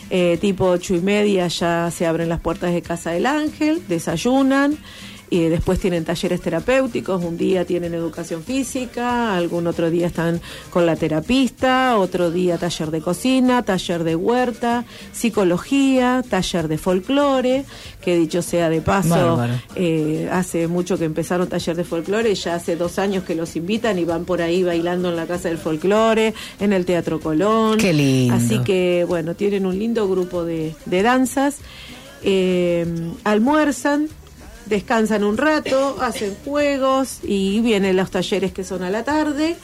Eh, 0.09 0.37
tipo 0.39 0.65
ocho 0.65 0.95
y 0.95 1.01
media 1.01 1.47
ya 1.47 1.91
se 1.91 2.05
abren 2.05 2.29
las 2.29 2.39
puertas 2.39 2.73
de 2.73 2.81
Casa 2.81 3.11
del 3.11 3.25
Ángel, 3.25 3.81
desayunan. 3.87 4.77
Y 5.29 5.41
después 5.45 5.79
tienen 5.79 6.05
talleres 6.05 6.41
terapéuticos, 6.41 7.23
un 7.23 7.37
día 7.37 7.65
tienen 7.65 7.93
educación 7.93 8.43
física, 8.43 9.35
algún 9.35 9.67
otro 9.67 9.89
día 9.89 10.07
están 10.07 10.39
con 10.69 10.85
la 10.85 10.95
terapista, 10.95 11.97
otro 11.97 12.31
día 12.31 12.57
taller 12.57 12.91
de 12.91 13.01
cocina, 13.01 13.63
taller 13.63 14.03
de 14.03 14.15
huerta, 14.15 14.85
psicología, 15.11 16.23
taller 16.29 16.67
de 16.67 16.77
folclore, 16.77 17.65
que 18.01 18.15
dicho 18.15 18.41
sea 18.41 18.69
de 18.69 18.81
paso, 18.81 19.43
eh, 19.75 20.29
hace 20.31 20.67
mucho 20.67 20.97
que 20.97 21.05
empezaron 21.05 21.47
taller 21.47 21.75
de 21.75 21.83
folclore, 21.83 22.35
ya 22.35 22.55
hace 22.55 22.75
dos 22.75 22.99
años 22.99 23.23
que 23.23 23.35
los 23.35 23.55
invitan 23.55 23.97
y 23.97 24.05
van 24.05 24.25
por 24.25 24.41
ahí 24.41 24.63
bailando 24.63 25.09
en 25.09 25.15
la 25.15 25.25
Casa 25.25 25.49
del 25.49 25.57
Folclore, 25.57 26.33
en 26.59 26.73
el 26.73 26.85
Teatro 26.85 27.19
Colón. 27.19 27.77
Qué 27.77 27.93
lindo. 27.93 28.35
Así 28.35 28.59
que, 28.59 29.05
bueno, 29.07 29.35
tienen 29.35 29.65
un 29.65 29.77
lindo 29.77 30.07
grupo 30.07 30.45
de, 30.45 30.75
de 30.85 31.01
danzas. 31.01 31.57
Eh, 32.23 32.85
almuerzan, 33.23 34.07
descansan 34.65 35.23
un 35.23 35.37
rato, 35.37 35.97
hacen 36.01 36.35
juegos 36.43 37.19
y 37.23 37.59
vienen 37.61 37.95
los 37.95 38.11
talleres 38.11 38.51
que 38.51 38.63
son 38.63 38.83
a 38.83 38.89
la 38.89 39.03
tarde. 39.03 39.55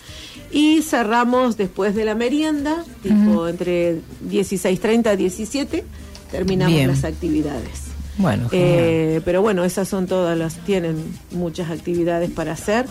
Y 0.51 0.81
cerramos 0.81 1.55
después 1.55 1.95
de 1.95 2.03
la 2.03 2.13
merienda, 2.13 2.83
tipo 3.01 3.47
entre 3.47 3.99
16.30 4.29 5.13
y 5.13 5.17
17, 5.17 5.83
terminamos 6.29 6.75
Bien. 6.75 6.89
las 6.89 7.05
actividades. 7.05 7.91
Bueno. 8.17 8.49
Eh, 8.51 9.21
pero 9.23 9.41
bueno, 9.41 9.63
esas 9.63 9.87
son 9.87 10.07
todas 10.07 10.37
las, 10.37 10.55
tienen 10.65 10.97
muchas 11.31 11.71
actividades 11.71 12.29
para 12.31 12.51
hacer. 12.51 12.85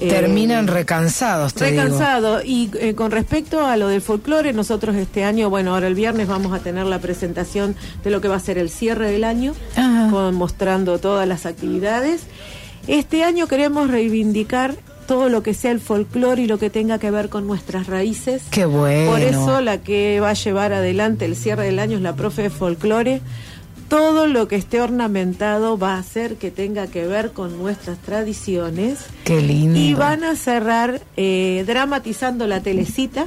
Eh, 0.00 0.08
Terminan 0.08 0.66
recansados, 0.66 1.54
te 1.54 1.70
digo. 1.70 1.82
Recansado. 1.82 2.42
Y 2.42 2.70
eh, 2.80 2.94
con 2.94 3.10
respecto 3.10 3.66
a 3.66 3.76
lo 3.76 3.88
del 3.88 4.00
folclore, 4.00 4.52
nosotros 4.52 4.96
este 4.96 5.24
año, 5.24 5.50
bueno, 5.50 5.74
ahora 5.74 5.86
el 5.86 5.94
viernes 5.94 6.28
vamos 6.28 6.52
a 6.52 6.58
tener 6.60 6.86
la 6.86 6.98
presentación 6.98 7.76
de 8.02 8.10
lo 8.10 8.20
que 8.20 8.28
va 8.28 8.36
a 8.36 8.40
ser 8.40 8.58
el 8.58 8.70
cierre 8.70 9.10
del 9.10 9.24
año, 9.24 9.54
con, 10.10 10.34
mostrando 10.34 10.98
todas 10.98 11.28
las 11.28 11.46
actividades. 11.46 12.22
Este 12.88 13.22
año 13.22 13.46
queremos 13.46 13.90
reivindicar 13.90 14.74
todo 15.06 15.28
lo 15.28 15.42
que 15.42 15.54
sea 15.54 15.70
el 15.72 15.80
folclore 15.80 16.42
y 16.42 16.46
lo 16.46 16.58
que 16.58 16.70
tenga 16.70 16.98
que 16.98 17.10
ver 17.10 17.28
con 17.28 17.46
nuestras 17.46 17.86
raíces. 17.86 18.42
Qué 18.50 18.64
bueno. 18.64 19.10
Por 19.10 19.20
eso 19.20 19.60
la 19.60 19.78
que 19.78 20.20
va 20.20 20.30
a 20.30 20.34
llevar 20.34 20.72
adelante 20.72 21.24
el 21.24 21.36
cierre 21.36 21.64
del 21.66 21.78
año 21.78 21.96
es 21.96 22.02
la 22.02 22.14
profe 22.14 22.42
de 22.42 22.50
folclore. 22.50 23.20
Todo 23.92 24.26
lo 24.26 24.48
que 24.48 24.56
esté 24.56 24.80
ornamentado 24.80 25.76
va 25.76 25.96
a 25.96 25.98
hacer 25.98 26.36
que 26.36 26.50
tenga 26.50 26.86
que 26.86 27.06
ver 27.06 27.32
con 27.32 27.58
nuestras 27.58 27.98
tradiciones. 27.98 29.00
Qué 29.22 29.42
lindo. 29.42 29.78
Y 29.78 29.92
van 29.92 30.24
a 30.24 30.34
cerrar 30.34 31.02
eh, 31.18 31.62
dramatizando 31.66 32.46
la 32.46 32.62
telecita 32.62 33.26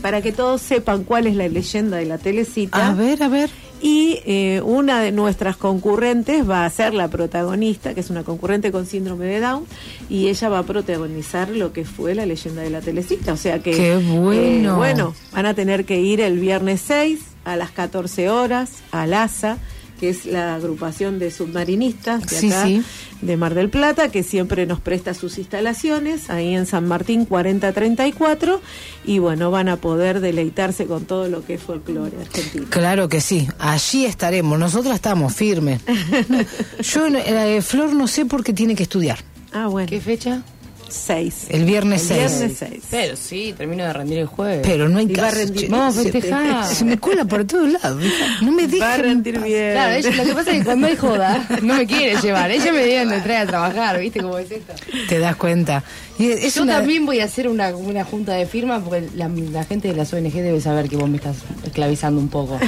para 0.00 0.22
que 0.22 0.32
todos 0.32 0.62
sepan 0.62 1.04
cuál 1.04 1.26
es 1.26 1.36
la 1.36 1.46
leyenda 1.48 1.98
de 1.98 2.06
la 2.06 2.16
telecita. 2.16 2.88
A 2.88 2.94
ver, 2.94 3.22
a 3.22 3.28
ver. 3.28 3.50
Y 3.82 4.20
eh, 4.24 4.62
una 4.64 5.02
de 5.02 5.12
nuestras 5.12 5.58
concurrentes 5.58 6.48
va 6.48 6.64
a 6.64 6.70
ser 6.70 6.94
la 6.94 7.08
protagonista, 7.08 7.92
que 7.92 8.00
es 8.00 8.08
una 8.08 8.24
concurrente 8.24 8.72
con 8.72 8.86
síndrome 8.86 9.26
de 9.26 9.40
Down, 9.40 9.64
y 10.08 10.28
ella 10.28 10.48
va 10.48 10.60
a 10.60 10.62
protagonizar 10.62 11.50
lo 11.50 11.74
que 11.74 11.84
fue 11.84 12.14
la 12.14 12.24
leyenda 12.24 12.62
de 12.62 12.70
la 12.70 12.80
telecita. 12.80 13.34
O 13.34 13.36
sea 13.36 13.58
que, 13.58 13.72
Qué 13.72 13.96
bueno. 13.98 14.72
eh, 14.72 14.76
bueno, 14.76 15.14
van 15.34 15.44
a 15.44 15.52
tener 15.52 15.84
que 15.84 16.00
ir 16.00 16.22
el 16.22 16.38
viernes 16.38 16.80
6 16.86 17.20
a 17.44 17.56
las 17.56 17.70
14 17.70 18.30
horas 18.30 18.70
al 18.92 19.12
ASA, 19.12 19.58
que 19.98 20.10
es 20.10 20.26
la 20.26 20.54
agrupación 20.54 21.18
de 21.18 21.30
submarinistas 21.30 22.26
de 22.26 22.36
Sí, 22.36 22.48
acá, 22.52 22.66
sí. 22.66 22.82
de 23.22 23.36
Mar 23.36 23.54
del 23.54 23.70
Plata, 23.70 24.10
que 24.10 24.22
siempre 24.22 24.66
nos 24.66 24.80
presta 24.80 25.14
sus 25.14 25.38
instalaciones, 25.38 26.28
ahí 26.30 26.54
en 26.54 26.66
San 26.66 26.86
Martín 26.86 27.24
4034, 27.24 28.60
y 29.04 29.18
bueno, 29.18 29.50
van 29.50 29.68
a 29.68 29.76
poder 29.76 30.20
deleitarse 30.20 30.86
con 30.86 31.04
todo 31.04 31.28
lo 31.28 31.44
que 31.44 31.54
es 31.54 31.62
folclore 31.62 32.12
argentino. 32.20 32.66
Claro 32.70 33.08
que 33.08 33.20
sí, 33.20 33.48
allí 33.58 34.04
estaremos, 34.04 34.58
nosotros 34.58 34.94
estamos 34.94 35.34
firmes. 35.34 35.80
Yo, 36.82 37.06
eh, 37.06 37.62
Flor, 37.62 37.92
no 37.94 38.06
sé 38.06 38.26
por 38.26 38.44
qué 38.44 38.52
tiene 38.52 38.74
que 38.74 38.82
estudiar. 38.84 39.18
Ah, 39.52 39.68
bueno. 39.68 39.88
¿Qué 39.88 40.00
fecha? 40.00 40.42
6. 40.88 41.46
El 41.50 41.64
viernes 41.64 42.10
El 42.10 42.28
6. 42.28 42.38
viernes 42.38 42.56
6. 42.58 42.82
Pero 42.90 43.16
sí, 43.16 43.54
termino 43.56 43.84
de 43.84 43.92
rendir 43.92 44.18
el 44.18 44.26
jueves. 44.26 44.60
Pero 44.66 44.88
no 44.88 44.98
hay 44.98 45.06
Y 45.06 45.14
va 45.14 45.24
a 45.28 45.30
caso. 45.30 45.38
rendir. 45.38 45.68
Vamos 45.70 45.98
a 45.98 46.02
festejar. 46.02 46.66
Se 46.74 46.84
me 46.84 46.98
cuela 46.98 47.24
por 47.24 47.44
todos 47.44 47.70
lados. 47.72 48.02
No 48.42 48.52
me 48.52 48.66
Va 48.66 48.94
a 48.94 48.96
rendir 48.98 49.40
bien. 49.40 49.72
Claro, 49.72 49.94
ella- 49.94 50.10
lo 50.10 50.24
que 50.24 50.34
pasa 50.34 50.50
es 50.52 50.58
que 50.58 50.64
cuando 50.64 50.86
hay 50.86 50.96
joda, 50.96 51.46
no 51.62 51.74
me 51.74 51.86
quiere 51.86 52.20
llevar. 52.20 52.50
Ella 52.50 52.72
me 52.72 52.80
deben 52.84 53.08
de 53.10 53.20
traer 53.20 53.42
a 53.42 53.46
trabajar, 53.46 53.98
¿viste 54.00 54.20
cómo 54.20 54.38
es 54.38 54.50
esto? 54.50 54.72
Te 55.08 55.18
das 55.18 55.36
cuenta. 55.36 55.82
Y 56.18 56.30
es 56.30 56.54
Yo 56.54 56.62
una- 56.62 56.78
también 56.78 57.04
voy 57.04 57.20
a 57.20 57.24
hacer 57.24 57.48
una, 57.48 57.74
una 57.76 58.04
junta 58.04 58.32
de 58.34 58.46
firma 58.46 58.80
porque 58.82 59.08
la, 59.14 59.28
la 59.28 59.64
gente 59.64 59.88
de 59.88 59.94
las 59.94 60.12
ONG 60.12 60.32
debe 60.32 60.60
saber 60.60 60.88
que 60.88 60.96
vos 60.96 61.08
me 61.10 61.16
estás 61.16 61.36
esclavizando 61.64 62.20
un 62.20 62.28
poco. 62.28 62.58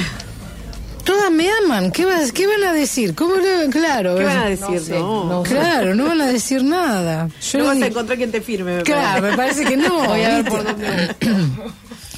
Me 1.31 1.49
aman. 1.65 1.91
¿Qué, 1.93 2.05
vas- 2.05 2.33
qué 2.33 2.47
van 2.47 2.65
a 2.65 2.73
decir? 2.73 3.15
¿Cómo 3.15 3.37
le- 3.37 3.69
Claro. 3.71 4.17
¿Qué 4.17 4.25
van 4.25 4.39
a 4.39 4.45
decir? 4.47 4.81
sé, 4.81 4.99
No, 4.99 5.25
no 5.25 5.45
sé. 5.45 5.51
Claro, 5.51 5.95
no 5.95 6.07
van 6.07 6.21
a 6.23 6.27
decir 6.27 6.65
nada. 6.65 7.29
Yo 7.53 7.59
no 7.59 7.65
vas 7.67 7.73
a 7.73 7.75
digo- 7.77 7.87
encontrar 7.89 8.17
quien 8.19 8.31
te 8.33 8.41
firme. 8.41 8.77
me 8.79 8.83
Claro, 8.83 9.23
me 9.31 9.37
parece 9.37 9.65
que 9.65 9.77
no. 9.77 10.05
Voy 10.09 10.23
a 10.23 10.29
ver 10.37 10.45
por 10.45 10.65
dónde 10.65 11.15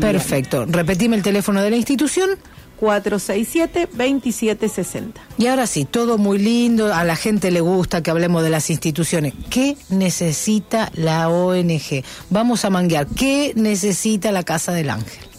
Perfecto. 0.00 0.66
Repetime 0.66 1.16
el 1.16 1.22
teléfono 1.22 1.62
de 1.62 1.70
la 1.70 1.76
institución. 1.76 2.30
467-2760. 2.80 5.12
Y 5.38 5.46
ahora 5.46 5.66
sí, 5.66 5.84
todo 5.84 6.18
muy 6.18 6.38
lindo, 6.38 6.92
a 6.92 7.04
la 7.04 7.16
gente 7.16 7.50
le 7.50 7.60
gusta 7.60 8.02
que 8.02 8.10
hablemos 8.10 8.42
de 8.42 8.50
las 8.50 8.70
instituciones. 8.70 9.32
¿Qué 9.48 9.76
necesita 9.88 10.90
la 10.94 11.28
ONG? 11.28 12.04
Vamos 12.30 12.64
a 12.64 12.70
manguear. 12.70 13.06
¿Qué 13.06 13.52
necesita 13.54 14.32
la 14.32 14.42
Casa 14.42 14.72
del 14.72 14.90
Ángel? 14.90 15.33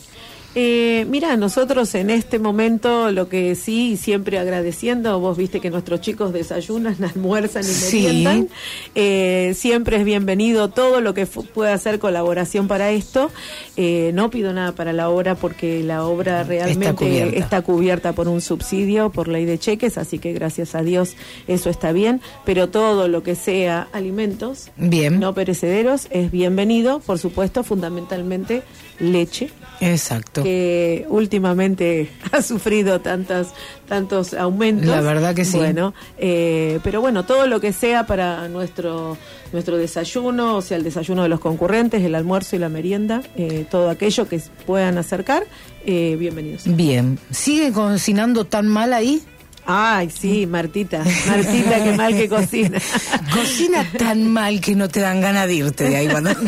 Eh, 0.57 1.05
mira, 1.09 1.35
nosotros 1.35 1.93
en 1.95 2.09
este 2.09 2.39
momento 2.39 3.11
lo 3.11 3.27
que 3.27 3.55
sí, 3.55 3.97
siempre 3.97 4.39
agradeciendo, 4.39 5.19
vos 5.19 5.35
viste 5.37 5.59
que 5.59 5.69
nuestros 5.69 5.99
chicos 5.99 6.31
desayunan, 6.31 6.95
almuerzan 7.03 7.63
y 7.63 7.65
Sí. 7.65 8.03
meriendan, 8.03 8.49
eh, 8.95 9.53
siempre 9.53 9.97
es 9.97 10.05
bienvenido 10.05 10.69
todo 10.69 11.01
lo 11.01 11.13
que 11.13 11.25
pueda 11.25 11.73
hacer 11.73 11.99
colaboración 11.99 12.69
para 12.69 12.91
esto. 12.91 13.31
Eh, 13.75 14.11
no 14.13 14.29
pido 14.29 14.53
nada 14.53 14.71
para 14.71 14.93
la 14.93 15.09
obra 15.09 15.35
porque 15.35 15.83
la 15.83 16.05
obra 16.05 16.43
realmente 16.43 16.93
cubierta. 16.93 17.35
está 17.37 17.61
cubierta 17.61 18.13
por 18.13 18.29
un 18.29 18.39
subsidio, 18.39 19.09
por 19.09 19.27
ley 19.27 19.43
de 19.43 19.59
cheques, 19.59 19.97
así 19.97 20.19
que 20.19 20.31
gracias 20.31 20.73
a 20.73 20.83
Dios 20.83 21.15
eso 21.47 21.69
está 21.69 21.91
bien, 21.91 22.21
pero 22.45 22.69
todo 22.69 23.09
lo 23.09 23.23
que 23.23 23.35
sea 23.35 23.89
alimentos 23.91 24.69
Bien. 24.77 25.19
no 25.19 25.33
perecederos 25.33 26.07
es 26.11 26.31
bienvenido, 26.31 26.99
por 27.01 27.19
supuesto, 27.19 27.63
fundamentalmente 27.63 28.63
leche 28.99 29.49
Exacto. 29.81 30.43
que 30.43 31.05
últimamente 31.09 32.09
ha 32.31 32.41
sufrido 32.41 33.01
tantas 33.01 33.53
tantos 33.87 34.33
aumentos. 34.33 34.87
La 34.87 35.01
verdad 35.01 35.35
que 35.35 35.45
sí. 35.45 35.57
Bueno, 35.57 35.93
eh, 36.17 36.79
pero 36.83 37.01
bueno, 37.01 37.25
todo 37.25 37.47
lo 37.47 37.59
que 37.59 37.73
sea 37.73 38.05
para 38.05 38.47
nuestro 38.47 39.17
nuestro 39.53 39.77
desayuno, 39.77 40.57
o 40.57 40.61
sea, 40.61 40.77
el 40.77 40.83
desayuno 40.83 41.23
de 41.23 41.29
los 41.29 41.39
concurrentes, 41.39 42.03
el 42.03 42.15
almuerzo 42.15 42.55
y 42.55 42.59
la 42.59 42.69
merienda, 42.69 43.21
eh, 43.35 43.65
todo 43.69 43.89
aquello 43.89 44.27
que 44.27 44.41
puedan 44.65 44.97
acercar, 44.97 45.45
eh, 45.85 46.15
bienvenidos. 46.17 46.63
Bien. 46.65 47.19
¿Sigue 47.31 47.71
cocinando 47.71 48.45
tan 48.45 48.67
mal 48.67 48.93
ahí? 48.93 49.21
Ay, 49.67 50.11
sí, 50.11 50.45
Martita, 50.45 51.03
Martita, 51.27 51.83
qué 51.83 51.93
mal 51.93 52.13
que 52.13 52.29
cocina. 52.29 52.79
Cocina 53.33 53.85
tan 53.97 54.31
mal 54.31 54.61
que 54.61 54.75
no 54.75 54.87
te 54.87 54.99
dan 54.99 55.21
ganas 55.21 55.47
de 55.47 55.55
irte 55.55 55.89
de 55.89 55.95
ahí 55.95 56.07
cuando... 56.07 56.31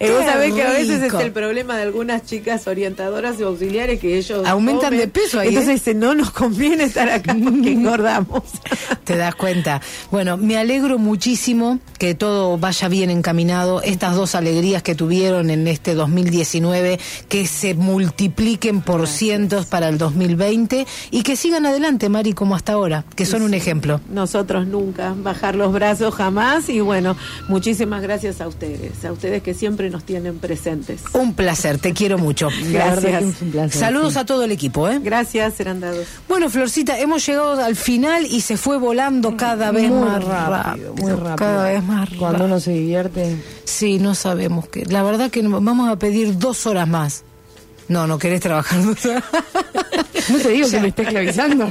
Eh, 0.00 0.12
vos 0.12 0.24
sabés 0.24 0.54
que 0.54 0.62
a 0.62 0.70
veces 0.70 1.02
es 1.02 1.14
el 1.14 1.32
problema 1.32 1.76
de 1.76 1.82
algunas 1.82 2.24
chicas 2.24 2.66
orientadoras 2.66 3.40
y 3.40 3.42
auxiliares 3.42 3.98
que 3.98 4.16
ellos 4.16 4.46
Aumentan 4.46 4.90
comen, 4.90 5.00
de 5.00 5.08
peso 5.08 5.40
ahí, 5.40 5.48
Entonces 5.48 5.70
¿eh? 5.70 5.74
dicen, 5.74 5.98
no 5.98 6.14
nos 6.14 6.30
conviene 6.30 6.84
estar 6.84 7.08
acá 7.08 7.36
porque 7.42 7.72
engordamos. 7.72 8.42
Te 9.04 9.16
das 9.16 9.34
cuenta. 9.34 9.80
Bueno, 10.10 10.36
me 10.36 10.56
alegro 10.56 10.98
muchísimo 10.98 11.80
que 11.98 12.14
todo 12.14 12.58
vaya 12.58 12.88
bien 12.88 13.10
encaminado. 13.10 13.82
Estas 13.82 14.14
dos 14.14 14.34
alegrías 14.34 14.82
que 14.82 14.94
tuvieron 14.94 15.50
en 15.50 15.66
este 15.66 15.94
2019, 15.94 17.00
que 17.28 17.46
se 17.46 17.74
multipliquen 17.74 18.82
por 18.82 19.08
cientos 19.08 19.66
para 19.66 19.88
el 19.88 19.98
2020 19.98 20.86
y 21.10 21.22
que 21.22 21.36
sigan 21.36 21.66
adelante, 21.66 21.77
Mari, 22.08 22.32
como 22.32 22.54
hasta 22.56 22.72
ahora, 22.72 23.04
que 23.14 23.24
son 23.26 23.42
un 23.42 23.54
ejemplo. 23.54 24.00
Nosotros 24.10 24.66
nunca, 24.66 25.14
bajar 25.16 25.54
los 25.54 25.72
brazos 25.72 26.14
jamás 26.14 26.68
y 26.68 26.80
bueno, 26.80 27.16
muchísimas 27.48 28.02
gracias 28.02 28.40
a 28.40 28.48
ustedes, 28.48 29.04
a 29.04 29.12
ustedes 29.12 29.42
que 29.42 29.54
siempre 29.54 29.90
nos 29.90 30.04
tienen 30.04 30.38
presentes. 30.38 31.02
Un 31.12 31.34
placer, 31.34 31.78
te 31.78 31.92
quiero 31.92 32.18
mucho. 32.18 32.48
Placer, 32.70 33.24
Saludos 33.70 34.14
sí. 34.14 34.18
a 34.18 34.26
todo 34.26 34.44
el 34.44 34.52
equipo, 34.52 34.88
¿eh? 34.88 35.00
Gracias, 35.02 35.54
serán 35.54 35.80
dados. 35.80 36.06
Bueno, 36.28 36.48
Florcita, 36.50 36.98
hemos 36.98 37.24
llegado 37.26 37.62
al 37.62 37.76
final 37.76 38.26
y 38.26 38.40
se 38.40 38.56
fue 38.56 38.78
volando 38.78 39.36
cada 39.36 39.70
vez 39.70 39.90
Muy 39.90 40.00
más 40.08 40.24
rápido, 40.24 40.50
rápido. 40.62 40.94
muy 40.94 41.12
rápido. 41.12 41.36
Cada 41.36 41.64
vez 41.68 41.82
más 41.84 42.08
cuando 42.10 42.26
rápido. 42.38 42.46
uno 42.46 42.60
se 42.60 42.72
divierte. 42.72 43.36
Sí, 43.64 43.98
no 43.98 44.14
sabemos 44.14 44.68
qué. 44.68 44.84
La 44.86 45.02
verdad 45.02 45.30
que 45.30 45.42
vamos 45.42 45.88
a 45.88 45.96
pedir 45.96 46.38
dos 46.38 46.66
horas 46.66 46.88
más. 46.88 47.24
No, 47.88 48.06
no 48.06 48.18
querés 48.18 48.40
trabajar. 48.40 48.78
No 48.80 48.94
te 48.94 50.48
digo 50.50 50.68
que 50.70 50.80
me 50.80 50.88
está 50.88 51.02
esclavizando. 51.02 51.68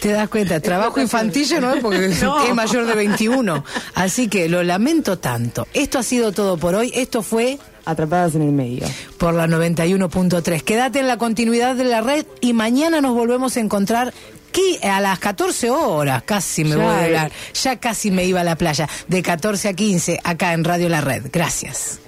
Te 0.00 0.12
das 0.12 0.28
cuenta, 0.30 0.58
trabajo 0.60 0.98
infantil 1.00 1.46
no 1.60 1.74
es 1.74 1.80
porque 1.82 2.08
No. 2.22 2.42
es 2.44 2.54
mayor 2.54 2.86
de 2.86 2.94
21. 2.94 3.64
Así 3.94 4.28
que 4.28 4.48
lo 4.48 4.62
lamento 4.62 5.18
tanto. 5.18 5.68
Esto 5.74 5.98
ha 5.98 6.02
sido 6.02 6.32
todo 6.32 6.56
por 6.56 6.74
hoy. 6.74 6.90
Esto 6.94 7.22
fue 7.22 7.58
Atrapadas 7.84 8.34
en 8.34 8.42
el 8.42 8.52
medio. 8.52 8.86
por 9.18 9.34
la 9.34 9.46
91.3. 9.46 10.62
Quédate 10.62 11.00
en 11.00 11.06
la 11.06 11.18
continuidad 11.18 11.74
de 11.76 11.84
la 11.84 12.00
red 12.00 12.24
y 12.40 12.52
mañana 12.54 13.00
nos 13.00 13.14
volvemos 13.14 13.56
a 13.56 13.60
encontrar 13.60 14.14
qui- 14.52 14.82
a 14.82 15.00
las 15.00 15.18
14 15.18 15.68
horas. 15.70 16.22
Casi 16.24 16.64
me 16.64 16.70
Ya, 16.70 16.76
voy 16.76 16.86
a 16.94 17.06
volar. 17.06 17.32
Ya 17.62 17.76
casi 17.76 18.10
me 18.10 18.24
iba 18.24 18.40
a 18.40 18.44
la 18.44 18.56
playa. 18.56 18.88
De 19.06 19.22
14 19.22 19.68
a 19.68 19.74
15 19.74 20.18
acá 20.24 20.54
en 20.54 20.64
Radio 20.64 20.88
La 20.88 21.02
Red. 21.02 21.26
Gracias. 21.30 22.00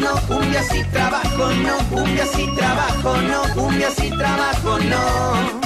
No, 0.00 0.20
cumbia 0.26 0.62
sí 0.64 0.82
trabajo, 0.92 1.52
no, 1.52 1.78
cumbia 1.90 2.26
sí 2.26 2.46
trabajo, 2.56 3.16
no, 3.22 3.42
cumbia 3.54 3.90
sí 3.90 4.10
trabajo, 4.10 4.78
no. 4.78 5.62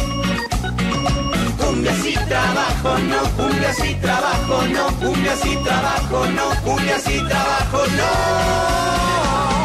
Cumbia 1.58 1.94
sí 2.02 2.14
trabajo, 2.28 2.98
no, 2.98 3.22
cumbia 3.36 3.72
sí 3.74 3.94
trabajo, 4.00 4.62
no, 4.72 4.86
cumbia 4.98 5.36
sin 5.36 5.64
trabajo, 5.64 6.26
no, 6.26 6.62
cumbia 6.62 6.98
sin 6.98 7.28
trabajo, 7.28 7.78
no. 7.96 9.55